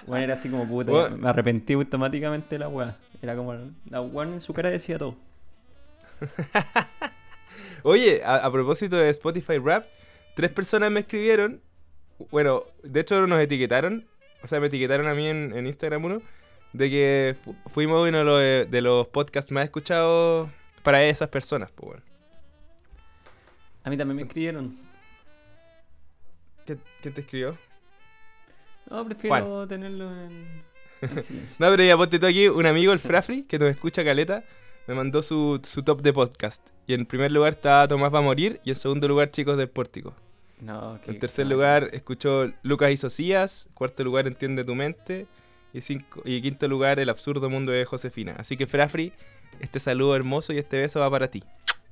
Bueno, 0.08 0.24
era 0.24 0.34
así 0.36 0.50
como 0.50 0.68
puta. 0.68 0.92
Bueno. 0.92 1.18
Me 1.18 1.30
arrepentí 1.30 1.74
automáticamente 1.74 2.56
de 2.56 2.60
la 2.60 2.68
weá. 2.70 2.96
Era 3.22 3.36
como. 3.36 3.54
La 3.90 4.02
weá 4.02 4.28
en 4.28 4.40
su 4.42 4.54
cara 4.54 4.70
decía 4.70 4.98
todo. 4.98 5.16
Oye, 7.84 8.22
a, 8.24 8.38
a 8.38 8.52
propósito 8.52 8.98
de 8.98 9.10
Spotify 9.10 9.58
Rap, 9.58 9.86
tres 10.36 10.52
personas 10.52 10.92
me 10.92 11.02
escribieron. 11.02 11.62
Bueno, 12.32 12.64
de 12.84 13.00
hecho 13.00 13.26
nos 13.28 13.40
etiquetaron. 13.42 14.06
O 14.44 14.48
sea, 14.48 14.60
me 14.60 14.68
etiquetaron 14.68 15.08
a 15.08 15.14
mí 15.14 15.28
en, 15.28 15.54
en 15.56 15.68
Instagram 15.68 16.06
uno. 16.06 16.22
De 16.74 16.90
que 16.90 17.36
fu- 17.44 17.56
fuimos 17.72 18.08
uno 18.08 18.18
de 18.20 18.24
los, 18.24 18.72
de 18.72 18.82
los 18.82 19.08
podcasts 19.08 19.52
más 19.52 19.64
escuchados 19.66 20.50
para 20.84 21.04
esas 21.04 21.30
personas. 21.30 21.72
Pues 21.72 21.88
bueno. 21.88 22.04
A 23.84 23.90
mí 23.90 23.98
también 23.98 24.18
me 24.18 24.22
escribieron. 24.24 24.78
¿Qué- 26.76 26.78
¿Quién 27.02 27.14
te 27.16 27.22
escribió? 27.22 27.58
No, 28.90 29.06
prefiero 29.06 29.68
tenerlo 29.68 30.10
en, 30.12 30.62
en 31.02 31.24
silencio. 31.24 31.56
No, 31.60 31.72
pero 31.72 31.84
ya 31.84 31.98
ponte 31.98 32.20
tú 32.20 32.26
aquí, 32.28 32.48
un 32.48 32.66
amigo, 32.66 32.94
el 32.94 33.00
Frafri, 33.00 33.44
que 33.44 33.58
nos 33.58 33.70
escucha 33.70 34.04
caleta, 34.04 34.44
me 34.88 34.94
mandó 34.96 35.24
su, 35.24 35.60
su 35.64 35.82
top 35.84 36.02
de 36.02 36.14
podcast. 36.14 36.68
Y 36.88 36.94
en 36.94 37.06
primer 37.06 37.32
lugar 37.32 37.54
está 37.54 37.88
Tomás 37.88 38.14
va 38.14 38.20
a 38.20 38.22
morir 38.22 38.60
y 38.64 38.70
en 38.70 38.76
segundo 38.76 39.08
lugar 39.08 39.32
Chicos 39.32 39.58
del 39.58 39.70
Pórtico. 39.70 40.14
No, 40.62 41.00
que- 41.04 41.12
En 41.12 41.20
tercer 41.20 41.46
no. 41.48 41.54
lugar 41.54 41.90
escuchó 41.94 42.52
Lucas 42.64 42.92
y 42.92 42.98
Socias, 42.98 43.68
cuarto 43.74 44.04
lugar 44.04 44.28
Entiende 44.28 44.64
tu 44.64 44.76
mente 44.76 45.26
y, 45.74 45.82
cinco, 45.82 46.22
y 46.26 46.42
quinto 46.42 46.68
lugar 46.68 47.00
El 47.00 47.10
absurdo 47.10 47.50
mundo 47.50 47.72
de 47.72 47.86
Josefina. 47.86 48.36
Así 48.38 48.58
que 48.58 48.68
Frafri, 48.68 49.12
este 49.60 49.80
saludo 49.80 50.16
hermoso 50.16 50.54
y 50.54 50.58
este 50.60 50.80
beso 50.80 51.00
va 51.00 51.10
para 51.10 51.30
ti. 51.30 51.44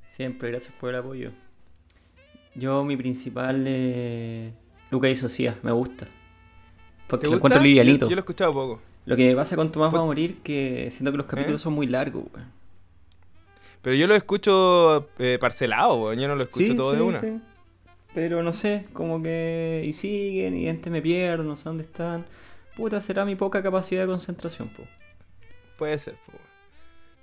Siempre, 0.09 0.49
gracias 0.51 0.73
por 0.79 0.89
el 0.89 0.95
apoyo. 0.99 1.31
Yo, 2.55 2.83
mi 2.83 2.97
principal. 2.97 3.63
Eh... 3.67 4.51
Luca 4.91 5.09
y 5.09 5.15
Socia, 5.15 5.55
me 5.63 5.71
gusta. 5.71 6.07
Porque 7.07 7.23
¿Te 7.23 7.27
lo 7.27 7.31
gusta? 7.31 7.35
encuentro 7.47 7.61
livianito. 7.61 8.05
Yo, 8.05 8.09
yo 8.11 8.15
lo 8.15 8.19
he 8.19 8.23
escuchado 8.23 8.53
poco. 8.53 8.81
Lo 9.05 9.15
que 9.15 9.27
me 9.27 9.35
pasa 9.35 9.55
con 9.55 9.71
Tomás 9.71 9.89
Pues- 9.89 9.99
va 9.99 10.03
a 10.03 10.07
morir, 10.07 10.39
que 10.43 10.89
siento 10.91 11.11
que 11.11 11.17
los 11.17 11.27
capítulos 11.27 11.61
¿Eh? 11.61 11.63
son 11.63 11.73
muy 11.73 11.87
largos, 11.87 12.23
weón. 12.33 12.51
Pero 13.81 13.95
yo 13.95 14.07
lo 14.07 14.15
escucho 14.15 15.07
eh, 15.19 15.37
parcelado, 15.39 15.95
weón, 16.03 16.19
yo 16.19 16.27
no 16.27 16.35
lo 16.35 16.43
escucho 16.43 16.75
todo 16.75 16.91
de 16.93 17.01
una. 17.01 17.21
sí. 17.21 17.39
Pero 18.13 18.41
no 18.41 18.51
sé, 18.51 18.85
como 18.93 19.21
que. 19.21 19.83
Y 19.85 19.93
siguen, 19.93 20.55
y 20.57 20.63
gente 20.63 20.89
me 20.89 21.01
pierdo, 21.01 21.43
no 21.43 21.55
sé 21.55 21.63
dónde 21.65 21.83
están. 21.83 22.25
Puta, 22.75 22.99
será 22.99 23.25
mi 23.25 23.35
poca 23.35 23.61
capacidad 23.61 24.01
de 24.01 24.07
concentración, 24.07 24.69
po. 24.69 24.83
Puede 25.77 25.99
ser, 25.99 26.15
po. 26.25 26.33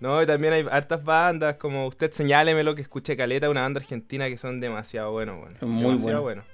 No, 0.00 0.22
y 0.22 0.27
también 0.27 0.53
hay 0.53 0.66
hartas 0.70 1.03
bandas, 1.03 1.57
como 1.57 1.87
usted 1.87 2.12
señálemelo 2.12 2.74
que 2.74 2.83
escuché 2.83 3.16
Caleta, 3.16 3.50
una 3.50 3.62
banda 3.62 3.81
argentina 3.81 4.29
que 4.29 4.38
son 4.38 4.61
demasiado 4.61 5.11
buenos. 5.12 5.38
Son 5.59 5.68
muy 5.70 5.92
demasiado 5.92 6.22
buenos. 6.22 6.44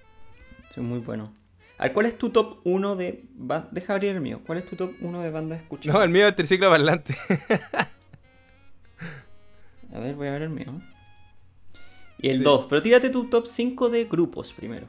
Son 0.74 0.85
muy 0.85 1.00
ver, 1.85 1.92
¿cuál 1.92 2.06
es 2.06 2.16
tu 2.18 2.30
top 2.30 2.61
1 2.64 2.96
de. 2.96 3.24
Deja 3.70 3.94
abrir 3.94 4.11
el 4.11 4.20
mío. 4.20 4.40
¿Cuál 4.46 4.59
es 4.59 4.66
tu 4.66 4.76
top 4.76 4.92
1 5.00 5.22
de 5.22 5.30
bandas 5.30 5.61
escuchadas? 5.61 5.96
No, 5.98 6.02
el 6.04 6.11
mío 6.11 6.28
es 6.28 6.37
triciclo 6.37 6.68
parlante. 6.70 7.16
A 9.92 9.98
ver, 9.98 10.14
voy 10.14 10.28
a 10.28 10.33
ver 10.33 10.42
el 10.42 10.50
mío. 10.50 10.80
Y 12.18 12.28
el 12.30 12.37
Sí. 12.37 12.42
2. 12.42 12.66
Pero 12.68 12.83
tírate 12.83 13.11
tu 13.11 13.24
top 13.28 13.46
5 13.46 13.88
de 13.88 14.04
grupos 14.04 14.52
primero. 14.52 14.87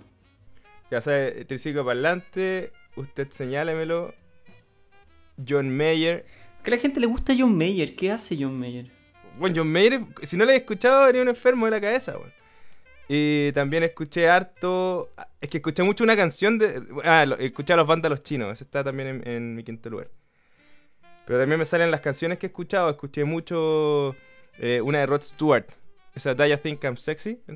ya 0.92 1.02
sabes, 1.02 1.48
triciclo 1.48 1.84
parlante, 1.86 2.72
usted 2.96 3.30
señálemelo. 3.32 4.14
John 5.48 5.76
Mayer. 5.76 6.26
Que 6.64 6.70
a 6.72 6.76
la 6.76 6.82
gente 6.82 7.00
le 7.00 7.08
gusta 7.08 7.34
John 7.36 7.58
Mayer. 7.58 7.96
¿Qué 7.96 8.12
hace 8.12 8.38
John 8.40 8.60
Mayer? 8.60 8.92
Bueno, 9.40 9.56
John 9.58 9.72
Mayer, 9.72 10.02
si 10.22 10.38
no 10.38 10.46
lo 10.46 10.52
he 10.52 10.58
escuchado, 10.58 11.08
era 11.08 11.22
un 11.22 11.30
enfermo 11.30 11.66
de 11.66 11.72
la 11.72 11.82
cabeza, 11.82 12.18
weón. 12.18 12.32
Y 13.14 13.52
también 13.52 13.84
escuché 13.84 14.30
harto. 14.30 15.10
Es 15.42 15.50
que 15.50 15.58
escuché 15.58 15.84
mucho 15.84 16.04
una 16.06 16.16
canción 16.16 16.58
de. 16.58 16.82
Ah, 17.04 17.26
lo- 17.26 17.36
escuché 17.38 17.74
a 17.74 17.76
los 17.76 17.86
vándalos 17.86 18.24
chinos. 18.24 18.54
Ese 18.54 18.64
está 18.64 18.86
también 18.86 19.10
en, 19.10 19.28
en 19.28 19.56
mi 19.56 19.64
quinto 19.66 19.90
lugar. 19.90 20.10
Pero 21.26 21.38
también 21.38 21.60
me 21.60 21.66
salen 21.66 21.92
las 21.92 22.00
canciones 22.00 22.38
que 22.38 22.46
he 22.46 22.50
escuchado. 22.50 22.90
Escuché 22.90 23.26
mucho. 23.26 24.16
eh, 24.60 24.80
una 24.82 25.00
de 25.00 25.08
Rod 25.08 25.22
Stewart. 25.24 25.66
Esa 26.16 26.34
Do 26.36 26.46
You 26.46 26.56
Think 26.58 26.84
I'm 26.86 26.96
Sexy. 26.96 27.40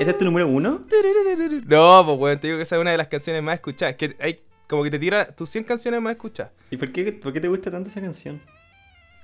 ¿Ese 0.00 0.10
es 0.10 0.18
tu 0.18 0.24
número 0.24 0.46
1? 0.48 0.86
No, 1.66 2.02
pues 2.04 2.18
weón, 2.18 2.38
te 2.38 2.46
digo 2.48 2.58
que 2.58 2.62
esa 2.64 2.76
es 2.76 2.80
una 2.80 2.90
de 2.90 2.96
las 2.96 3.08
canciones 3.08 3.42
más 3.42 3.54
escuchadas. 3.56 3.94
Que 3.96 4.16
hay 4.20 4.40
como 4.68 4.82
que 4.82 4.90
te 4.90 4.98
tira 4.98 5.26
tus 5.34 5.50
100 5.50 5.64
canciones 5.64 6.00
más 6.02 6.12
escuchadas. 6.14 6.52
¿Y 6.70 6.76
por 6.76 6.90
qué, 6.92 7.12
por 7.12 7.32
qué 7.32 7.40
te 7.40 7.48
gusta 7.48 7.70
tanto 7.70 7.90
esa 7.90 8.00
canción? 8.00 8.40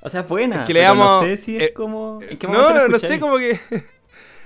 O 0.02 0.10
sea, 0.10 0.20
es 0.22 0.28
buena. 0.28 0.60
Es 0.60 0.66
que 0.66 0.74
le 0.74 0.80
damos- 0.80 1.22
No 1.22 1.26
sé 1.28 1.36
si 1.36 1.56
es 1.56 1.62
eh, 1.62 1.72
como. 1.72 2.20
¿en 2.22 2.38
qué 2.38 2.46
No, 2.46 2.74
no, 2.74 2.88
no 2.88 2.98
sé, 2.98 3.18
como 3.20 3.38
que. 3.38 3.58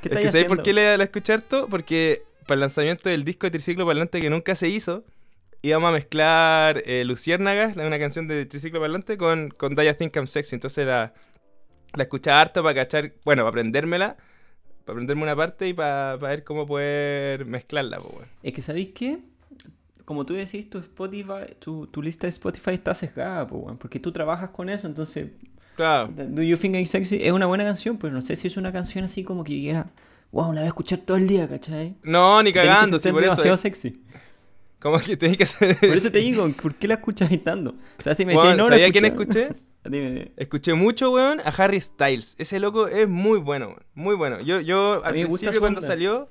¿Qué 0.02 0.08
Es 0.10 0.18
que 0.18 0.30
¿sabéis 0.30 0.46
por 0.46 0.62
qué 0.62 0.72
le, 0.72 0.96
la 0.96 1.04
escuché 1.04 1.32
harto? 1.32 1.66
Porque 1.68 2.22
para 2.42 2.54
el 2.54 2.60
lanzamiento 2.60 3.08
del 3.08 3.24
disco 3.24 3.46
de 3.46 3.52
Triciclo 3.52 3.86
Parlante 3.86 4.20
que 4.20 4.30
nunca 4.30 4.54
se 4.54 4.68
hizo, 4.68 5.04
íbamos 5.62 5.88
a 5.88 5.92
mezclar 5.92 6.82
eh, 6.86 7.04
Luciérnagas, 7.04 7.76
una 7.76 7.98
canción 7.98 8.28
de 8.28 8.44
Triciclo 8.46 8.80
Parlante, 8.80 9.16
con, 9.16 9.48
con 9.50 9.74
You 9.74 9.94
Think 9.94 10.14
I'm 10.16 10.26
Sexy. 10.26 10.54
Entonces 10.54 10.86
la, 10.86 11.12
la 11.94 12.02
escuchaba 12.02 12.40
harto 12.42 12.62
para 12.62 12.74
cachar, 12.74 13.12
bueno, 13.24 13.42
para 13.42 13.48
aprendérmela, 13.50 14.16
para 14.84 14.92
aprenderme 14.94 15.22
una 15.24 15.34
parte 15.34 15.66
y 15.66 15.72
para, 15.74 16.18
para 16.20 16.30
ver 16.30 16.44
cómo 16.44 16.66
poder 16.66 17.46
mezclarla, 17.46 17.98
pues, 17.98 18.12
weón. 18.14 18.28
Es 18.42 18.52
que, 18.52 18.62
¿sabéis 18.62 18.90
qué? 18.94 19.18
Como 20.06 20.24
tú 20.24 20.32
decís, 20.32 20.70
tu 20.70 20.78
Spotify, 20.78 21.52
tu, 21.58 21.86
tu 21.88 22.00
lista 22.00 22.26
de 22.26 22.30
Spotify 22.30 22.70
está 22.70 22.94
sesgada, 22.94 23.46
po, 23.46 23.56
weón, 23.56 23.76
porque 23.76 24.00
tú 24.00 24.10
trabajas 24.12 24.48
con 24.50 24.70
eso, 24.70 24.86
entonces 24.86 25.28
Claro. 25.76 26.08
Do 26.16 26.42
You 26.42 26.56
Think 26.56 26.74
I'm 26.76 26.86
Sexy 26.86 27.18
es 27.22 27.32
una 27.32 27.44
buena 27.44 27.64
canción, 27.64 27.98
pero 27.98 28.14
no 28.14 28.22
sé 28.22 28.34
si 28.34 28.46
es 28.46 28.56
una 28.56 28.72
canción 28.72 29.04
así 29.04 29.22
como 29.24 29.44
que 29.44 29.52
quiera, 29.60 29.90
wow, 30.32 30.46
la 30.54 30.60
voy 30.60 30.64
a 30.64 30.68
escuchar 30.68 31.00
todo 31.00 31.18
el 31.18 31.28
día, 31.28 31.46
¿cachai? 31.46 31.96
No, 32.02 32.42
ni 32.42 32.50
cagando, 32.50 32.98
ser 32.98 33.12
por 33.12 33.20
eso. 33.22 33.32
demasiado 33.32 33.54
es- 33.56 33.60
sexy. 33.60 34.00
como 34.80 34.98
que 35.00 35.16
tenés 35.18 35.36
que 35.36 35.42
hacer. 35.42 35.76
Por 35.76 35.90
eso 35.90 36.10
te 36.10 36.18
digo, 36.20 36.48
¿por 36.62 36.76
qué 36.76 36.88
la 36.88 36.94
escuchas 36.94 37.30
tanto? 37.44 37.74
O 37.98 38.02
sea, 38.02 38.14
si 38.14 38.24
me 38.24 38.32
Weón, 38.34 38.46
decías, 38.46 38.56
no, 38.56 38.64
la 38.70 38.76
¿sabía 38.76 38.90
quién 38.90 39.04
escucha- 39.04 39.40
escuché? 39.40 39.60
Dime, 39.90 40.32
Escuché 40.36 40.72
mucho, 40.74 41.10
weón, 41.12 41.40
a 41.44 41.50
Harry 41.50 41.80
Styles. 41.80 42.34
Ese 42.38 42.58
loco 42.58 42.88
es 42.88 43.06
muy 43.08 43.38
bueno, 43.38 43.66
weón, 43.68 43.82
muy 43.94 44.14
bueno. 44.16 44.40
Yo, 44.40 44.60
yo 44.60 45.04
al 45.04 45.12
principio 45.12 45.60
cuando 45.60 45.80
salió, 45.82 46.28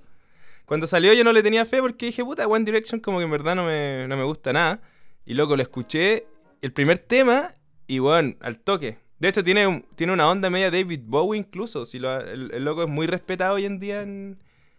cuando 0.66 0.88
salió 0.88 1.14
yo 1.14 1.24
no 1.24 1.32
le 1.34 1.44
tenía 1.44 1.66
fe 1.66 1.82
porque 1.82 2.08
dije, 2.08 2.24
puta, 2.24 2.48
One 2.48 2.66
Direction 2.66 3.00
como 3.00 3.20
que 3.20 3.26
en 3.26 3.32
verdad 3.32 3.56
no 3.56 3.66
me, 3.66 4.08
no 4.08 4.18
me 4.18 4.24
gusta 4.24 4.52
nada. 4.54 4.82
Y 5.26 5.34
loco, 5.34 5.56
lo 5.56 5.62
escuché 5.62 6.26
el 6.62 6.72
primer 6.74 6.98
tema 7.00 7.54
y, 7.88 8.00
weón, 8.00 8.38
al 8.42 8.60
toque. 8.60 8.98
De 9.20 9.30
hecho, 9.30 9.44
tiene, 9.44 9.66
un- 9.68 9.86
tiene 9.96 10.12
una 10.14 10.30
onda 10.30 10.50
media 10.50 10.70
David 10.72 11.02
Bowie 11.06 11.40
incluso. 11.40 11.86
Si 11.86 12.00
lo- 12.00 12.20
el, 12.20 12.52
el 12.54 12.64
loco 12.66 12.84
es 12.84 12.90
muy 12.90 13.08
respetado 13.08 13.56
hoy 13.56 13.66
en 13.66 13.80
día 13.80 14.02
en, 14.02 14.38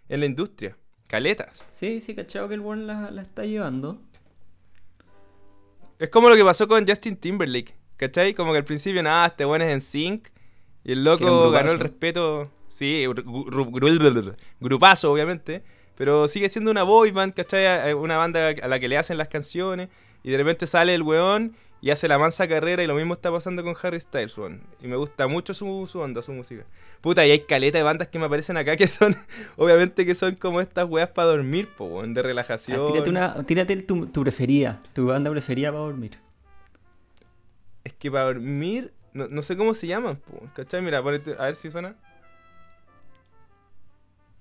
en 0.08 0.20
la 0.20 0.26
industria. 0.26 0.76
Caletas. 1.06 1.64
Sí, 1.72 2.00
sí, 2.00 2.14
cachado 2.14 2.48
que 2.48 2.54
el 2.54 2.60
buen 2.60 2.86
la, 2.86 3.10
la 3.10 3.22
está 3.22 3.44
llevando. 3.44 4.00
Es 5.98 6.10
como 6.10 6.28
lo 6.28 6.36
que 6.36 6.44
pasó 6.44 6.68
con 6.68 6.86
Justin 6.86 7.16
Timberlake, 7.16 7.74
¿cachai? 7.96 8.34
Como 8.34 8.52
que 8.52 8.58
al 8.58 8.64
principio, 8.64 9.02
nada, 9.02 9.26
este 9.26 9.46
weón 9.46 9.62
es 9.62 9.72
en 9.72 9.80
sync. 9.80 10.28
Y 10.84 10.92
el 10.92 11.04
loco 11.04 11.50
ganó 11.50 11.72
el 11.72 11.80
respeto. 11.80 12.50
Sí, 12.68 13.04
gru- 13.06 13.24
gru- 13.24 13.70
gru- 13.70 14.36
grupazo, 14.60 15.10
obviamente. 15.10 15.64
Pero 15.96 16.28
sigue 16.28 16.48
siendo 16.48 16.70
una 16.70 16.82
boy 16.82 17.10
band, 17.10 17.34
¿cachai? 17.34 17.92
Una 17.94 18.16
banda 18.18 18.48
a 18.62 18.68
la 18.68 18.78
que 18.80 18.88
le 18.88 18.98
hacen 18.98 19.16
las 19.18 19.28
canciones. 19.28 19.88
Y 20.22 20.30
de 20.30 20.36
repente 20.36 20.66
sale 20.66 20.94
el 20.94 21.02
weón 21.02 21.54
y 21.80 21.90
hace 21.90 22.08
la 22.08 22.18
mansa 22.18 22.46
carrera. 22.48 22.82
Y 22.82 22.86
lo 22.86 22.94
mismo 22.94 23.14
está 23.14 23.30
pasando 23.30 23.62
con 23.64 23.74
Harry 23.82 24.00
Styles, 24.00 24.36
weón. 24.36 24.60
Y 24.82 24.88
me 24.88 24.96
gusta 24.96 25.26
mucho 25.26 25.54
su, 25.54 25.88
su 25.90 26.00
onda, 26.00 26.20
su 26.22 26.32
música. 26.32 26.64
Puta, 27.00 27.24
y 27.24 27.30
hay 27.30 27.40
caleta 27.40 27.78
de 27.78 27.84
bandas 27.84 28.08
que 28.08 28.18
me 28.18 28.26
aparecen 28.26 28.56
acá 28.56 28.76
que 28.76 28.88
son, 28.88 29.16
obviamente, 29.56 30.04
que 30.04 30.14
son 30.14 30.34
como 30.34 30.60
estas 30.60 30.86
weas 30.88 31.08
para 31.10 31.28
dormir, 31.28 31.68
po, 31.76 31.84
weón, 31.84 32.12
de 32.14 32.20
Ah, 32.20 32.24
relajación. 32.24 32.92
tírate 32.92 33.10
una, 33.10 33.44
tírate 33.44 33.76
tu, 33.82 34.06
tu 34.06 34.22
preferida, 34.22 34.80
tu 34.92 35.06
banda 35.06 35.30
preferida 35.30 35.70
para 35.70 35.84
dormir. 35.84 36.18
Es 37.84 37.92
que 37.92 38.10
para 38.10 38.24
dormir, 38.24 38.92
no, 39.12 39.28
no 39.28 39.42
sé 39.42 39.56
cómo 39.56 39.72
se 39.74 39.86
llaman, 39.86 40.16
po, 40.16 40.42
¿cachai? 40.56 40.82
Mira, 40.82 41.02
ponete, 41.02 41.36
a 41.38 41.44
ver 41.44 41.54
si 41.54 41.70
suena. 41.70 41.94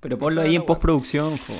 Pero 0.01 0.17
ponlo 0.19 0.41
ahí 0.41 0.55
en 0.55 0.65
postproducción, 0.65 1.37
po. 1.47 1.53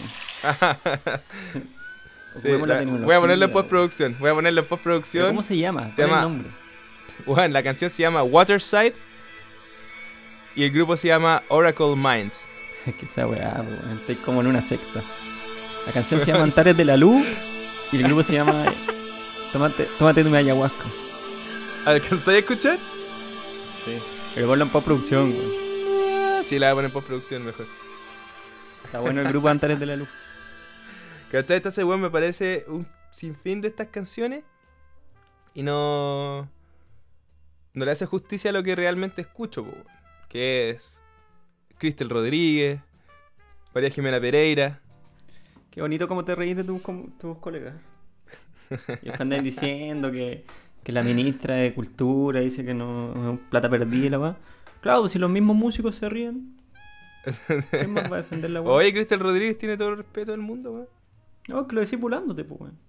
Sí, 2.35 2.49
la 2.49 2.57
la- 2.57 2.83
voy 2.83 3.15
a 3.15 3.19
ponerlo 3.19 3.45
en 3.45 3.51
po. 3.51 3.59
postproducción. 3.59 4.15
Voy 4.19 4.29
a 4.29 4.33
ponerlo 4.33 4.59
en 4.61 4.65
¿Pero 4.65 4.69
postproducción. 4.69 5.27
¿Cómo 5.27 5.43
se 5.43 5.57
llama? 5.57 5.89
Se 5.89 5.95
¿Cuál 5.95 5.95
es 5.95 6.07
llama- 6.07 6.17
el 6.17 6.21
nombre? 6.29 6.49
Bueno, 7.25 7.47
la 7.53 7.63
canción 7.63 7.89
se 7.89 8.01
llama 8.03 8.23
Waterside. 8.23 8.93
Y 10.55 10.63
el 10.63 10.71
grupo 10.71 10.95
se 10.97 11.07
llama 11.09 11.43
Oracle 11.49 11.95
Minds. 11.95 12.45
Es 12.85 12.93
que 12.95 13.05
esa 13.07 13.25
weá, 13.25 13.63
weón, 13.65 13.97
estoy 13.99 14.15
como 14.17 14.41
en 14.41 14.47
una 14.47 14.61
secta. 14.67 15.01
La 15.87 15.91
canción 15.91 16.19
se 16.19 16.27
llama 16.27 16.43
Antares 16.43 16.77
de 16.77 16.85
la 16.85 16.97
Luz 16.97 17.25
y 17.91 17.97
el 17.97 18.03
grupo 18.03 18.21
se 18.21 18.33
llama 18.33 18.63
Tómate, 19.53 19.87
tómate 19.97 20.23
tu 20.23 20.35
ayahuasca. 20.35 20.85
¿Alcanzáis 21.85 22.35
a 22.35 22.39
escuchar? 22.39 22.77
Sí. 23.85 23.97
Pero 24.35 24.47
ponlo 24.47 24.65
en 24.65 24.69
postproducción, 24.71 25.31
weón. 25.31 26.45
Sí, 26.45 26.59
la 26.59 26.67
voy 26.67 26.71
a 26.71 26.75
poner 26.75 26.89
en 26.89 26.93
postproducción 26.93 27.43
mejor. 27.45 27.65
Está 28.85 28.99
bueno 28.99 29.21
el 29.21 29.27
grupo 29.27 29.49
Antares 29.49 29.79
de 29.79 29.85
la 29.87 29.95
Luz. 29.95 30.07
¿Cachai? 31.31 31.57
Entonces, 31.57 31.83
weón, 31.83 32.01
me 32.01 32.09
parece 32.09 32.65
un 32.67 32.87
sinfín 33.11 33.61
de 33.61 33.69
estas 33.69 33.87
canciones. 33.87 34.43
Y 35.55 35.63
no. 35.63 36.47
No 37.73 37.83
le 37.83 37.91
hace 37.91 38.05
justicia 38.05 38.51
a 38.51 38.53
lo 38.53 38.63
que 38.63 38.75
realmente 38.75 39.21
escucho, 39.21 39.65
po, 39.65 39.73
que 40.29 40.69
es 40.69 41.01
Cristel 41.77 42.09
Rodríguez, 42.09 42.79
María 43.73 43.89
Jimena 43.89 44.21
Pereira. 44.21 44.79
Qué 45.71 45.81
bonito 45.81 46.07
cómo 46.07 46.23
te 46.23 46.35
reís 46.35 46.55
de 46.55 46.63
tus, 46.63 46.81
tus 47.19 47.37
colegas. 47.39 47.75
Y 49.03 49.09
andan 49.21 49.43
diciendo 49.43 50.11
que, 50.11 50.45
que 50.83 50.91
la 50.91 51.03
ministra 51.03 51.55
de 51.55 51.73
Cultura 51.73 52.39
dice 52.39 52.65
que 52.65 52.73
no 52.73 53.33
es 53.33 53.39
plata 53.49 53.69
perdida 53.69 54.11
la 54.11 54.17
va. 54.17 54.37
Claro, 54.81 55.07
si 55.07 55.19
los 55.19 55.29
mismos 55.29 55.55
músicos 55.55 55.95
se 55.95 56.09
ríen, 56.09 56.55
¿quién 57.71 57.91
más 57.91 58.11
va 58.11 58.17
a 58.17 58.21
defender 58.21 58.51
la 58.51 58.61
weá? 58.61 58.73
Oye, 58.73 58.93
Cristel 58.93 59.19
Rodríguez 59.19 59.57
tiene 59.57 59.77
todo 59.77 59.89
el 59.89 59.97
respeto 59.97 60.31
del 60.31 60.41
mundo, 60.41 60.71
weón. 60.71 60.87
No, 61.47 61.67
que 61.67 61.75
lo 61.75 61.81
decís 61.81 61.99
pulándote, 61.99 62.43
pues, 62.43 62.61
weón. 62.61 62.79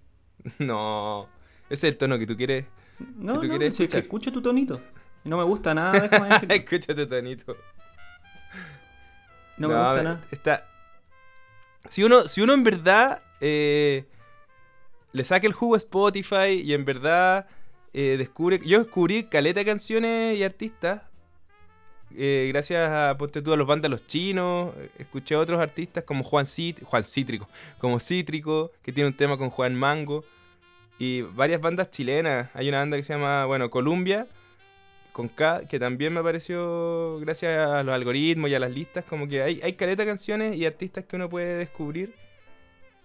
No, 0.59 1.29
ese 1.69 1.89
es 1.89 1.93
el 1.93 1.99
tono 1.99 2.19
que 2.19 2.27
tú 2.27 2.37
quieres. 2.37 2.67
No, 2.99 3.35
¿Que 3.35 3.47
tú 3.47 3.53
no, 3.53 3.59
quieres 3.59 3.77
si 3.77 3.85
es 3.85 3.89
que 3.89 3.99
escucho 3.99 4.33
tu 4.33 4.41
tonito. 4.41 4.81
No 5.25 5.39
me 5.39 5.45
gusta 5.45 5.75
nada, 5.75 6.01
déjame 6.01 6.29
decirlo. 6.33 6.55
Escucha 6.55 6.95
tu 6.95 7.07
tonito. 7.07 7.57
No 9.59 9.69
me 9.69 9.75
gusta 9.75 10.03
nada. 10.03 10.25
Está... 10.31 10.69
Si 11.89 12.03
uno, 12.03 12.27
si 12.27 12.41
uno 12.41 12.53
en 12.53 12.65
verdad 12.65 13.23
eh, 13.41 14.07
le 15.13 15.25
saca 15.25 15.47
el 15.47 15.53
jugo 15.53 15.75
a 15.75 15.79
Spotify 15.79 16.61
y 16.63 16.73
en 16.73 16.85
verdad 16.85 17.47
eh, 17.93 18.17
descubre... 18.19 18.61
Yo 18.65 18.79
descubrí 18.79 19.25
caleta 19.25 19.61
de 19.61 19.67
canciones 19.67 20.39
y 20.39 20.43
artistas 20.43 21.03
eh, 22.15 22.47
gracias 22.53 22.91
a, 22.91 23.17
ponte 23.19 23.43
tú, 23.43 23.53
a 23.53 23.57
los 23.57 23.67
vándalos 23.67 24.07
chinos. 24.07 24.75
eh, 24.77 24.91
Escuché 24.99 25.35
a 25.35 25.39
otros 25.41 25.61
artistas 25.61 26.05
como 26.05 26.23
Juan, 26.25 26.47
Cít 26.47 26.83
Juan 26.83 27.05
Cítrico, 27.05 27.49
como 27.79 27.99
Cítrico, 28.01 28.71
que 28.83 28.93
tiene 28.93 29.09
un 29.09 29.17
tema 29.17 29.37
con 29.37 29.51
Juan 29.51 29.75
Mango. 29.75 30.25
Y 30.99 31.23
varias 31.23 31.61
bandas 31.61 31.91
chilenas. 31.91 32.49
Hay 32.55 32.69
una 32.69 32.79
banda 32.79 32.97
que 32.97 33.03
se 33.03 33.13
llama, 33.13 33.45
bueno, 33.45 33.69
Columbia, 33.71 34.27
con 35.13 35.29
K, 35.29 35.63
que 35.69 35.79
también 35.79 36.13
me 36.15 36.21
apareció 36.21 37.19
gracias 37.21 37.69
a 37.71 37.83
los 37.83 37.95
algoritmos 37.95 38.51
y 38.51 38.55
a 38.55 38.61
las 38.61 38.73
listas, 38.73 39.05
como 39.05 39.29
que 39.29 39.43
hay, 39.43 39.61
hay 39.63 39.75
caleta 39.75 40.05
canciones 40.07 40.57
y 40.57 40.65
artistas 40.67 41.05
que 41.05 41.17
uno 41.17 41.29
puede 41.29 41.57
descubrir. 41.59 42.15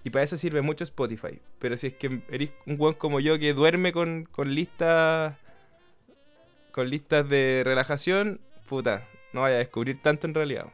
Y 0.03 0.09
para 0.09 0.23
eso 0.23 0.37
sirve 0.37 0.61
mucho 0.61 0.83
Spotify. 0.83 1.39
Pero 1.59 1.77
si 1.77 1.87
es 1.87 1.93
que 1.93 2.21
eres 2.29 2.51
un 2.65 2.75
weón 2.79 2.95
como 2.95 3.19
yo 3.19 3.37
que 3.37 3.53
duerme 3.53 3.91
con, 3.91 4.23
con 4.25 4.55
listas. 4.55 5.35
con 6.71 6.89
listas 6.89 7.27
de 7.27 7.63
relajación, 7.65 8.39
puta, 8.71 9.03
no 9.33 9.41
vaya 9.41 9.55
a 9.55 9.59
descubrir 9.59 10.01
tanto 10.01 10.27
en 10.27 10.33
realidad. 10.33 10.67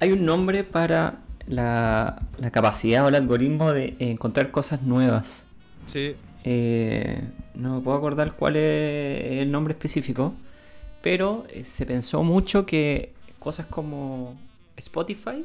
Hay 0.00 0.12
un 0.12 0.24
nombre 0.24 0.64
para 0.64 1.18
la, 1.46 2.22
la 2.38 2.50
capacidad 2.50 3.04
o 3.04 3.08
el 3.08 3.16
algoritmo 3.16 3.70
de 3.70 3.96
encontrar 3.98 4.50
cosas 4.50 4.80
nuevas. 4.80 5.44
Sí. 5.88 6.16
Eh, 6.44 7.22
no 7.54 7.76
me 7.76 7.80
puedo 7.82 7.98
acordar 7.98 8.32
cuál 8.34 8.56
es 8.56 9.42
el 9.42 9.50
nombre 9.50 9.72
específico, 9.72 10.32
pero 11.02 11.44
eh, 11.50 11.64
se 11.64 11.84
pensó 11.84 12.22
mucho 12.22 12.64
que 12.64 13.12
cosas 13.38 13.66
como 13.66 14.34
Spotify 14.78 15.44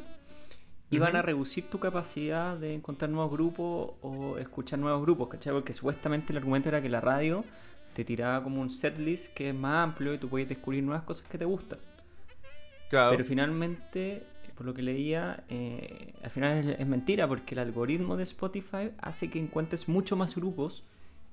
iban 0.90 1.16
a 1.16 1.22
reducir 1.22 1.68
tu 1.68 1.80
capacidad 1.80 2.56
de 2.56 2.72
encontrar 2.72 3.10
nuevos 3.10 3.30
grupos 3.30 3.90
o 4.00 4.38
escuchar 4.38 4.78
nuevos 4.78 5.02
grupos, 5.02 5.28
¿cachai? 5.28 5.52
Porque 5.52 5.74
supuestamente 5.74 6.32
el 6.32 6.38
argumento 6.38 6.70
era 6.70 6.80
que 6.80 6.88
la 6.88 7.02
radio 7.02 7.44
te 7.94 8.04
tiraba 8.04 8.42
como 8.42 8.60
un 8.60 8.70
setlist 8.70 9.32
que 9.32 9.48
es 9.48 9.54
más 9.54 9.84
amplio 9.84 10.12
y 10.14 10.18
tú 10.18 10.28
puedes 10.28 10.48
descubrir 10.48 10.82
nuevas 10.82 11.04
cosas 11.04 11.26
que 11.28 11.38
te 11.38 11.44
gustan. 11.44 11.78
Claro. 12.90 13.12
Pero 13.12 13.24
finalmente, 13.24 14.22
por 14.54 14.66
lo 14.66 14.74
que 14.74 14.82
leía, 14.82 15.44
eh, 15.48 16.12
al 16.22 16.30
final 16.30 16.68
es, 16.68 16.80
es 16.80 16.86
mentira 16.86 17.26
porque 17.26 17.54
el 17.54 17.60
algoritmo 17.60 18.16
de 18.16 18.24
Spotify 18.24 18.90
hace 18.98 19.30
que 19.30 19.38
encuentres 19.38 19.88
mucho 19.88 20.16
más 20.16 20.34
grupos 20.34 20.84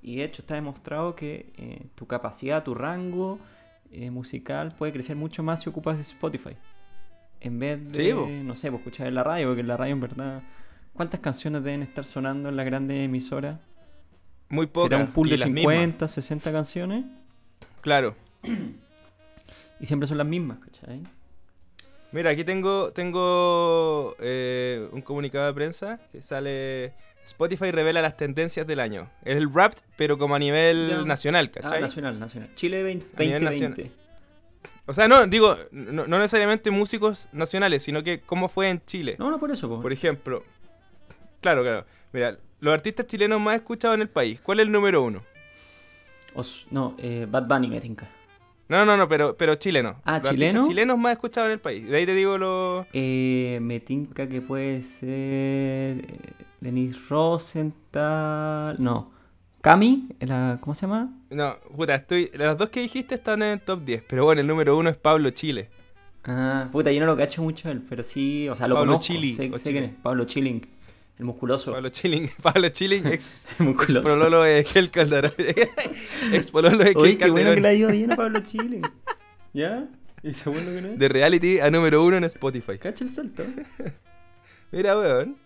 y 0.02 0.18
de 0.18 0.24
hecho 0.24 0.42
está 0.42 0.56
demostrado 0.56 1.16
que 1.16 1.52
eh, 1.58 1.86
tu 1.96 2.08
capacidad, 2.08 2.64
tu 2.64 2.74
rango 2.74 3.40
eh, 3.92 4.10
musical 4.10 4.74
puede 4.78 4.94
crecer 4.94 5.16
mucho 5.16 5.44
más 5.44 5.62
si 5.62 5.70
ocupas 5.70 6.00
Spotify. 6.00 6.56
En 7.40 7.60
vez 7.60 7.92
de, 7.92 7.96
Sí, 7.96 8.14
no 8.44 8.56
sé, 8.56 8.70
pues, 8.70 8.82
escuchar 8.82 9.08
en 9.08 9.16
la 9.16 9.24
radio, 9.24 9.48
porque 9.48 9.62
en 9.62 9.68
la 9.68 9.78
radio 9.78 9.94
en 9.94 10.02
verdad... 10.02 10.44
¿Cuántas 10.94 11.22
canciones 11.22 11.64
deben 11.64 11.84
estar 11.84 12.04
sonando 12.04 12.50
en 12.50 12.58
la 12.58 12.64
grande 12.64 13.04
emisora? 13.06 13.62
Muy 14.52 14.68
pocas. 14.68 14.90
¿Será 14.90 15.04
un 15.04 15.12
pool 15.12 15.30
de 15.30 15.38
las 15.40 15.50
mismas. 15.50 15.74
50, 15.76 16.08
60 16.08 16.52
canciones? 16.52 17.06
Claro. 17.82 18.16
Y 19.80 19.88
siempre 19.88 20.06
son 20.08 20.20
las 20.20 20.28
mismas, 20.28 20.60
¿cachai? 20.60 21.02
Mira, 22.12 22.30
aquí 22.30 22.44
tengo, 22.44 22.92
tengo 22.92 24.16
eh, 24.20 24.88
un 24.92 25.02
comunicado 25.02 25.48
de 25.48 25.54
prensa 25.54 26.00
que 26.12 26.22
sale... 26.22 26.94
Spotify 27.26 27.72
revela 27.72 28.00
las 28.02 28.16
tendencias 28.16 28.68
del 28.68 28.80
año. 28.80 29.10
Es 29.26 29.38
el 29.38 29.52
rap, 29.52 29.74
pero 29.96 30.20
como 30.20 30.36
a 30.36 30.40
nivel 30.40 30.88
Ya. 30.90 31.02
nacional, 31.04 31.50
Ah, 31.56 31.62
¿cachai? 31.62 31.82
nacional, 31.82 32.20
nacional. 32.20 32.50
Chile 32.54 32.84
20, 32.84 33.06
A 33.16 33.20
nivel 33.26 33.44
2020. 33.44 33.92
O 34.86 34.94
sea, 34.94 35.08
no, 35.08 35.26
digo, 35.26 35.58
no, 35.72 36.06
no 36.06 36.18
necesariamente 36.20 36.70
músicos 36.70 37.28
nacionales, 37.32 37.82
sino 37.82 38.04
que 38.04 38.20
cómo 38.22 38.50
fue 38.50 38.70
en 38.70 38.86
Chile. 38.86 39.16
No, 39.18 39.32
no 39.32 39.40
por 39.40 39.50
eso, 39.50 39.68
po. 39.68 39.82
Por 39.82 39.94
ejemplo, 39.94 40.44
claro, 41.42 41.64
claro. 41.64 41.86
Mira, 42.14 42.38
los 42.62 42.74
artistas 42.74 43.06
chilenos 43.08 43.40
más 43.42 43.56
escuchados 43.58 43.96
en 43.96 44.02
el 44.04 44.10
país. 44.10 44.40
¿Cuál 44.42 44.60
es 44.62 44.66
el 44.68 44.72
número 44.72 45.04
uno? 45.04 45.22
Os- 46.34 46.66
no, 46.72 46.96
eh, 46.98 47.28
Bad 47.30 47.48
Bunny 47.48 47.68
me 47.68 47.82
tinca. 47.82 48.08
No, 48.70 48.86
no, 48.86 48.96
no, 48.96 49.10
pero, 49.10 49.36
pero 49.36 49.56
chileno. 49.56 49.98
Ah, 50.06 50.20
Los 50.20 50.30
¿chileno? 50.30 50.66
chilenos 50.66 50.98
más 50.98 51.12
escuchados 51.12 51.48
en 51.48 51.52
el 51.54 51.60
país. 51.60 51.86
De 51.90 51.98
ahí 51.98 52.06
te 52.06 52.16
digo 52.16 52.38
los... 52.38 52.86
Eh, 52.94 53.60
me 53.62 53.82
tinca 53.82 54.30
que 54.30 54.40
puede 54.40 54.82
ser 54.84 55.10
eh, 55.10 56.20
Denise 56.62 56.98
Rosenthal. 57.10 58.76
No. 58.80 59.12
Cami, 59.62 60.08
la, 60.22 60.58
¿cómo 60.62 60.74
se 60.74 60.82
llama? 60.88 61.10
No, 61.30 61.58
puta, 61.76 61.96
estoy... 61.96 62.32
Los 62.34 62.58
dos 62.58 62.70
que 62.70 62.80
dijiste 62.82 63.16
están 63.16 63.42
en 63.44 63.50
el 63.54 63.62
top 63.62 63.84
10. 63.84 64.04
Pero 64.08 64.24
bueno, 64.26 64.40
el 64.42 64.48
número 64.48 64.78
uno 64.78 64.90
es 64.90 64.98
Pablo 64.98 65.30
Chile. 65.32 65.70
Ah, 66.24 66.70
puta, 66.72 66.92
yo 66.92 67.00
no 67.00 67.08
lo 67.08 67.18
cacho 67.18 67.42
mucho 67.42 67.70
él, 67.70 67.82
pero 67.90 68.04
sí, 68.04 68.48
o 68.48 68.56
sea, 68.56 68.68
lo 68.68 68.76
Pablo 68.76 68.94
conozco. 68.94 69.12
Chili, 69.14 69.34
sé, 69.34 69.52
sé 69.58 69.72
quién 69.72 69.84
es. 69.84 69.92
Pablo 70.02 70.24
Chilling, 70.26 70.62
el 71.22 71.26
musculoso. 71.26 71.72
Pablo 71.72 71.90
Chilling. 71.90 72.30
Pablo 72.42 72.70
Chilling, 72.70 73.08
ex... 73.08 73.48
El 73.60 73.68
musculoso. 73.68 74.00
ex 74.00 74.08
pololo 74.08 74.42
de 74.42 74.64
Kel 74.64 74.90
Calderón. 74.90 75.34
ex 76.34 76.52
pololo 76.52 76.78
de 76.78 76.94
Oye, 76.96 77.18
Kel 77.18 77.18
qué 77.18 77.30
bueno 77.30 77.54
que 77.54 77.68
ha 77.68 77.74
ido 77.74 77.90
bien 77.92 78.12
a 78.12 78.16
Pablo 78.16 78.40
Chilling. 78.40 78.82
¿Ya? 79.54 79.88
¿Y 80.24 80.34
segundo 80.34 80.72
que 80.72 80.82
no 80.82 80.88
es? 80.90 81.00
De 81.00 81.10
reality 81.10 81.60
a 81.60 81.70
número 81.70 82.04
uno 82.04 82.18
en 82.18 82.24
Spotify. 82.24 82.78
Cacha 82.78 83.04
el 83.04 83.10
salto. 83.10 83.44
Mira, 84.72 84.98
weón. 84.98 85.38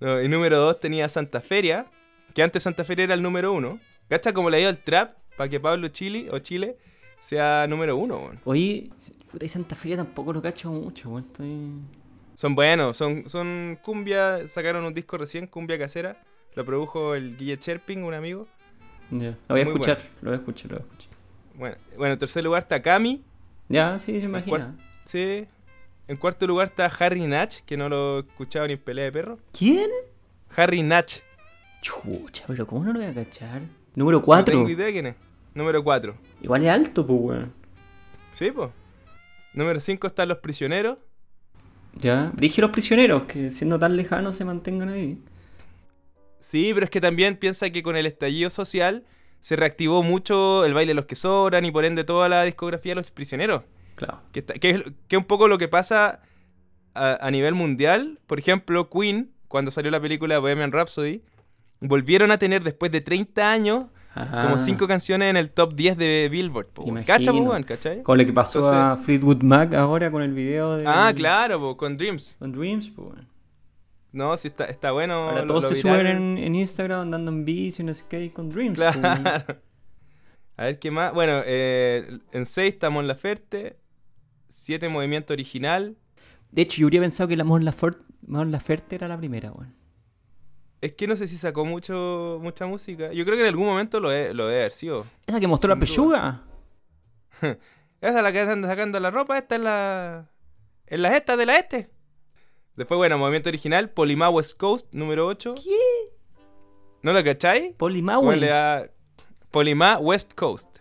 No, 0.00 0.20
y 0.20 0.28
número 0.28 0.56
2 0.58 0.80
tenía 0.80 1.08
Santa 1.08 1.40
Feria, 1.40 1.86
que 2.34 2.42
antes 2.42 2.64
Santa 2.64 2.84
Feria 2.84 3.04
era 3.04 3.14
el 3.14 3.22
número 3.22 3.52
1. 3.52 3.78
¿Cacha 4.08 4.32
como 4.32 4.50
le 4.50 4.58
dio 4.58 4.68
el 4.68 4.78
trap 4.78 5.16
para 5.36 5.48
que 5.48 5.60
Pablo 5.60 5.88
Chile 5.88 6.28
o 6.32 6.38
Chile 6.40 6.76
sea 7.20 7.66
número 7.68 7.96
1, 7.96 8.16
weón? 8.16 8.40
Oye, 8.44 8.90
puta, 9.30 9.44
y 9.44 9.48
Santa 9.48 9.76
Feria 9.76 9.98
tampoco 9.98 10.32
lo 10.32 10.42
cacho 10.42 10.70
mucho, 10.72 11.10
weón. 11.10 11.24
Estoy. 11.24 12.01
Son 12.42 12.56
buenos, 12.56 12.96
son, 12.96 13.28
son 13.28 13.78
cumbia, 13.82 14.48
sacaron 14.48 14.84
un 14.84 14.92
disco 14.92 15.16
recién, 15.16 15.46
cumbia 15.46 15.78
casera. 15.78 16.20
Lo 16.56 16.64
produjo 16.64 17.14
el 17.14 17.36
Guille 17.36 17.56
Cherping, 17.56 18.02
un 18.02 18.14
amigo. 18.14 18.48
Ya. 19.12 19.38
Lo 19.46 19.54
voy 19.54 19.60
a 19.60 19.62
escuchar, 19.62 20.02
lo 20.20 20.30
voy 20.30 20.36
a 20.38 20.40
escuchar, 20.40 20.72
lo 20.72 20.78
voy 20.78 20.84
a 20.84 20.90
escuchar. 20.90 21.10
Bueno, 21.54 21.76
bueno 21.96 22.12
en 22.14 22.18
tercer 22.18 22.42
lugar 22.42 22.64
está 22.64 22.82
Cami. 22.82 23.22
Ya, 23.68 23.96
sí, 24.00 24.18
se 24.18 24.26
imagina. 24.26 24.76
Sí. 25.04 25.46
En 26.08 26.16
cuarto 26.16 26.44
lugar 26.48 26.66
está 26.66 26.86
Harry 26.86 27.24
Natch, 27.28 27.60
que 27.60 27.76
no 27.76 27.88
lo 27.88 28.18
he 28.18 28.20
escuchado 28.22 28.66
ni 28.66 28.72
en 28.72 28.80
pelea 28.80 29.04
de 29.04 29.12
perro. 29.12 29.38
¿Quién? 29.56 29.88
Harry 30.56 30.82
Natch. 30.82 31.20
Chucha, 31.80 32.42
pero 32.48 32.66
¿cómo 32.66 32.82
no 32.82 32.92
lo 32.92 32.98
voy 32.98 33.08
a 33.08 33.14
cachar? 33.14 33.62
Número 33.94 34.18
No 34.18 34.24
4. 34.24 34.52
tengo 34.52 34.68
idea 34.68 34.90
quién 34.90 35.06
es. 35.06 35.14
Número 35.54 35.84
4. 35.84 36.16
Igual 36.40 36.64
es 36.64 36.70
alto, 36.70 37.06
pues, 37.06 37.20
weón. 37.20 37.52
Sí, 38.32 38.50
pues. 38.50 38.70
Número 39.54 39.78
5 39.78 40.08
están 40.08 40.28
Los 40.28 40.38
Prisioneros. 40.38 40.98
Ya. 41.94 42.32
Dije 42.36 42.60
los 42.60 42.70
prisioneros, 42.70 43.24
que 43.24 43.50
siendo 43.50 43.78
tan 43.78 43.96
lejanos 43.96 44.36
se 44.36 44.44
mantengan 44.44 44.88
ahí. 44.88 45.18
Sí, 46.38 46.70
pero 46.74 46.84
es 46.84 46.90
que 46.90 47.00
también 47.00 47.36
piensa 47.36 47.70
que 47.70 47.82
con 47.82 47.96
el 47.96 48.06
estallido 48.06 48.50
social 48.50 49.04
se 49.40 49.56
reactivó 49.56 50.02
mucho 50.02 50.64
el 50.64 50.74
baile 50.74 50.90
de 50.90 50.94
los 50.94 51.04
que 51.06 51.16
sobran 51.16 51.64
y 51.64 51.70
por 51.70 51.84
ende 51.84 52.04
toda 52.04 52.28
la 52.28 52.42
discografía 52.44 52.92
de 52.92 52.96
los 52.96 53.10
prisioneros. 53.10 53.62
Claro. 53.94 54.20
Que, 54.32 54.40
está- 54.40 54.54
que 54.54 54.70
es, 54.70 54.80
que 55.08 55.16
es 55.16 55.18
un 55.18 55.26
poco 55.26 55.48
lo 55.48 55.58
que 55.58 55.68
pasa 55.68 56.20
a, 56.94 57.26
a 57.26 57.30
nivel 57.30 57.54
mundial. 57.54 58.18
Por 58.26 58.38
ejemplo, 58.38 58.88
Queen, 58.90 59.30
cuando 59.48 59.70
salió 59.70 59.90
la 59.90 60.00
película 60.00 60.38
Bohemian 60.38 60.72
Rhapsody, 60.72 61.22
volvieron 61.80 62.32
a 62.32 62.38
tener 62.38 62.64
después 62.64 62.90
de 62.90 63.00
30 63.00 63.50
años 63.52 63.86
como 64.14 64.58
5 64.58 64.86
canciones 64.86 65.30
en 65.30 65.36
el 65.36 65.50
top 65.50 65.74
10 65.74 65.96
de 65.96 66.28
Billboard. 66.30 66.66
po. 66.68 66.84
¿Cacha, 67.06 67.32
po? 67.32 67.54
¿Cachai? 67.64 68.02
Con 68.02 68.18
lo 68.18 68.26
que 68.26 68.32
pasó 68.32 68.58
Entonces- 68.58 68.80
a 68.82 68.96
Fleetwood 69.04 69.42
Mac 69.42 69.74
ahora 69.74 70.10
con 70.10 70.22
el 70.22 70.32
video 70.34 70.76
de. 70.76 70.84
Ah, 70.86 71.12
claro, 71.14 71.58
po, 71.60 71.76
con 71.76 71.96
Dreams. 71.96 72.36
Con 72.38 72.52
Dreams, 72.52 72.92
weón. 72.96 73.26
No, 74.12 74.36
sí 74.36 74.48
está, 74.48 74.66
está 74.66 74.92
bueno. 74.92 75.14
Ahora 75.14 75.40
lo- 75.42 75.46
todos 75.46 75.64
lo 75.64 75.68
se 75.70 75.76
suben 75.76 76.06
en, 76.06 76.38
en 76.38 76.54
Instagram 76.54 77.00
andando 77.00 77.30
en 77.30 77.44
bici, 77.46 77.82
no 77.82 77.94
sé 77.94 78.04
qué, 78.08 78.30
con 78.32 78.50
Dreams. 78.50 78.76
Claro. 78.76 79.00
A 80.58 80.64
ver 80.66 80.78
qué 80.78 80.90
más. 80.90 81.14
Bueno, 81.14 81.40
eh, 81.46 82.18
en 82.32 82.44
6 82.44 82.74
está 82.74 82.90
Mon 82.90 83.06
Laferte. 83.06 83.78
7 84.48 84.90
Movimiento 84.90 85.32
Original. 85.32 85.96
De 86.50 86.60
hecho, 86.62 86.82
yo 86.82 86.88
hubiera 86.88 87.02
pensado 87.04 87.26
que 87.28 87.36
la 87.38 87.44
Mon 87.44 87.64
Laferte, 87.64 88.02
Mon 88.26 88.50
Laferte 88.52 88.96
era 88.96 89.08
la 89.08 89.16
primera, 89.16 89.50
weón. 89.50 89.74
Es 90.82 90.92
que 90.92 91.06
no 91.06 91.16
sé 91.16 91.26
si 91.28 91.36
sacó 91.38 91.64
mucho 91.64 92.38
mucha 92.42 92.66
música. 92.66 93.10
Yo 93.12 93.24
creo 93.24 93.36
que 93.36 93.42
en 93.42 93.46
algún 93.48 93.66
momento 93.66 94.00
lo, 94.00 94.12
he- 94.12 94.34
lo 94.34 94.46
debe 94.48 94.60
haber 94.60 94.72
sido. 94.72 95.06
¿Esa 95.26 95.40
que 95.40 95.46
mostró 95.46 95.68
la 95.70 95.78
pechuga? 95.80 96.42
Esa 97.40 98.16
es 98.16 98.22
la 98.22 98.32
que 98.32 98.40
anda 98.40 98.68
sacando 98.68 98.98
la 99.00 99.10
ropa, 99.10 99.38
esta 99.38 99.54
es 99.54 99.60
la. 99.60 100.28
Es 100.86 100.98
la 101.00 101.16
esta 101.16 101.36
de 101.36 101.46
la 101.46 101.56
este. 101.56 101.88
Después, 102.76 102.98
bueno, 102.98 103.16
movimiento 103.16 103.48
original, 103.48 103.90
Polima 103.90 104.28
West 104.28 104.56
Coast, 104.58 104.92
número 104.92 105.26
8. 105.26 105.54
¿Qué? 105.54 105.76
¿No 107.02 107.12
lo 107.12 107.22
cacháis? 107.22 107.74
Le 108.40 108.46
da 108.48 108.90
Polima 109.50 109.98
West 109.98 110.34
Coast. 110.34 110.78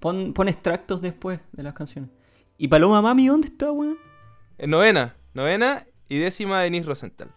Pon, 0.00 0.32
pon 0.34 0.48
extractos 0.48 1.00
después 1.00 1.40
de 1.52 1.62
las 1.62 1.74
canciones. 1.74 2.10
¿Y 2.58 2.68
Paloma 2.68 3.00
Mami 3.02 3.26
dónde 3.28 3.48
está, 3.48 3.70
weón? 3.70 3.98
En 4.58 4.70
novena, 4.70 5.16
novena 5.34 5.84
y 6.08 6.18
décima 6.18 6.62
Denise 6.62 6.86
Rosenthal. 6.88 7.30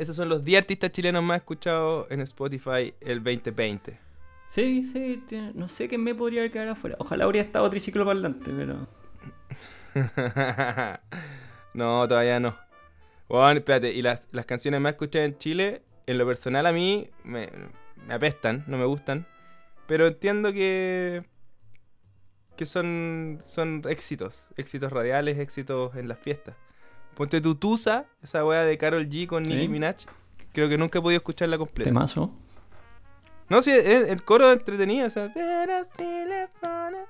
Esos 0.00 0.16
son 0.16 0.30
los 0.30 0.42
10 0.42 0.62
artistas 0.62 0.92
chilenos 0.92 1.22
más 1.22 1.40
escuchados 1.40 2.10
en 2.10 2.22
Spotify 2.22 2.94
el 3.02 3.22
2020. 3.22 3.98
Sí, 4.48 4.86
sí, 4.90 5.22
no 5.52 5.68
sé 5.68 5.88
qué 5.88 5.98
me 5.98 6.14
podría 6.14 6.40
haber 6.40 6.50
quedado 6.50 6.70
afuera. 6.70 6.96
Ojalá 6.98 7.24
habría 7.24 7.42
estado 7.42 7.68
triciclo 7.68 8.06
parlante, 8.06 8.50
pero. 8.50 8.88
no, 11.74 12.08
todavía 12.08 12.40
no. 12.40 12.56
Bueno, 13.28 13.58
espérate, 13.58 13.92
y 13.92 14.00
las, 14.00 14.22
las 14.32 14.46
canciones 14.46 14.80
más 14.80 14.92
escuchadas 14.92 15.28
en 15.28 15.36
Chile, 15.36 15.82
en 16.06 16.16
lo 16.16 16.26
personal 16.26 16.64
a 16.64 16.72
mí 16.72 17.10
me, 17.22 17.50
me 18.06 18.14
apestan, 18.14 18.64
no 18.68 18.78
me 18.78 18.86
gustan. 18.86 19.26
Pero 19.86 20.06
entiendo 20.06 20.50
que. 20.54 21.26
que 22.56 22.64
son, 22.64 23.36
son 23.44 23.82
éxitos, 23.86 24.48
éxitos 24.56 24.90
radiales, 24.94 25.38
éxitos 25.38 25.94
en 25.94 26.08
las 26.08 26.18
fiestas. 26.18 26.56
Ponte 27.14 27.40
tu 27.40 27.54
Tusa, 27.54 28.06
esa 28.22 28.44
wea 28.44 28.64
de 28.64 28.78
Carol 28.78 29.06
G 29.08 29.26
con 29.26 29.44
Sí. 29.44 29.50
Nicki 29.54 29.68
Minaj. 29.68 29.96
Creo 30.52 30.68
que 30.68 30.78
nunca 30.78 30.98
he 30.98 31.02
podido 31.02 31.18
escucharla 31.18 31.58
completa. 31.58 31.88
Temazo. 31.90 32.30
No, 33.48 33.62
sí, 33.62 33.70
es- 33.72 34.08
el 34.08 34.22
coro 34.24 34.52
entretenido, 34.52 35.06
o 35.06 35.10
sea, 35.10 35.30
pero 35.34 35.72
si 35.96 36.04
le 36.04 36.48
pone- 36.60 37.04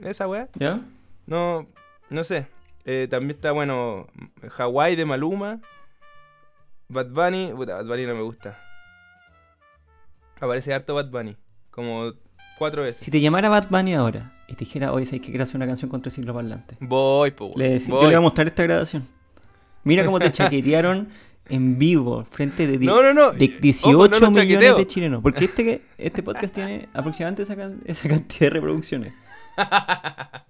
Esa 0.00 0.26
wea. 0.28 0.48
¿Ya? 0.54 0.80
No, 1.26 1.66
no 2.10 2.24
sé. 2.24 2.46
Eh, 2.84 3.06
también 3.10 3.30
está, 3.30 3.52
bueno, 3.52 4.06
Hawaii 4.58 4.96
de 4.96 5.04
Maluma. 5.06 5.60
Bad 6.88 7.08
Bunny. 7.10 7.52
Puta, 7.54 7.76
Bad 7.76 7.86
Bunny 7.86 8.06
no 8.06 8.14
me 8.14 8.22
gusta. 8.22 8.58
Aparece 10.40 10.74
harto 10.74 10.94
Bad 10.94 11.10
Bunny. 11.10 11.36
Como 11.70 12.12
cuatro 12.58 12.82
veces. 12.82 13.04
Si 13.04 13.10
te 13.10 13.20
llamara 13.20 13.48
Bad 13.48 13.68
Bunny 13.70 13.94
ahora 13.94 14.32
y 14.52 14.54
te 14.54 14.64
dijera, 14.66 14.92
oye, 14.92 15.06
¿sabes 15.06 15.22
que 15.22 15.28
quiero 15.28 15.42
hacer 15.44 15.56
una 15.56 15.66
canción 15.66 15.90
con 15.90 16.02
triciclo 16.02 16.34
parlante? 16.34 16.76
Voy, 16.80 17.30
po, 17.32 17.52
Le 17.56 17.76
decí- 17.76 17.88
yo 17.88 17.94
voy. 17.94 18.02
le 18.02 18.06
voy 18.08 18.14
a 18.16 18.20
mostrar 18.20 18.46
esta 18.46 18.62
grabación. 18.62 19.08
Mira 19.84 20.04
cómo 20.04 20.18
te 20.20 20.30
chaquetearon 20.32 21.08
en 21.48 21.78
vivo, 21.78 22.24
frente 22.30 22.66
de, 22.66 22.78
di- 22.78 22.86
No, 22.86 23.02
no, 23.02 23.12
no. 23.14 23.32
de 23.32 23.46
Ojo, 23.46 23.58
18 23.60 23.92
no 23.92 24.02
lo 24.04 24.08
millones 24.30 24.34
chaqueteo. 24.36 24.76
de 24.76 24.86
chilenos. 24.86 25.22
Porque 25.22 25.46
este, 25.46 25.82
este 25.98 26.22
podcast 26.22 26.54
tiene 26.54 26.88
aproximadamente 26.94 27.42
esa, 27.42 27.56
can- 27.56 27.80
esa 27.86 28.08
cantidad 28.08 28.40
de 28.40 28.50
reproducciones. 28.50 29.14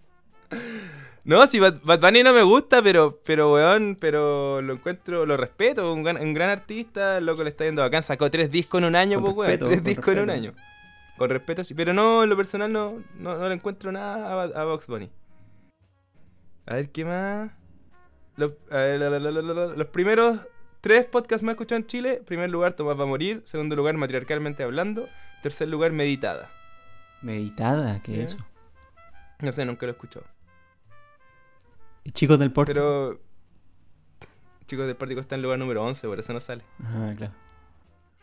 No, 1.24 1.46
si 1.46 1.60
Bad, 1.60 1.80
Bad 1.84 2.00
Bunny 2.00 2.24
no 2.24 2.32
me 2.32 2.42
gusta, 2.42 2.82
pero, 2.82 3.20
pero, 3.24 3.52
weón, 3.54 3.96
pero 4.00 4.60
lo 4.60 4.72
encuentro, 4.72 5.24
lo 5.24 5.36
respeto. 5.36 5.92
Un 5.92 6.02
gran, 6.02 6.20
un 6.20 6.34
gran 6.34 6.50
artista, 6.50 7.20
loco 7.20 7.44
le 7.44 7.50
está 7.50 7.64
yendo 7.64 7.80
bacán. 7.80 8.02
Sacó 8.02 8.28
tres 8.28 8.50
discos 8.50 8.80
en 8.80 8.86
un 8.88 8.96
año, 8.96 9.20
po, 9.20 9.30
weón. 9.30 9.56
Tres 9.56 9.84
discos 9.84 10.08
en 10.16 10.18
un 10.24 10.30
año. 10.30 10.52
Con 11.22 11.30
respeto, 11.30 11.62
sí. 11.62 11.72
Pero 11.72 11.94
no, 11.94 12.24
en 12.24 12.30
lo 12.30 12.36
personal 12.36 12.72
no, 12.72 13.00
no, 13.14 13.38
no 13.38 13.48
le 13.48 13.54
encuentro 13.54 13.92
nada 13.92 14.42
a, 14.42 14.60
a 14.60 14.64
Box 14.64 14.88
Bunny. 14.88 15.08
A 16.66 16.74
ver, 16.74 16.90
¿qué 16.90 17.04
más? 17.04 17.52
Los, 18.34 18.54
a 18.72 18.78
ver, 18.78 18.98
la, 18.98 19.08
la, 19.08 19.20
la, 19.20 19.30
la, 19.30 19.40
la, 19.40 19.66
los 19.66 19.86
primeros 19.86 20.40
tres 20.80 21.06
podcasts 21.06 21.44
más 21.44 21.52
escuchados 21.52 21.82
en 21.82 21.86
Chile. 21.86 22.22
Primer 22.26 22.50
lugar, 22.50 22.72
Tomás 22.72 22.98
va 22.98 23.04
a 23.04 23.06
morir. 23.06 23.40
Segundo 23.44 23.76
lugar, 23.76 23.96
Matriarcalmente 23.96 24.64
Hablando. 24.64 25.08
Tercer 25.44 25.68
lugar, 25.68 25.92
Meditada. 25.92 26.50
Meditada, 27.22 28.02
¿qué 28.02 28.24
es 28.24 28.32
eso? 28.32 28.44
No 29.38 29.52
sé, 29.52 29.64
nunca 29.64 29.86
lo 29.86 29.92
he 29.92 29.94
escuchado. 29.94 30.26
Y 32.02 32.10
chicos 32.10 32.36
del 32.40 32.50
porte. 32.52 32.74
Pero... 32.74 33.20
Chicos 34.66 34.88
del 34.88 34.96
Pórtico 34.96 35.20
está 35.20 35.36
en 35.36 35.42
lugar 35.42 35.60
número 35.60 35.84
11, 35.84 36.04
por 36.08 36.18
eso 36.18 36.32
no 36.32 36.40
sale. 36.40 36.64
Ah, 36.82 37.14
claro. 37.16 37.32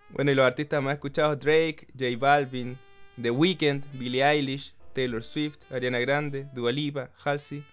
Bueno, 0.10 0.32
y 0.32 0.36
los 0.36 0.46
artistas 0.46 0.84
más 0.84 0.96
escuchados, 0.96 1.40
Drake, 1.40 1.88
J 1.98 2.18
Balvin, 2.18 2.78
The 3.22 3.32
Weeknd, 3.32 3.84
Billie 3.94 4.24
Eilish, 4.24 4.74
Taylor 4.94 5.24
Swift, 5.24 5.60
Ariana 5.72 6.00
Grande, 6.00 6.48
Dua 6.54 6.72
Lipa, 6.72 7.10
Halsey. 7.24 7.64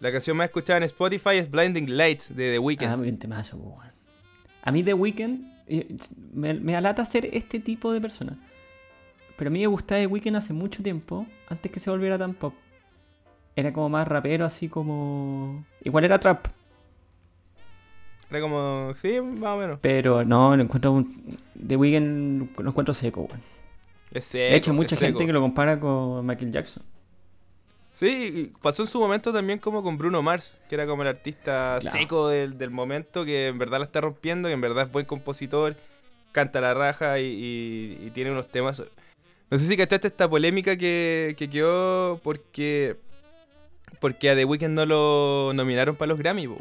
La 0.00 0.10
canción 0.12 0.36
más 0.36 0.46
escuchada 0.46 0.78
en 0.78 0.84
Spotify 0.84 1.36
es 1.36 1.50
Blinding 1.50 1.96
Lights 1.96 2.34
de 2.34 2.52
The 2.52 2.58
Weeknd. 2.58 2.88
Ah, 2.88 2.96
muy 2.96 3.04
bien, 3.04 3.18
temazo, 3.18 3.58
po, 3.58 3.76
weón. 3.78 3.92
A 4.62 4.72
mí 4.72 4.82
The 4.82 4.94
Weeknd 4.94 5.52
eh, 5.66 5.96
me, 6.32 6.54
me 6.54 6.76
alata 6.76 7.04
ser 7.04 7.28
este 7.32 7.60
tipo 7.60 7.92
de 7.92 8.00
persona. 8.00 8.38
Pero 9.36 9.48
a 9.48 9.52
mí 9.52 9.60
me 9.60 9.66
gustaba 9.66 10.00
The 10.00 10.06
Weeknd 10.06 10.36
hace 10.36 10.52
mucho 10.52 10.82
tiempo, 10.82 11.26
antes 11.48 11.72
que 11.72 11.80
se 11.80 11.90
volviera 11.90 12.18
tan 12.18 12.34
pop. 12.34 12.54
Era 13.56 13.72
como 13.72 13.88
más 13.88 14.06
rapero, 14.06 14.44
así 14.44 14.68
como... 14.68 15.64
Igual 15.82 16.04
era 16.04 16.18
trap, 16.18 16.46
Era 18.30 18.40
como, 18.40 18.94
sí, 18.96 19.20
más 19.20 19.56
o 19.56 19.58
menos. 19.58 19.78
pero 19.82 20.24
no, 20.24 20.56
lo 20.56 20.62
encuentro 20.62 20.92
un... 20.92 21.38
The 21.66 21.76
Weeknd 21.76 22.58
lo 22.58 22.68
encuentro 22.68 22.94
seco, 22.94 23.22
weón. 23.22 23.59
Es 24.12 24.24
seco, 24.24 24.50
De 24.50 24.56
hecho, 24.56 24.72
mucha 24.72 24.94
es 24.94 25.00
gente 25.00 25.18
seco. 25.18 25.26
que 25.26 25.32
lo 25.32 25.40
compara 25.40 25.78
con 25.78 26.26
Michael 26.26 26.50
Jackson. 26.52 26.82
Sí, 27.92 28.52
pasó 28.62 28.82
en 28.82 28.88
su 28.88 29.00
momento 29.00 29.32
también 29.32 29.58
como 29.58 29.82
con 29.82 29.98
Bruno 29.98 30.22
Mars, 30.22 30.58
que 30.68 30.74
era 30.76 30.86
como 30.86 31.02
el 31.02 31.08
artista 31.08 31.78
Claro. 31.80 31.98
seco 31.98 32.28
del, 32.28 32.56
del 32.56 32.70
momento, 32.70 33.24
que 33.24 33.48
en 33.48 33.58
verdad 33.58 33.78
la 33.78 33.84
está 33.84 34.00
rompiendo, 34.00 34.48
que 34.48 34.52
en 34.54 34.60
verdad 34.60 34.86
es 34.86 34.92
buen 34.92 35.06
compositor, 35.06 35.76
canta 36.32 36.60
la 36.60 36.72
raja 36.74 37.18
y, 37.18 37.24
y- 37.24 38.06
y 38.06 38.10
tiene 38.10 38.30
unos 38.30 38.48
temas... 38.48 38.82
No 39.50 39.58
sé 39.58 39.66
si 39.66 39.76
cachaste 39.76 40.06
esta 40.06 40.30
polémica 40.30 40.76
que, 40.76 41.34
que 41.36 41.50
quedó 41.50 42.20
porque, 42.22 42.96
porque 43.98 44.30
a 44.30 44.36
The 44.36 44.44
Weeknd 44.44 44.70
no 44.74 44.86
lo 44.86 45.52
nominaron 45.52 45.96
para 45.96 46.10
los 46.10 46.18
Grammy, 46.20 46.46
po. 46.46 46.58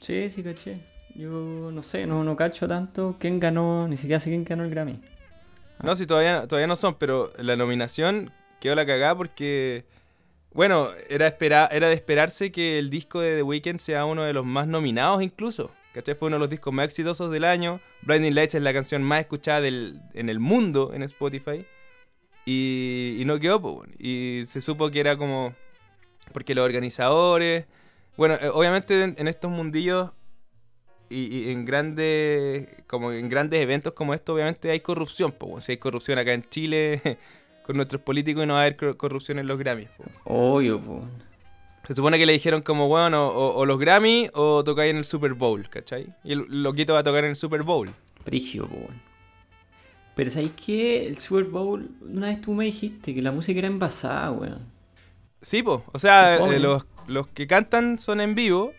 Sí, 0.00 0.30
sí, 0.30 0.42
caché. 0.42 0.80
Yo 1.14 1.70
no 1.72 1.82
sé, 1.82 2.06
no, 2.06 2.24
no 2.24 2.36
cacho 2.36 2.66
tanto 2.66 3.16
quién 3.18 3.38
ganó, 3.38 3.86
ni 3.88 3.98
siquiera 3.98 4.18
sé 4.20 4.30
quién 4.30 4.44
ganó 4.44 4.64
el 4.64 4.70
Grammy. 4.70 4.98
No, 5.82 5.96
si 5.96 6.06
todavía, 6.06 6.46
todavía 6.46 6.66
no 6.66 6.76
son, 6.76 6.94
pero 6.96 7.30
la 7.38 7.56
nominación 7.56 8.32
quedó 8.60 8.74
la 8.74 8.86
cagada 8.86 9.16
porque, 9.16 9.84
bueno, 10.52 10.90
era, 11.08 11.28
era 11.38 11.88
de 11.88 11.94
esperarse 11.94 12.52
que 12.52 12.78
el 12.78 12.90
disco 12.90 13.20
de 13.20 13.36
The 13.36 13.42
Weeknd 13.42 13.80
sea 13.80 14.04
uno 14.04 14.24
de 14.24 14.32
los 14.32 14.44
más 14.44 14.66
nominados 14.66 15.22
incluso. 15.22 15.70
¿Cachai? 15.92 16.14
Fue 16.14 16.28
uno 16.28 16.36
de 16.36 16.40
los 16.40 16.50
discos 16.50 16.72
más 16.72 16.84
exitosos 16.86 17.32
del 17.32 17.44
año. 17.44 17.80
Blinding 18.02 18.34
Lights 18.34 18.54
es 18.54 18.62
la 18.62 18.72
canción 18.72 19.02
más 19.02 19.20
escuchada 19.20 19.66
en 19.66 20.28
el 20.28 20.38
mundo 20.38 20.92
en 20.94 21.02
Spotify. 21.02 21.64
Y, 22.44 23.16
y 23.18 23.24
no 23.24 23.38
quedó, 23.40 23.58
weón. 23.58 23.90
Y 23.98 24.44
se 24.46 24.60
supo 24.60 24.90
que 24.90 25.00
era 25.00 25.16
como... 25.16 25.54
Porque 26.32 26.54
los 26.54 26.64
organizadores... 26.64 27.66
Bueno, 28.16 28.34
eh, 28.40 28.50
obviamente 28.52 29.02
en, 29.02 29.16
en 29.18 29.26
estos 29.26 29.50
mundillos 29.50 30.10
y, 31.10 31.26
y 31.48 31.50
en 31.52 31.64
grandes 31.64 32.68
como 32.86 33.12
en 33.12 33.28
grandes 33.28 33.60
eventos 33.60 33.92
como 33.92 34.14
esto 34.14 34.34
obviamente 34.34 34.70
hay 34.70 34.80
corrupción 34.80 35.32
po, 35.32 35.60
si 35.60 35.72
hay 35.72 35.78
corrupción 35.78 36.18
acá 36.18 36.32
en 36.32 36.48
Chile 36.48 37.18
con 37.66 37.76
nuestros 37.76 38.00
políticos 38.02 38.44
y 38.44 38.46
no 38.46 38.54
va 38.54 38.60
a 38.60 38.62
haber 38.62 38.76
cor- 38.76 38.96
corrupción 38.96 39.38
en 39.38 39.46
los 39.46 39.58
Grammys 39.58 39.88
po. 39.96 40.04
Obvio, 40.24 40.80
po. 40.80 41.04
se 41.86 41.94
supone 41.94 42.16
que 42.18 42.26
le 42.26 42.32
dijeron 42.32 42.62
como 42.62 42.88
bueno 42.88 43.28
o, 43.28 43.56
o 43.56 43.66
los 43.66 43.78
Grammy 43.78 44.28
o 44.34 44.62
tocáis 44.64 44.90
en 44.92 44.98
el 44.98 45.04
Super 45.04 45.34
Bowl 45.34 45.68
¿cachai? 45.68 46.06
y 46.24 46.32
el 46.32 46.46
loquito 46.62 46.94
va 46.94 47.00
a 47.00 47.04
tocar 47.04 47.24
en 47.24 47.30
el 47.30 47.36
Super 47.36 47.62
Bowl 47.62 47.90
Prigio, 48.24 48.66
po. 48.68 48.88
Pero 50.14 50.30
¿sabéis 50.30 50.52
qué? 50.52 51.06
El 51.06 51.16
Super 51.18 51.44
Bowl, 51.44 51.88
una 52.02 52.26
vez 52.28 52.40
tú 52.42 52.52
me 52.52 52.66
dijiste 52.66 53.14
que 53.14 53.22
la 53.22 53.32
música 53.32 53.58
era 53.60 53.68
envasada, 53.68 54.30
weón. 54.30 54.66
sí 55.40 55.62
po 55.62 55.84
o 55.92 55.98
sea 55.98 56.36
eh, 56.36 56.58
los, 56.58 56.84
los 57.06 57.26
que 57.28 57.46
cantan 57.46 57.98
son 57.98 58.20
en 58.20 58.34
vivo 58.34 58.72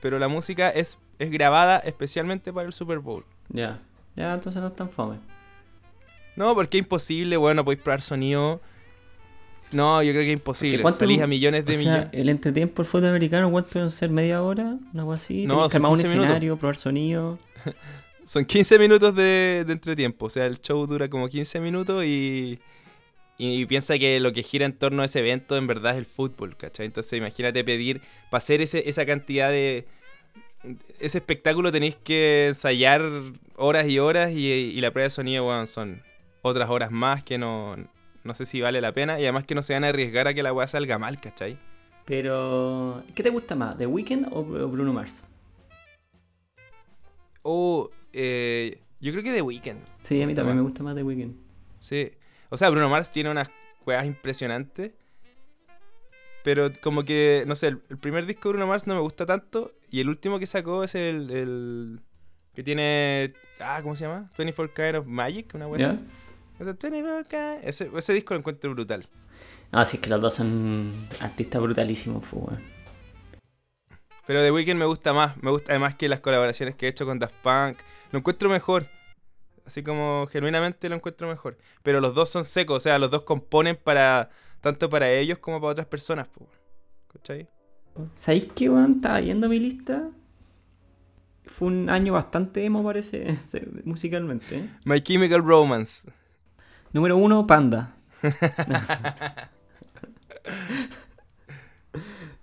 pero 0.00 0.18
la 0.18 0.26
música 0.28 0.68
es, 0.70 0.98
es 1.18 1.30
grabada 1.30 1.78
especialmente 1.78 2.52
para 2.52 2.66
el 2.66 2.72
Super 2.72 2.98
Bowl 2.98 3.24
Ya. 3.48 3.80
Ya, 4.16 4.34
entonces 4.34 4.60
no 4.60 4.68
es 4.68 4.76
tan 4.76 4.90
fome. 4.90 5.16
no 6.36 6.54
porque 6.54 6.78
es 6.78 6.84
imposible 6.84 7.36
bueno 7.36 7.64
podéis 7.64 7.82
probar 7.82 8.02
sonido 8.02 8.60
no, 9.72 10.02
yo 10.02 10.12
creo 10.12 10.22
que 10.24 10.32
es 10.32 10.38
imposible. 10.38 10.82
¿cuánto- 10.82 11.00
Salís 11.00 11.22
a 11.22 11.26
millones 11.26 11.64
de 11.64 11.72
o 11.74 11.78
sea, 11.80 11.92
millones. 11.92 12.08
el 12.12 12.28
entretiempo 12.28 12.82
del 12.82 12.90
fútbol 12.90 13.08
americano, 13.08 13.50
¿cuánto 13.50 13.70
deben 13.72 13.90
ser? 13.90 14.10
¿Media 14.10 14.42
hora? 14.42 14.76
¿Una 14.92 15.04
cosa 15.04 15.24
así? 15.24 15.46
No, 15.46 15.60
son 15.70 15.76
armar 15.76 15.90
un 15.92 15.96
15 15.96 16.08
minutos. 16.10 16.24
escenario, 16.26 16.56
probar 16.58 16.76
sonido. 16.76 17.38
Son 18.26 18.44
15 18.44 18.78
minutos 18.78 19.14
de, 19.16 19.64
de 19.66 19.72
entretiempo. 19.72 20.26
O 20.26 20.30
sea, 20.30 20.44
el 20.46 20.60
show 20.60 20.86
dura 20.86 21.08
como 21.08 21.26
15 21.28 21.58
minutos 21.60 22.04
y, 22.04 22.60
y 23.38 23.64
piensa 23.66 23.98
que 23.98 24.20
lo 24.20 24.32
que 24.32 24.42
gira 24.42 24.64
en 24.66 24.74
torno 24.74 25.00
a 25.02 25.06
ese 25.06 25.18
evento 25.20 25.56
en 25.56 25.66
verdad 25.66 25.92
es 25.92 25.98
el 25.98 26.06
fútbol, 26.06 26.54
¿cachai? 26.56 26.84
Entonces 26.86 27.14
imagínate 27.14 27.64
pedir, 27.64 28.00
para 28.30 28.38
hacer 28.38 28.60
ese, 28.62 28.88
esa 28.88 29.06
cantidad 29.06 29.48
de... 29.50 29.86
Ese 31.00 31.18
espectáculo 31.18 31.72
tenéis 31.72 31.96
que 31.96 32.48
ensayar 32.48 33.02
horas 33.56 33.88
y 33.88 33.98
horas 33.98 34.30
y, 34.30 34.46
y 34.50 34.80
la 34.80 34.90
prueba 34.92 35.04
de 35.04 35.10
sonido, 35.10 35.46
weón, 35.46 35.66
son 35.66 36.02
otras 36.42 36.70
horas 36.70 36.90
más 36.90 37.22
que 37.22 37.38
no, 37.38 37.76
no 38.24 38.34
sé 38.34 38.46
si 38.46 38.60
vale 38.60 38.80
la 38.80 38.92
pena 38.92 39.18
y 39.18 39.24
además 39.24 39.44
que 39.44 39.54
no 39.54 39.62
se 39.62 39.74
van 39.74 39.84
a 39.84 39.88
arriesgar 39.88 40.28
a 40.28 40.34
que 40.34 40.42
la 40.42 40.52
weá 40.52 40.66
salga 40.66 40.98
mal, 40.98 41.20
¿cachai? 41.20 41.58
Pero, 42.04 43.02
¿qué 43.14 43.22
te 43.22 43.30
gusta 43.30 43.54
más? 43.54 43.78
¿The 43.78 43.86
Weeknd 43.86 44.28
o, 44.30 44.44
Bruno 44.44 44.92
Mars? 44.92 45.24
O 47.42 47.90
eh, 48.12 48.80
yo 49.00 49.12
creo 49.12 49.22
que 49.22 49.32
The 49.32 49.42
Weeknd. 49.42 49.80
Sí, 50.02 50.22
a 50.22 50.26
mí 50.26 50.34
también 50.34 50.56
me 50.56 50.62
gusta 50.62 50.82
más 50.82 50.94
The 50.94 51.02
Weeknd. 51.02 51.34
Sí. 51.80 52.10
O 52.50 52.58
sea, 52.58 52.70
Bruno 52.70 52.88
Mars 52.88 53.10
tiene 53.10 53.30
unas 53.30 53.50
weas 53.86 54.04
impresionantes. 54.04 54.92
Pero 56.44 56.72
como 56.80 57.04
que, 57.04 57.44
no 57.46 57.54
sé, 57.54 57.68
el 57.68 57.78
primer 57.78 58.26
disco 58.26 58.48
de 58.48 58.54
Bruno 58.54 58.66
Mars 58.66 58.86
no 58.86 58.94
me 58.94 59.00
gusta 59.00 59.26
tanto. 59.26 59.72
Y 59.92 60.00
el 60.00 60.08
último 60.08 60.38
que 60.40 60.46
sacó 60.46 60.82
es 60.82 60.94
el, 60.96 61.30
el 61.30 62.00
que 62.54 62.62
tiene... 62.64 63.34
Ah, 63.60 63.80
¿cómo 63.82 63.94
se 63.94 64.04
llama? 64.04 64.30
24 64.36 64.74
Kind 64.74 64.96
of 64.96 65.06
Magic, 65.06 65.54
una 65.54 65.68
wea 65.68 65.90
así. 65.90 66.00
Ese 66.58 66.64
24 66.64 67.24
Kind- 67.30 67.60
Ese, 67.62 67.90
ese 67.94 68.12
disco 68.14 68.34
lo 68.34 68.40
encuentro 68.40 68.70
brutal. 68.72 69.06
Ah, 69.70 69.84
sí, 69.84 69.98
es 69.98 70.02
que 70.02 70.08
los 70.10 70.20
dos 70.20 70.34
son 70.34 70.92
artistas 71.20 71.60
brutalísimos, 71.62 72.24
pues. 72.30 72.58
Pero 74.26 74.40
The 74.42 74.52
Weeknd 74.52 74.78
me 74.78 74.84
gusta 74.86 75.12
más. 75.12 75.36
Me 75.42 75.50
gusta 75.50 75.72
además 75.72 75.94
que 75.94 76.08
las 76.08 76.20
colaboraciones 76.20 76.74
que 76.74 76.86
he 76.86 76.88
hecho 76.88 77.04
con 77.04 77.18
Daft 77.18 77.34
Punk. 77.42 77.78
Lo 78.12 78.18
encuentro 78.18 78.48
mejor. 78.48 78.86
Así 79.66 79.82
como 79.82 80.26
genuinamente 80.30 80.88
lo 80.88 80.94
encuentro 80.94 81.28
mejor. 81.28 81.58
Pero 81.82 82.00
los 82.00 82.14
dos 82.14 82.30
son 82.30 82.44
secos. 82.44 82.78
O 82.78 82.80
sea, 82.80 82.98
los 82.98 83.10
dos 83.10 83.22
componen 83.22 83.76
para 83.76 84.30
tanto 84.60 84.88
para 84.88 85.10
ellos 85.10 85.38
como 85.38 85.60
para 85.60 85.72
otras 85.72 85.86
personas. 85.86 86.28
po. 86.28 86.48
¿Cachai? 87.12 87.48
¿Sabéis 88.16 88.48
qué, 88.54 88.68
weón? 88.70 88.96
Estaba 88.96 89.20
viendo 89.20 89.48
mi 89.48 89.58
lista. 89.58 90.10
Fue 91.44 91.68
un 91.68 91.90
año 91.90 92.12
bastante 92.14 92.64
emo, 92.64 92.82
parece, 92.84 93.38
musicalmente. 93.84 94.56
¿eh? 94.58 94.70
My 94.84 95.00
Chemical 95.00 95.44
Romance. 95.44 96.10
Número 96.92 97.16
uno, 97.16 97.46
Panda. 97.46 97.94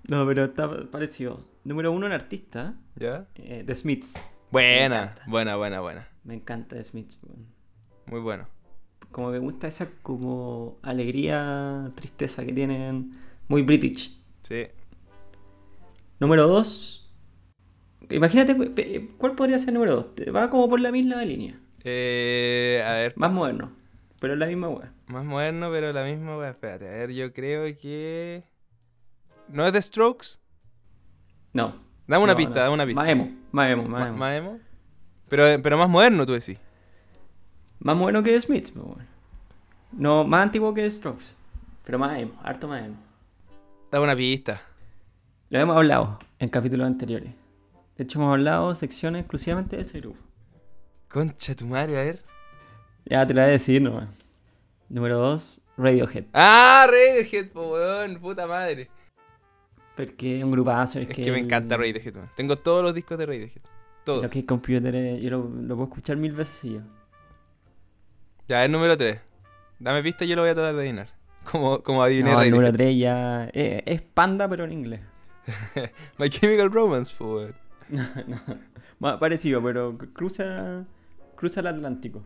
no, 0.07 0.25
pero 0.25 0.45
está 0.45 0.89
parecido. 0.89 1.45
Número 1.63 1.91
uno 1.91 2.05
en 2.07 2.11
artista, 2.13 2.75
¿Ya? 2.95 3.27
eh, 3.35 3.63
The 3.65 3.75
Smiths. 3.75 4.23
Buena, 4.51 5.15
buena, 5.27 5.55
buena, 5.55 5.79
buena. 5.81 6.07
Me 6.23 6.33
encanta 6.35 6.75
The 6.75 6.83
Smiths, 6.83 7.19
weón. 7.23 7.45
Muy 8.07 8.19
bueno. 8.19 8.47
Como 9.11 9.29
me 9.29 9.39
gusta 9.39 9.67
esa 9.67 9.87
como 10.01 10.77
alegría, 10.81 11.91
tristeza 11.95 12.45
que 12.45 12.53
tienen. 12.53 13.17
Muy 13.47 13.61
British. 13.63 14.19
Sí. 14.43 14.67
Número 16.19 16.47
2. 16.47 17.11
Imagínate, 18.09 18.55
pe- 18.55 19.09
¿cuál 19.17 19.35
podría 19.35 19.59
ser 19.59 19.69
el 19.69 19.73
número 19.75 19.95
2? 19.95 20.35
Va 20.35 20.49
como 20.49 20.69
por 20.69 20.79
la 20.79 20.91
misma 20.91 21.23
línea. 21.23 21.59
Eh, 21.83 22.83
a 22.85 22.93
ver, 22.93 23.13
Más 23.17 23.31
moderno. 23.31 23.71
Pero 24.19 24.33
es 24.33 24.39
la 24.39 24.47
misma 24.47 24.67
weá. 24.67 24.91
más 25.07 25.23
moderno, 25.23 25.69
pero 25.71 25.93
la 25.93 26.03
misma. 26.03 26.37
wea. 26.37 26.49
Espérate, 26.49 26.87
a 26.87 26.91
ver, 26.91 27.11
yo 27.11 27.31
creo 27.31 27.63
que. 27.77 28.43
¿No 29.47 29.65
es 29.65 29.71
The 29.71 29.81
Strokes? 29.81 30.39
No. 31.53 31.75
Dame 32.05 32.23
una 32.23 32.33
No, 32.33 32.37
pista, 32.37 32.53
no. 32.55 32.59
dame 32.61 32.73
una 32.73 32.85
pista. 32.85 33.01
Más 33.01 33.09
emo, 33.09 33.31
más 33.51 33.71
emo, 33.71 33.83
más 33.87 34.07
emo. 34.09 34.17
¿Más 34.17 34.35
emo? 34.37 34.59
Pero, 35.29 35.61
pero 35.61 35.77
más 35.77 35.87
moderno, 35.89 36.25
tú 36.25 36.33
decís. 36.33 36.57
Más 37.79 37.95
moderno 37.95 38.21
que 38.23 38.31
The 38.31 38.41
Smiths, 38.41 38.71
pues, 38.71 38.83
weón. 38.85 39.07
No, 39.93 40.25
más 40.25 40.43
antiguo 40.43 40.73
que 40.73 40.81
The 40.81 40.91
Strokes. 40.91 41.25
Pero 41.85 41.97
más 41.97 42.19
emo, 42.19 42.33
harto 42.43 42.67
más 42.67 42.83
emo. 42.83 42.97
Dame 43.91 44.03
una 44.03 44.15
pista. 44.15 44.61
Lo 45.49 45.59
hemos 45.59 45.75
hablado 45.75 46.19
en 46.39 46.49
capítulos 46.49 46.87
anteriores. 46.87 47.33
De 47.97 48.03
hecho, 48.03 48.19
hemos 48.19 48.31
hablado 48.33 48.73
secciones 48.75 49.21
exclusivamente 49.21 49.75
de 49.75 49.81
ese 49.81 49.99
grupo. 49.99 50.19
Concha 51.09 51.55
tu 51.55 51.65
madre, 51.65 51.99
a 51.99 52.03
ver. 52.03 52.23
Ya 53.05 53.25
te 53.25 53.33
la 53.33 53.41
voy 53.43 53.49
a 53.49 53.53
decir 53.53 53.81
nomás. 53.81 54.07
Número 54.89 55.17
2, 55.19 55.61
Radiohead. 55.77 56.25
Ah, 56.33 56.87
Radiohead, 56.87 57.49
po, 57.49 57.73
weón, 57.73 58.19
puta 58.19 58.45
madre. 58.47 58.89
Porque 59.95 60.37
es 60.37 60.43
un 60.43 60.51
grupazo. 60.51 60.99
Es, 60.99 61.09
Es 61.09 61.15
que 61.15 61.31
me 61.31 61.39
encanta 61.39 61.77
Radiohead, 61.77 62.15
weón. 62.15 62.29
Tengo 62.35 62.57
todos 62.57 62.83
los 62.83 62.93
discos 62.93 63.17
de 63.17 63.25
Radiohead. 63.25 63.61
Todos. 64.05 64.23
Lo 64.23 64.29
que 64.29 64.39
es 64.39 64.45
computer, 64.45 64.95
es- 64.95 65.21
yo 65.21 65.29
lo, 65.31 65.37
lo 65.49 65.75
puedo 65.75 65.89
escuchar 65.89 66.15
mil 66.17 66.31
veces 66.33 66.63
y 66.63 66.73
yo. 66.75 66.79
Ya, 68.47 68.63
el 68.65 68.71
número 68.71 68.95
3. 68.97 69.19
Dame 69.79 70.01
pista 70.03 70.25
y 70.25 70.27
yo 70.27 70.35
lo 70.35 70.43
voy 70.43 70.51
a 70.51 70.55
tratar 70.55 70.73
de 70.75 70.79
adivinar. 70.81 71.09
Como, 71.51 71.81
como 71.81 72.03
adiviné 72.03 72.31
No, 72.31 72.41
el 72.41 72.51
número 72.51 72.71
Radiohead. 72.71 72.91
3 72.93 72.99
ya. 72.99 73.49
eh, 73.53 73.83
es 73.85 74.01
Panda, 74.01 74.47
pero 74.47 74.65
en 74.65 74.71
inglés. 74.73 75.01
My 76.17 76.29
Chemical 76.29 76.71
Romance, 76.71 77.13
weón. 77.23 77.55
No, 77.89 78.03
no. 78.99 79.19
Parecido, 79.19 79.63
pero 79.63 79.97
cruza, 80.13 80.85
cruza 81.35 81.61
el 81.61 81.67
Atlántico. 81.67 82.23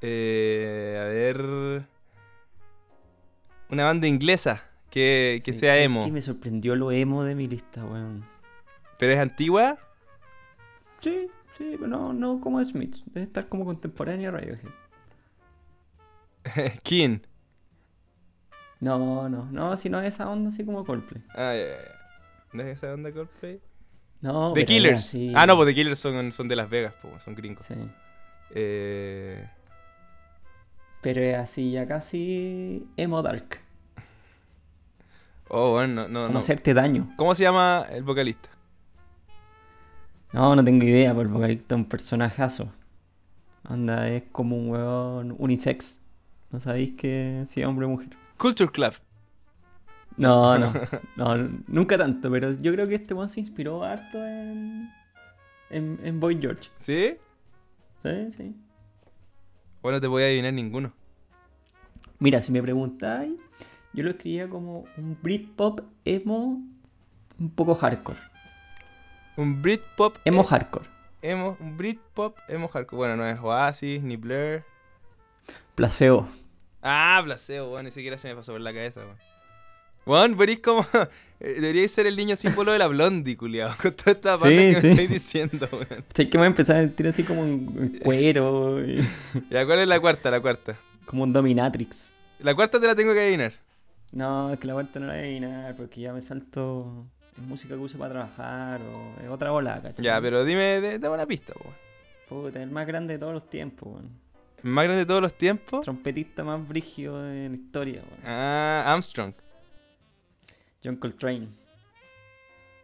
Eh, 0.00 0.96
a 1.00 1.04
ver. 1.06 1.86
Una 3.70 3.84
banda 3.84 4.06
inglesa 4.08 4.64
que, 4.90 5.40
que 5.44 5.52
Sí, 5.52 5.60
sea 5.60 5.78
es 5.78 5.86
emo. 5.86 6.04
que 6.04 6.10
me 6.12 6.22
sorprendió 6.22 6.74
lo 6.74 6.90
emo 6.90 7.22
de 7.22 7.34
mi 7.34 7.46
lista, 7.46 7.84
weón. 7.84 8.24
Pero 8.98 9.12
es 9.12 9.18
antigua. 9.20 9.78
Sí, 11.00 11.28
sí, 11.56 11.76
pero 11.78 11.86
no, 11.86 12.12
no 12.12 12.40
como 12.40 12.64
Smith. 12.64 12.96
Debe 13.06 13.26
estar 13.26 13.48
como 13.48 13.64
contemporáneo 13.64 14.30
a 14.30 14.32
Radiohead. 14.32 14.70
King. 16.82 17.18
No, 18.80 19.28
no, 19.28 19.46
no, 19.46 19.76
si 19.76 19.88
no 19.88 20.00
es 20.00 20.14
esa 20.14 20.28
onda 20.30 20.50
así 20.50 20.64
como 20.64 20.84
Coldplay. 20.84 21.22
Ah, 21.30 21.54
ya, 21.54 21.66
ya. 21.66 21.76
¿No 22.52 22.62
es 22.62 22.76
esa 22.76 22.90
banda 22.90 23.10
Coldplay? 23.12 23.60
No, 24.20 24.52
The 24.52 24.60
pero 24.60 24.66
Killers. 24.66 25.16
Ah, 25.34 25.46
no, 25.46 25.56
pues 25.56 25.68
The 25.68 25.74
Killers 25.74 25.98
son, 25.98 26.32
son 26.32 26.48
de 26.48 26.56
Las 26.56 26.68
Vegas, 26.68 26.94
po, 27.00 27.08
son 27.20 27.34
gringos. 27.34 27.64
Sí. 27.66 27.74
Eh, 28.50 29.48
Pero 31.02 31.20
es 31.20 31.36
así 31.36 31.72
ya 31.72 31.86
casi 31.86 32.86
emo 32.96 33.22
dark. 33.22 33.60
Oh, 35.48 35.72
bueno, 35.72 36.02
no, 36.02 36.08
no, 36.08 36.20
Como 36.22 36.32
no. 36.34 36.38
hacerte 36.40 36.74
daño. 36.74 37.12
¿Cómo 37.16 37.34
se 37.34 37.44
llama 37.44 37.86
el 37.90 38.02
vocalista? 38.02 38.48
No, 40.32 40.54
no 40.56 40.64
tengo 40.64 40.84
idea, 40.84 41.14
por 41.14 41.22
el 41.26 41.32
vocalista 41.32 41.74
es 41.74 41.80
un 41.80 41.84
personajazo. 41.88 42.68
Onda, 43.68 44.08
es 44.08 44.24
como 44.32 44.56
un 44.56 44.70
weón 44.70 45.34
unisex. 45.38 46.00
No 46.50 46.60
sabéis 46.60 46.92
que 46.94 47.44
si 47.48 47.60
es 47.60 47.66
hombre 47.66 47.86
o 47.86 47.90
mujer. 47.90 48.10
Culture 48.36 48.70
Club. 48.70 48.94
No, 50.16 50.58
no, 50.58 50.72
no, 51.16 51.48
nunca 51.66 51.98
tanto, 51.98 52.30
pero 52.30 52.52
yo 52.52 52.72
creo 52.72 52.88
que 52.88 52.94
este 52.94 53.14
weón 53.14 53.28
se 53.28 53.40
inspiró 53.40 53.82
harto 53.84 54.18
en, 54.24 54.90
en, 55.70 56.00
en 56.02 56.20
Boy 56.20 56.38
George. 56.40 56.70
¿Sí? 56.76 57.16
¿Sí? 58.02 58.30
Sí. 58.30 58.56
Bueno, 59.82 60.00
te 60.00 60.06
voy 60.06 60.22
a 60.22 60.26
adivinar 60.26 60.52
ninguno. 60.52 60.92
Mira, 62.18 62.40
si 62.40 62.50
me 62.50 62.62
preguntáis, 62.62 63.34
yo 63.92 64.02
lo 64.04 64.10
escribía 64.10 64.48
como 64.48 64.84
un 64.96 65.18
Britpop 65.22 65.80
emo 66.04 66.62
un 67.38 67.50
poco 67.50 67.74
hardcore. 67.74 68.18
Un 69.36 69.60
Britpop. 69.60 70.16
Emo 70.24 70.42
eh, 70.42 70.46
hardcore. 70.48 70.86
emo, 71.20 71.56
un 71.60 71.76
Britpop 71.76 72.38
emo 72.48 72.68
hardcore. 72.68 72.96
Bueno, 72.96 73.16
no 73.16 73.28
es 73.28 73.38
Oasis 73.38 74.02
ni 74.02 74.16
Blur. 74.16 74.64
Placebo. 75.74 76.26
Ah, 76.88 77.20
Placebo, 77.24 77.70
bueno, 77.70 77.84
ni 77.88 77.90
siquiera 77.90 78.16
se 78.16 78.28
me 78.28 78.36
pasó 78.36 78.52
por 78.52 78.60
la 78.60 78.72
cabeza, 78.72 79.00
weón. 79.00 79.16
Weón, 80.06 80.36
venís 80.36 80.60
como. 80.60 80.86
eh, 81.40 81.56
Deberíais 81.60 81.90
ser 81.90 82.06
el 82.06 82.16
niño 82.16 82.36
símbolo 82.36 82.70
de 82.72 82.78
la 82.78 82.86
blondie, 82.86 83.36
culiao. 83.36 83.70
Con 83.82 83.92
toda 83.94 84.12
esta 84.12 84.38
Sí, 84.38 84.44
que 84.44 84.74
sí. 84.76 84.86
me 84.86 84.90
estáis 84.90 85.10
diciendo, 85.10 85.68
weón. 85.72 86.04
Sé 86.14 86.30
que 86.30 86.38
me 86.38 86.42
voy 86.42 86.46
a 86.46 86.50
empezar 86.50 86.76
a 86.76 86.80
sentir 86.80 87.08
así 87.08 87.24
como 87.24 87.42
un 87.42 87.98
cuero, 88.04 88.84
y- 88.86 89.00
Ya, 89.50 89.66
¿cuál 89.66 89.80
es 89.80 89.88
la 89.88 89.98
cuarta? 89.98 90.30
La 90.30 90.40
cuarta. 90.40 90.76
como 91.06 91.24
un 91.24 91.32
dominatrix. 91.32 92.10
La 92.38 92.54
cuarta 92.54 92.78
te 92.78 92.86
la 92.86 92.94
tengo 92.94 93.12
que 93.14 93.20
adivinar. 93.20 93.52
No, 94.12 94.52
es 94.52 94.60
que 94.60 94.66
la 94.68 94.74
vuelta 94.74 95.00
no 95.00 95.06
la 95.06 95.14
voy 95.14 95.22
a 95.22 95.24
adivinar 95.24 95.76
porque 95.76 96.00
ya 96.02 96.12
me 96.12 96.20
salto 96.22 97.04
en 97.36 97.48
música 97.48 97.74
que 97.74 97.80
uso 97.80 97.98
para 97.98 98.12
trabajar 98.12 98.80
o 98.82 99.20
es 99.24 99.28
otra 99.28 99.50
bola, 99.50 99.82
¿cachai? 99.82 100.04
Ya, 100.04 100.20
pero 100.20 100.44
dime, 100.44 100.80
dame 101.00 101.14
una 101.16 101.26
pista, 101.26 101.52
weón. 101.62 101.74
Puta, 102.28 102.62
el 102.62 102.70
más 102.70 102.86
grande 102.86 103.14
de 103.14 103.18
todos 103.18 103.32
los 103.34 103.50
tiempos, 103.50 103.88
weón. 103.94 104.10
¿El 104.62 104.70
más 104.70 104.84
grande 104.84 105.00
de 105.00 105.06
todos 105.06 105.22
los 105.22 105.34
tiempos? 105.36 105.82
Trompetista 105.82 106.42
más 106.44 106.66
brígido 106.66 107.22
de 107.22 107.48
la 107.48 107.54
historia, 107.54 108.02
weón. 108.02 108.20
Ah, 108.24 108.84
Armstrong. 108.86 109.34
John 110.82 110.96
Coltrane. 110.96 111.48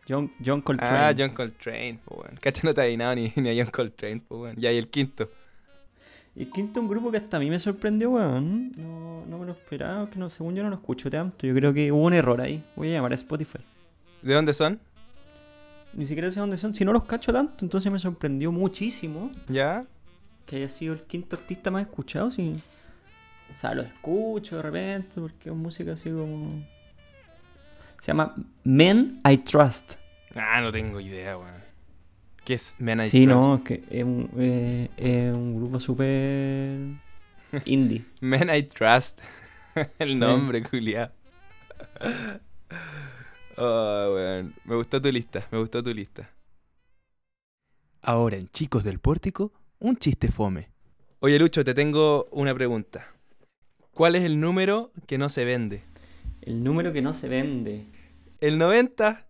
John, 0.09 0.33
John 0.45 0.61
Coltrane. 0.61 0.97
Ah, 0.97 1.15
John 1.17 1.31
Coltrane, 1.31 2.01
po, 2.05 2.17
weón. 2.17 2.37
Cacha 2.41 2.63
no 2.65 2.75
te 2.75 2.81
ha 2.81 2.85
adivinado 2.85 3.15
ni, 3.15 3.33
ni 3.37 3.49
a 3.51 3.65
John 3.65 3.71
Coltrane, 3.73 4.21
po, 4.21 4.43
weón. 4.43 4.57
Ya, 4.57 4.73
y 4.73 4.79
el 4.79 4.89
quinto. 4.89 5.31
Y 6.35 6.47
quinto, 6.47 6.81
un 6.81 6.89
grupo 6.89 7.11
que 7.11 7.19
hasta 7.19 7.37
a 7.37 7.41
mí 7.41 7.51
me 7.51 7.59
sorprendió, 7.59 8.11
weón. 8.11 8.73
No, 8.77 9.25
no 9.27 9.39
me 9.39 9.47
lo 9.47 9.53
esperaba, 9.53 10.09
que 10.09 10.19
no, 10.19 10.31
según 10.31 10.55
yo 10.55 10.63
no 10.63 10.71
lo 10.71 10.77
escucho 10.77 11.11
tanto. 11.11 11.47
Yo 11.47 11.55
creo 11.55 11.73
que 11.73 11.93
hubo 11.93 12.05
un 12.05 12.15
error 12.15 12.41
ahí. 12.41 12.63
Voy 12.75 12.89
a 12.91 12.93
llamar 12.93 13.13
a 13.13 13.17
Spotify. 13.17 13.59
¿De 14.23 14.35
dónde 14.35 14.55
son? 14.55 14.81
Ni 15.95 16.07
siquiera 16.07 16.31
sé 16.31 16.41
dónde 16.41 16.57
son. 16.57 16.75
Si 16.75 16.85
no 16.85 16.93
los 16.93 17.05
cacho 17.05 17.33
tanto, 17.33 17.65
entonces 17.65 17.93
me 17.93 17.99
sorprendió 17.99 18.51
muchísimo 18.51 19.31
¿Ya? 19.49 19.85
Que 20.47 20.57
haya 20.57 20.69
sido 20.69 20.95
el 20.95 21.03
quinto 21.03 21.37
artista 21.37 21.71
más 21.71 21.83
escuchado. 21.83 22.31
Sí. 22.31 22.53
O 23.57 23.61
sea, 23.61 23.75
lo 23.75 23.83
escucho 23.83 24.57
de 24.57 24.63
repente 24.63 25.21
porque 25.21 25.51
es 25.51 25.55
música 25.55 25.93
así 25.93 26.11
como. 26.11 26.65
Se 27.99 28.09
llama 28.09 28.35
Men 28.65 29.21
I 29.29 29.39
Trust. 29.39 29.95
Ah, 30.35 30.61
no 30.61 30.73
tengo 30.73 31.01
idea, 31.01 31.37
weón. 31.39 31.63
¿Qué 32.45 32.55
es 32.55 32.77
Men 32.79 33.01
I 33.01 33.09
sí, 33.09 33.25
Trust? 33.25 33.49
no, 33.49 33.55
es 33.57 33.63
que 33.63 33.85
es 33.91 34.05
un, 34.05 34.31
eh, 34.39 34.89
es 34.97 35.33
un 35.35 35.57
grupo 35.57 35.79
súper 35.79 36.79
indie. 37.65 38.05
Men 38.21 38.51
I 38.55 38.63
Trust. 38.65 39.21
el 39.99 40.15
Sí. 40.15 40.19
nombre, 40.19 40.63
culiao. 40.63 41.11
Oh, 43.57 44.13
weón. 44.15 44.55
Me 44.65 44.75
gustó 44.77 45.01
tu 45.01 45.11
lista, 45.13 45.47
me 45.51 45.59
gustó 45.59 45.83
tu 45.83 45.93
lista. 45.93 46.29
Ahora 48.03 48.37
en 48.37 48.49
Chicos 48.49 48.83
del 48.83 48.99
Pórtico, 48.99 49.53
un 49.83 49.97
chiste 49.97 50.31
fome. 50.31 50.71
Oye, 51.19 51.39
Lucho, 51.41 51.65
te 51.65 51.75
tengo 51.75 52.29
una 52.31 52.55
pregunta. 52.55 53.09
¿Cuál 53.93 54.15
es 54.15 54.23
el 54.23 54.39
número 54.39 54.93
que 55.09 55.19
no 55.19 55.29
se 55.29 55.45
vende? 55.45 55.83
El 56.41 56.63
número 56.63 56.93
que 56.93 57.03
no 57.03 57.13
se 57.13 57.29
vende. 57.29 57.87
El 58.41 58.59
90. 58.59 59.27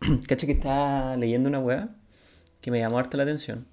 Cacha 0.26 0.46
que 0.46 0.52
estaba 0.52 1.16
leyendo 1.16 1.50
una 1.50 1.58
weá 1.58 1.97
que 2.68 2.72
me 2.72 2.80
llamó 2.80 2.98
harto 2.98 3.16
la 3.16 3.22
atención. 3.22 3.66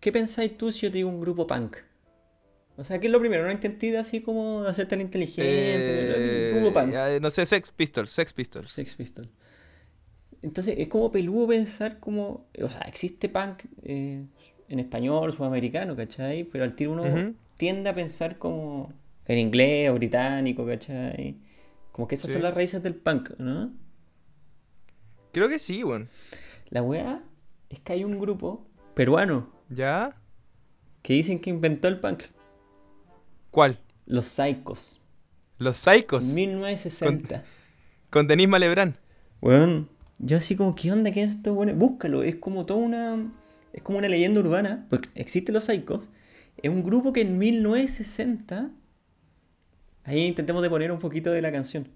¿Qué 0.00 0.10
pensáis 0.10 0.56
tú 0.56 0.72
si 0.72 0.80
yo 0.80 0.90
te 0.90 0.96
digo 0.96 1.10
un 1.10 1.20
grupo 1.20 1.46
punk? 1.46 1.76
O 2.78 2.82
sea, 2.84 2.98
¿qué 2.98 3.08
es 3.08 3.12
lo 3.12 3.20
primero? 3.20 3.44
No 3.44 3.52
intenté 3.52 3.96
así 3.98 4.22
como 4.22 4.62
de 4.62 4.70
hacerte 4.70 4.94
el 4.94 5.02
inteligente. 5.02 5.44
Eh, 5.46 6.52
grupo 6.54 6.72
punk. 6.72 6.92
ya, 6.92 7.20
no 7.20 7.30
sé, 7.30 7.44
Sex 7.44 7.70
Pistols, 7.70 8.08
Sex 8.10 8.32
Pistols. 8.32 8.72
Sex 8.72 8.94
Pistols. 8.94 9.28
Entonces 10.40 10.76
es 10.78 10.88
como 10.88 11.12
peludo 11.12 11.48
pensar 11.48 12.00
como. 12.00 12.46
O 12.62 12.68
sea, 12.70 12.80
existe 12.82 13.28
punk 13.28 13.64
eh, 13.82 14.24
en 14.70 14.78
español, 14.78 15.30
sudamericano, 15.34 15.94
¿cachai? 15.94 16.44
Pero 16.44 16.64
al 16.64 16.74
tiro 16.74 16.92
uno 16.92 17.34
tiende 17.58 17.90
a 17.90 17.94
pensar 17.94 18.38
como 18.38 18.94
en 19.26 19.38
inglés 19.38 19.90
o 19.90 19.94
británico, 19.94 20.66
¿cachai? 20.66 21.36
Como 21.92 22.08
que 22.08 22.14
esas 22.14 22.28
Sí. 22.30 22.34
son 22.34 22.42
las 22.44 22.54
raíces 22.54 22.82
del 22.82 22.94
punk, 22.94 23.38
¿no? 23.38 23.72
Creo 25.32 25.48
que 25.50 25.58
sí, 25.58 25.84
weón. 25.84 26.08
La 26.70 26.82
weá 26.82 27.22
es 27.68 27.80
que 27.80 27.92
hay 27.92 28.04
un 28.04 28.18
grupo 28.18 28.66
peruano 28.94 29.52
¿Ya? 29.68 30.16
que 31.02 31.14
dicen 31.14 31.40
que 31.40 31.50
inventó 31.50 31.88
el 31.88 32.00
punk. 32.00 32.24
¿Cuál? 33.50 33.78
Los 34.06 34.26
Psychos. 34.26 35.00
Los 35.58 35.76
Psychos. 35.78 36.24
1960. 36.24 37.44
Con 38.10 38.26
Denis 38.26 38.48
Malebrán. 38.48 38.96
Weón, 39.40 39.88
yo 40.18 40.38
así 40.38 40.56
como, 40.56 40.74
¿qué 40.74 40.90
onda? 40.92 41.10
¿Qué 41.10 41.22
es 41.22 41.32
esto? 41.32 41.54
Bueno, 41.54 41.74
búscalo, 41.74 42.22
es 42.22 42.36
como 42.36 42.66
toda 42.66 42.80
una. 42.80 43.32
Es 43.72 43.82
como 43.82 43.98
una 43.98 44.08
leyenda 44.08 44.40
urbana, 44.40 44.86
porque 44.88 45.08
existen 45.14 45.54
los 45.54 45.64
Psychos. 45.64 46.08
Es 46.62 46.70
un 46.70 46.82
grupo 46.82 47.12
que 47.12 47.22
en 47.22 47.38
1960. 47.38 48.70
Ahí 50.04 50.26
intentemos 50.26 50.62
de 50.62 50.70
poner 50.70 50.92
un 50.92 50.98
poquito 50.98 51.30
de 51.30 51.42
la 51.42 51.50
canción. 51.50 51.88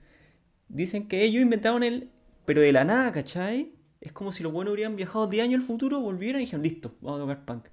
Dicen 0.69 1.09
que 1.09 1.25
ellos 1.25 1.43
inventaron 1.43 1.83
el. 1.83 2.11
Pero 2.45 2.61
de 2.61 2.73
la 2.73 2.85
nada, 2.85 3.12
¿cachai? 3.12 3.73
Es 4.01 4.12
como 4.12 4.32
si 4.32 4.42
los 4.42 4.53
buenos 4.53 4.74
hubieran 4.74 4.96
viajado 4.96 5.26
10 5.26 5.44
años 5.44 5.61
al 5.62 5.66
futuro, 5.66 6.01
volvieran 6.01 6.40
y 6.40 6.44
dijeron, 6.44 6.62
listo, 6.62 6.94
vamos 7.01 7.18
a 7.20 7.22
tocar 7.22 7.44
punk. 7.44 7.66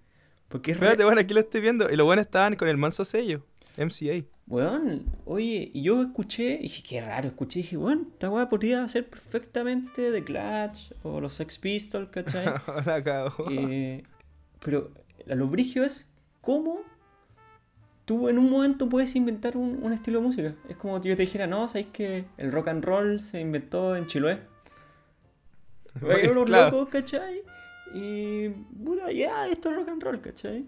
Porque 0.50 0.72
es 0.72 0.78
re- 0.80 0.86
Espérate, 0.86 1.06
bueno, 1.06 1.22
aquí 1.22 1.34
lo 1.34 1.40
estoy 1.42 1.62
viendo. 1.62 1.92
Y 1.92 1.96
los 1.96 2.06
buenos 2.06 2.26
estaban 2.26 2.56
con 2.56 2.68
el 2.68 2.78
manso 2.78 3.06
sello. 3.06 3.44
MCA. 3.78 4.24
Weón, 4.48 5.06
oye, 5.26 5.70
y 5.74 5.82
yo 5.82 6.02
escuché, 6.04 6.54
y 6.60 6.64
dije, 6.64 6.84
qué 6.88 7.02
raro, 7.02 7.28
escuché, 7.28 7.60
y 7.60 7.64
dije, 7.64 7.78
bueno, 7.78 8.04
esta 8.12 8.30
weá 8.30 8.48
podría 8.48 8.88
ser 8.88 9.10
perfectamente 9.10 10.12
The 10.12 10.24
Clash 10.24 10.92
o 11.04 11.20
los 11.20 11.34
Sex 11.34 11.58
Pistols, 11.60 12.10
¿cachai? 12.10 12.46
La 12.86 13.04
cagó. 13.04 13.50
Eh, 13.52 14.04
pero 14.64 14.92
lo 15.26 15.48
brigio 15.48 15.84
es 15.84 16.08
cómo 16.42 16.82
tú 18.06 18.30
en 18.30 18.38
un 18.38 18.50
momento 18.50 18.88
puedes 18.88 19.16
inventar 19.16 19.58
un, 19.58 19.80
un 19.84 19.94
estilo 19.94 20.20
de 20.22 20.26
música. 20.28 20.56
Es 20.70 20.78
como 20.78 21.02
si 21.02 21.10
yo 21.10 21.16
te 21.18 21.24
dijera, 21.24 21.48
no, 21.48 21.68
sabéis 21.68 21.88
que 21.92 22.26
el 22.38 22.52
rock 22.52 22.68
and 22.70 22.84
roll 22.86 23.20
se 23.20 23.42
inventó 23.42 23.96
en 23.96 24.06
Chiloé. 24.08 24.40
Hay 26.02 26.28
unos 26.28 26.46
claro. 26.46 26.72
locos, 26.72 26.90
¿cachai? 26.90 27.42
Y, 27.94 28.50
puta, 28.50 29.12
ya, 29.12 29.48
esto 29.48 29.70
es 29.70 29.76
rock 29.78 29.90
and 29.90 30.04
roll, 30.04 30.22
¿cachai? 30.22 30.66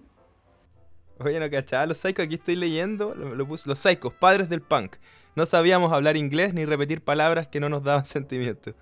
Oye, 1.20 1.40
no 1.40 1.50
cachaba 1.50 1.86
los 1.88 1.98
Psychos, 1.98 2.26
aquí 2.26 2.36
estoy 2.36 2.56
leyendo, 2.56 3.16
lo, 3.16 3.36
lo 3.36 3.48
puse, 3.48 3.68
los 3.68 3.80
Psychos, 3.80 4.14
padres 4.14 4.50
del 4.50 4.62
punk. 4.62 4.96
No 5.36 5.46
sabíamos 5.46 5.92
hablar 5.92 6.16
inglés 6.16 6.54
ni 6.54 6.66
repetir 6.66 7.02
palabras 7.02 7.48
que 7.48 7.60
no 7.60 7.70
nos 7.70 7.84
daban 7.84 8.06
sentimiento. 8.06 8.74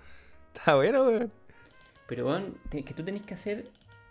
Está 0.54 0.76
bueno, 0.76 1.04
weón. 1.04 1.32
Pero, 2.06 2.24
bueno, 2.24 2.46
que 2.70 2.94
tú 2.94 3.02
tenés 3.02 3.22
que 3.22 3.34
hacer 3.34 3.64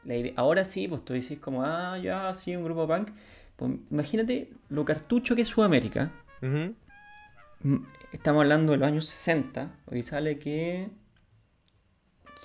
la 0.03 0.15
idea. 0.15 0.33
Ahora 0.35 0.65
sí, 0.65 0.87
pues 0.87 1.03
tú 1.05 1.13
decís 1.13 1.39
como, 1.39 1.63
ah, 1.63 1.97
ya, 1.97 2.33
sí, 2.33 2.55
un 2.55 2.63
grupo 2.63 2.87
punk. 2.87 3.09
Pues 3.55 3.71
imagínate 3.89 4.51
lo 4.69 4.83
cartucho 4.83 5.35
que 5.35 5.43
es 5.43 5.47
Sudamérica. 5.47 6.11
Mm, 6.41 7.77
Estamos 8.11 8.41
hablando 8.41 8.73
de 8.73 8.77
los 8.79 8.87
años 8.87 9.05
60. 9.07 9.71
Hoy 9.85 10.03
sale 10.03 10.37
que. 10.37 10.89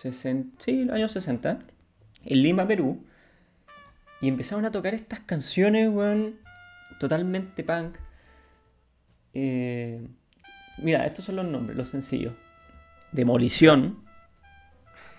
60, 0.03 0.64
sí, 0.64 0.84
los 0.84 0.94
años 0.94 1.12
60. 1.12 1.59
En 2.24 2.42
Lima, 2.42 2.66
Perú. 2.66 3.05
Y 4.20 4.28
empezaron 4.28 4.64
a 4.64 4.70
tocar 4.70 4.94
estas 4.94 5.20
canciones, 5.20 5.88
weón. 5.90 6.36
Totalmente 6.98 7.64
punk. 7.64 7.96
Eh, 9.34 10.07
mira, 10.78 11.07
estos 11.07 11.24
son 11.24 11.36
los 11.36 11.46
nombres, 11.46 11.76
los 11.76 11.88
sencillos: 11.88 12.34
Demolición. 13.12 13.98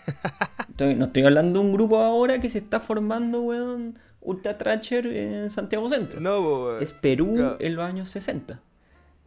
Estoy- 0.70 0.96
no 0.96 1.06
estoy 1.06 1.24
hablando 1.24 1.60
de 1.60 1.66
un 1.66 1.74
grupo 1.74 2.00
ahora 2.00 2.40
que 2.40 2.50
se 2.50 2.58
está 2.60 2.80
formando, 2.80 3.42
weón. 3.42 3.98
Ultra 4.24 4.56
Thrasher 4.58 5.08
en 5.08 5.50
Santiago 5.50 5.90
Centro. 5.90 6.20
No, 6.20 6.40
weón. 6.42 6.84
Es 6.84 6.94
Perú 6.94 7.56
en 7.60 7.76
los 7.76 7.84
años 7.86 8.10
60. 8.10 8.60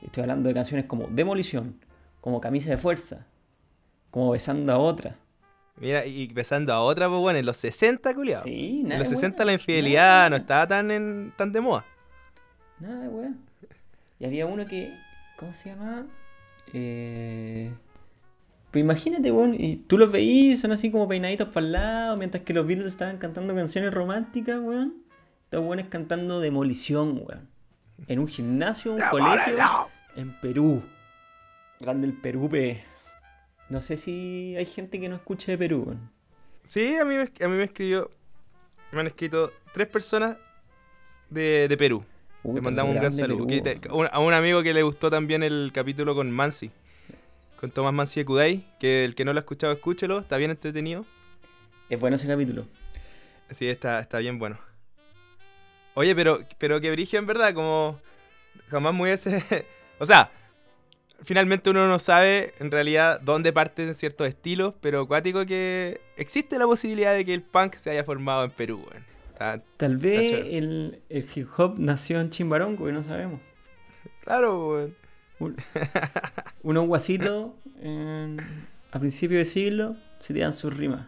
Estoy 0.03 0.21
hablando 0.23 0.49
de 0.49 0.55
canciones 0.55 0.87
como 0.87 1.07
Demolición, 1.09 1.81
como 2.21 2.41
Camisa 2.41 2.71
de 2.71 2.77
Fuerza, 2.77 3.27
como 4.11 4.31
Besando 4.31 4.73
a 4.73 4.79
Otra. 4.79 5.17
Mira, 5.77 6.07
y 6.07 6.29
besando 6.29 6.73
a 6.73 6.81
otra, 6.81 7.09
pues 7.09 7.21
bueno, 7.21 7.39
en 7.39 7.47
los 7.47 7.57
60, 7.57 8.15
culiado. 8.15 8.45
Sí, 8.45 8.81
en 8.83 8.89
nada. 8.89 9.01
los 9.01 9.11
de 9.11 9.17
60 9.17 9.39
wea, 9.39 9.47
la 9.47 9.53
infidelidad 9.53 10.25
de 10.25 10.31
no 10.31 10.37
estaba 10.37 10.67
tan, 10.69 10.91
en, 10.91 11.33
tan 11.37 11.53
de 11.53 11.61
moda. 11.61 11.85
Nada 12.79 13.09
wea. 13.09 13.33
Y 14.21 14.25
había 14.25 14.47
uno 14.47 14.67
que. 14.67 14.97
¿Cómo 15.37 15.53
se 15.53 15.71
llama? 15.71 16.07
Eh. 16.73 17.73
Pues 18.71 18.83
imagínate, 18.83 19.31
weón, 19.31 19.55
y 19.57 19.77
tú 19.77 19.99
los 19.99 20.11
veís, 20.11 20.61
son 20.61 20.73
así 20.73 20.91
como 20.91 21.07
peinaditos 21.07 21.49
para 21.49 21.67
el 21.67 21.73
lado, 21.73 22.17
mientras 22.17 22.43
que 22.43 22.53
los 22.53 22.67
Beatles 22.67 22.89
estaban 22.89 23.19
cantando 23.19 23.55
canciones 23.55 23.93
románticas, 23.93 24.61
weón. 24.61 24.95
Estos 25.45 25.65
weones 25.65 25.87
cantando 25.89 26.41
Demolición, 26.41 27.23
weón. 27.25 27.49
En 28.09 28.19
un 28.19 28.29
gimnasio, 28.29 28.95
un 28.95 29.03
colegio, 29.11 29.55
en 30.17 30.41
Perú. 30.41 30.83
Grande 31.81 32.07
el 32.07 32.15
Perú, 32.15 32.49
pe. 32.49 32.85
No 33.75 33.81
sé 33.81 33.97
si 33.97 34.55
hay 34.57 34.67
gente 34.67 35.01
que 35.01 35.09
no 35.09 35.17
escuche 35.17 35.51
de 35.51 35.59
Perú. 35.59 35.97
Sí, 36.65 36.95
a 36.95 37.05
mí, 37.05 37.17
me, 37.17 37.23
a 37.45 37.49
mí 37.49 37.57
me 37.57 37.65
escribió. 37.65 38.09
Me 38.93 39.01
han 39.01 39.09
escrito 39.09 39.53
tres 39.73 39.89
personas 39.89 40.39
de, 41.29 41.67
de 41.67 41.77
Perú. 41.77 42.05
Puta, 42.45 42.55
Le 42.55 42.61
mandamos 42.61 42.95
un 42.95 43.01
gran 43.01 43.13
saludo. 43.13 43.49
Te- 43.49 43.81
a 44.13 44.21
un 44.21 44.33
amigo 44.33 44.63
que 44.63 44.73
le 44.73 44.85
gustó 44.85 45.11
también 45.11 45.43
el 45.43 45.73
capítulo 45.75 46.15
con 46.15 46.31
Mansi. 46.31 46.71
Con 47.59 47.73
Tomás 47.73 47.93
Mansi 47.93 48.21
de 48.21 48.25
Kudai. 48.27 48.65
Que 48.79 49.05
el 49.05 49.17
que 49.17 49.25
no 49.25 49.33
lo 49.33 49.41
ha 49.41 49.43
escuchado, 49.43 49.73
escúchelo. 49.73 50.21
Está 50.21 50.37
bien 50.37 50.53
entretenido. 50.53 51.05
Es 51.91 51.99
bueno 51.99 52.15
ese 52.15 52.29
capítulo. 52.29 52.69
Sí, 53.51 53.67
está, 53.69 53.99
está 53.99 54.19
bien 54.19 54.39
bueno. 54.39 54.57
Oye, 55.95 56.15
pero, 56.15 56.39
pero 56.59 56.81
que 56.81 56.93
brigio 56.93 57.19
en 57.19 57.27
verdad, 57.27 57.53
como 57.53 57.99
jamás 58.69 58.95
me 58.95 59.03
hubiese... 59.03 59.43
o 59.99 60.07
sea, 60.07 60.31
finalmente 61.23 61.71
uno 61.71 61.87
no 61.89 61.99
sabe 61.99 62.55
en 62.59 62.71
realidad 62.71 63.21
dónde 63.21 63.53
parten 63.53 63.95
ciertos 63.95 64.29
estilos, 64.29 64.75
pero 64.81 65.01
acuático 65.03 65.47
que 65.47 66.01
existe 66.17 66.59
la 66.59 66.67
posibilidad 66.67 67.15
de 67.15 67.25
que 67.25 67.35
el 67.35 67.43
punk 67.43 67.77
se 67.77 67.91
haya 67.91 68.05
formado 68.05 68.45
en 68.45 68.51
Perú. 68.51 68.85
Está- 69.33 69.63
Tal 69.77 69.97
vez 69.97 70.33
el, 70.33 71.01
el 71.09 71.27
hip 71.35 71.49
hop 71.57 71.75
nació 71.79 72.21
en 72.21 72.31
Chimbarongo 72.31 72.89
y 72.89 72.93
no 72.93 73.03
sabemos. 73.03 73.41
Claro, 74.23 74.69
weón. 74.69 74.95
Un- 75.41 75.57
unos 76.63 76.87
guasitos 76.87 77.51
a 78.93 78.99
principios 79.01 79.41
de 79.41 79.45
siglo 79.47 79.97
se 80.21 80.33
tiran 80.33 80.53
sus 80.53 80.75
rimas. 80.77 81.07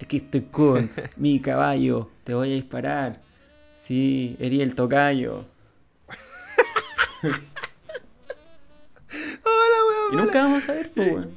Aquí 0.00 0.18
estoy 0.18 0.42
con 0.42 0.90
mi 1.16 1.40
caballo, 1.40 2.10
te 2.24 2.34
voy 2.34 2.52
a 2.52 2.54
disparar. 2.54 3.20
Sí, 3.80 4.36
herí 4.40 4.62
el 4.62 4.74
tocayo. 4.76 5.44
Hola, 10.12 10.22
weón. 10.22 10.22
Y 10.22 10.26
nunca 10.26 10.42
vamos 10.42 10.62
a 10.62 10.66
saber, 10.66 10.90
pues, 10.94 11.12
weón. 11.12 11.30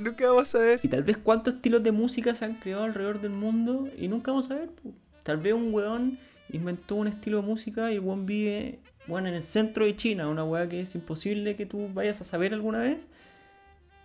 Nunca 0.00 0.26
vamos 0.28 0.54
a 0.54 0.58
ver. 0.58 0.80
Y 0.82 0.88
tal 0.88 1.02
vez 1.02 1.16
cuántos 1.16 1.54
estilos 1.54 1.82
de 1.82 1.92
música 1.92 2.34
se 2.34 2.44
han 2.44 2.54
creado 2.54 2.84
alrededor 2.84 3.20
del 3.20 3.30
mundo 3.32 3.88
y 3.98 4.08
nunca 4.08 4.30
vamos 4.32 4.50
a 4.50 4.54
ver. 4.54 4.68
po. 4.68 4.92
Tal 5.22 5.38
vez 5.38 5.52
un 5.54 5.72
weón 5.74 6.18
inventó 6.50 6.94
un 6.94 7.08
estilo 7.08 7.40
de 7.40 7.46
música 7.46 7.90
y 7.90 7.94
el 7.94 8.00
weón 8.00 8.24
vive 8.26 8.78
bueno, 9.06 9.28
en 9.28 9.34
el 9.34 9.42
centro 9.42 9.86
de 9.86 9.96
China, 9.96 10.28
una 10.28 10.44
weá 10.44 10.68
que 10.68 10.80
es 10.82 10.94
imposible 10.94 11.56
que 11.56 11.64
tú 11.66 11.88
vayas 11.94 12.20
a 12.20 12.24
saber 12.24 12.52
alguna 12.52 12.78
vez. 12.80 13.08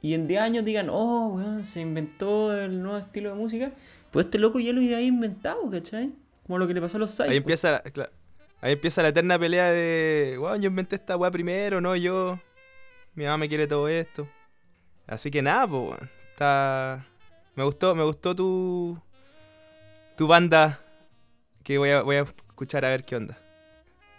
Y 0.01 0.13
en 0.15 0.27
10 0.27 0.41
años 0.41 0.65
digan, 0.65 0.87
oh, 0.89 1.27
weón, 1.35 1.63
se 1.65 1.81
inventó 1.81 2.53
el 2.57 2.81
nuevo 2.81 2.97
estilo 2.97 3.29
de 3.29 3.35
música. 3.35 3.71
Pues 4.11 4.25
este 4.25 4.39
loco 4.39 4.59
ya 4.59 4.71
lo 4.73 4.79
había 4.79 5.01
inventado, 5.01 5.69
¿cachai? 5.69 6.11
Como 6.47 6.57
lo 6.57 6.67
que 6.67 6.73
le 6.73 6.81
pasó 6.81 6.97
a 6.97 6.99
los 7.01 7.11
Psychos. 7.11 7.31
Ahí 7.31 7.37
empieza, 7.37 7.81
la- 7.95 8.09
ahí 8.61 8.73
empieza 8.73 9.01
la 9.01 9.09
eterna 9.09 9.37
pelea 9.39 9.71
de, 9.71 10.37
weón, 10.39 10.61
yo 10.61 10.67
inventé 10.69 10.95
esta 10.95 11.15
weá 11.17 11.29
primero, 11.31 11.79
no 11.81 11.95
yo. 11.95 12.39
Mi 13.15 13.25
mamá 13.25 13.37
me 13.37 13.49
quiere 13.49 13.67
todo 13.67 13.87
esto. 13.87 14.27
Así 15.07 15.29
que 15.31 15.41
nada, 15.41 15.67
pues. 15.67 15.99
Está... 16.31 17.05
Me 17.55 17.63
gustó, 17.63 17.93
me 17.95 18.03
gustó 18.03 18.35
tu... 18.35 18.99
Tu 20.17 20.27
banda 20.27 20.79
que 21.63 21.77
voy 21.77 21.89
a, 21.89 22.01
voy 22.03 22.17
a 22.17 22.21
escuchar 22.21 22.85
a 22.85 22.89
ver 22.89 23.03
qué 23.03 23.15
onda. 23.15 23.37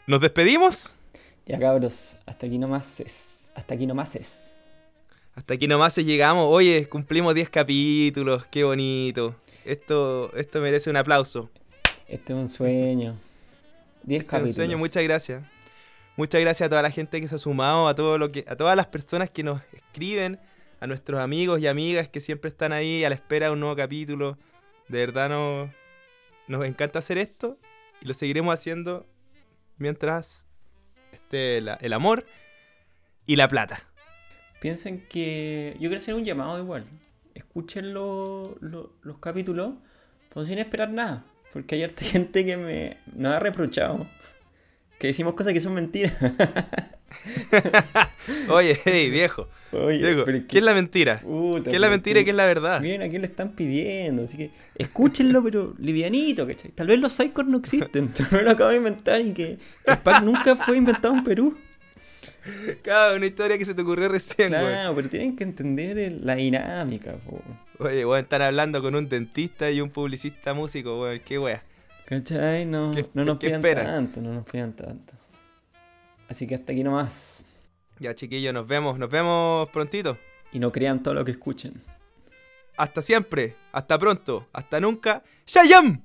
¿Nos 0.06 0.20
despedimos? 0.20 0.94
Ya 1.46 1.58
cabros, 1.58 2.16
hasta 2.26 2.46
aquí 2.46 2.58
nomás 2.58 3.00
es. 3.00 3.50
Hasta 3.54 3.74
aquí 3.74 3.86
nomás 3.86 4.16
es. 4.16 4.54
Hasta 5.34 5.54
aquí 5.54 5.66
nomás 5.66 5.96
llegamos. 5.96 6.46
Oye, 6.48 6.88
cumplimos 6.88 7.34
10 7.34 7.50
capítulos. 7.50 8.44
Qué 8.46 8.64
bonito. 8.64 9.36
Esto, 9.64 10.34
esto 10.36 10.60
merece 10.60 10.90
un 10.90 10.96
aplauso. 10.96 11.50
Este 12.08 12.32
es 12.32 12.38
un 12.38 12.48
sueño. 12.48 13.16
10 14.02 14.04
Este 14.04 14.16
es 14.16 14.20
un 14.22 14.26
capítulos. 14.26 14.54
sueño. 14.54 14.78
Muchas 14.78 15.02
gracias. 15.04 15.42
Muchas 16.16 16.40
gracias 16.40 16.66
a 16.66 16.70
toda 16.70 16.82
la 16.82 16.90
gente 16.90 17.20
que 17.20 17.26
se 17.28 17.34
ha 17.34 17.38
sumado, 17.38 17.88
a 17.88 17.94
todo 17.94 18.18
lo 18.18 18.30
que, 18.30 18.44
a 18.46 18.54
todas 18.56 18.76
las 18.76 18.86
personas 18.86 19.30
que 19.30 19.42
nos 19.42 19.60
escriben, 19.72 20.38
a 20.80 20.86
nuestros 20.86 21.18
amigos 21.20 21.60
y 21.60 21.66
amigas 21.66 22.08
que 22.08 22.20
siempre 22.20 22.48
están 22.48 22.72
ahí 22.72 23.04
a 23.04 23.08
la 23.08 23.14
espera 23.16 23.46
de 23.46 23.52
un 23.52 23.60
nuevo 23.60 23.74
capítulo. 23.74 24.38
De 24.88 24.98
verdad 25.00 25.28
nos, 25.28 25.70
nos 26.46 26.64
encanta 26.66 27.00
hacer 27.00 27.18
esto 27.18 27.58
y 28.00 28.06
lo 28.06 28.14
seguiremos 28.14 28.54
haciendo 28.54 29.06
mientras 29.78 30.46
esté 31.12 31.60
la- 31.60 31.74
el 31.80 31.92
amor 31.92 32.24
y 33.26 33.36
la 33.36 33.48
plata. 33.48 33.82
Piensen 34.60 35.06
que. 35.08 35.72
Yo 35.74 35.88
quiero 35.88 35.96
hacer 35.98 36.14
un 36.14 36.24
llamado 36.24 36.58
igual. 36.58 36.84
Escuchen 37.34 37.92
lo- 37.92 38.56
lo- 38.60 38.92
los 39.02 39.18
capítulos, 39.18 39.74
pero 40.32 40.46
sin 40.46 40.58
esperar 40.58 40.90
nada. 40.90 41.24
Porque 41.52 41.74
hay 41.74 41.82
harta 41.82 42.04
gente 42.04 42.44
que 42.44 42.56
me 42.56 42.98
nos 43.14 43.34
ha 43.34 43.40
reprochado. 43.40 44.06
Que 45.04 45.08
decimos 45.08 45.34
cosas 45.34 45.52
que 45.52 45.60
son 45.60 45.74
mentiras. 45.74 46.14
Oye, 48.48 48.80
hey, 48.86 49.10
viejo. 49.10 49.50
Oye, 49.70 50.46
¿qué 50.48 50.56
es 50.56 50.64
la 50.64 50.72
mentira? 50.72 51.20
puta, 51.20 51.68
¿Qué 51.68 51.76
es 51.76 51.80
la 51.82 51.90
mentira 51.90 52.20
y 52.20 52.24
qué 52.24 52.30
es 52.30 52.36
la 52.36 52.46
verdad? 52.46 52.80
Miren 52.80 53.02
a 53.02 53.10
quién 53.10 53.20
le 53.20 53.28
están 53.28 53.50
pidiendo, 53.50 54.22
así 54.22 54.38
que 54.38 54.50
escúchenlo, 54.78 55.44
pero 55.44 55.74
livianito, 55.78 56.46
¿cachai? 56.46 56.70
Tal 56.70 56.86
vez 56.86 56.98
los 57.00 57.12
psychos 57.12 57.46
no 57.46 57.58
existen, 57.58 58.14
vez 58.30 58.44
lo 58.44 58.50
acabo 58.50 58.70
de 58.70 58.78
inventar 58.78 59.20
y 59.20 59.34
que 59.34 59.58
el 59.84 59.98
pack 59.98 60.22
nunca 60.22 60.56
fue 60.56 60.78
inventado 60.78 61.12
en 61.12 61.22
Perú. 61.22 61.54
Cada 62.82 63.14
una 63.14 63.26
historia 63.26 63.58
que 63.58 63.66
se 63.66 63.74
te 63.74 63.82
ocurrió 63.82 64.08
recién, 64.08 64.52
güey. 64.52 64.62
Claro, 64.62 64.94
pero 64.94 65.10
tienen 65.10 65.36
que 65.36 65.44
entender 65.44 66.12
la 66.22 66.34
dinámica, 66.34 67.12
po. 67.26 67.42
Oye, 67.78 68.06
weón, 68.06 68.22
están 68.22 68.40
hablando 68.40 68.80
con 68.80 68.94
un 68.94 69.06
dentista 69.06 69.70
y 69.70 69.82
un 69.82 69.90
publicista 69.90 70.54
músico, 70.54 70.98
weón. 70.98 71.20
Qué 71.22 71.38
wea. 71.38 71.62
¿Cachai? 72.06 72.66
No, 72.66 72.90
¿Qué- 72.92 73.08
no 73.14 73.24
nos 73.24 73.38
pidan 73.38 73.62
tanto, 73.62 74.20
no 74.20 74.32
nos 74.34 74.44
pidan 74.44 74.72
tanto. 74.74 75.14
Así 76.28 76.46
que 76.46 76.54
hasta 76.54 76.72
aquí 76.72 76.82
nomás. 76.84 77.46
Ya, 77.98 78.14
chiquillos, 78.14 78.52
nos 78.52 78.66
vemos. 78.66 78.98
Nos 78.98 79.08
vemos 79.08 79.68
prontito. 79.70 80.18
Y 80.52 80.58
no 80.58 80.70
crean 80.72 81.02
todo 81.02 81.14
lo 81.14 81.24
que 81.24 81.30
escuchen. 81.32 81.82
Hasta 82.76 83.02
siempre. 83.02 83.56
Hasta 83.72 83.98
pronto. 83.98 84.46
Hasta 84.52 84.80
nunca. 84.80 85.22
¡Shayam! 85.46 86.02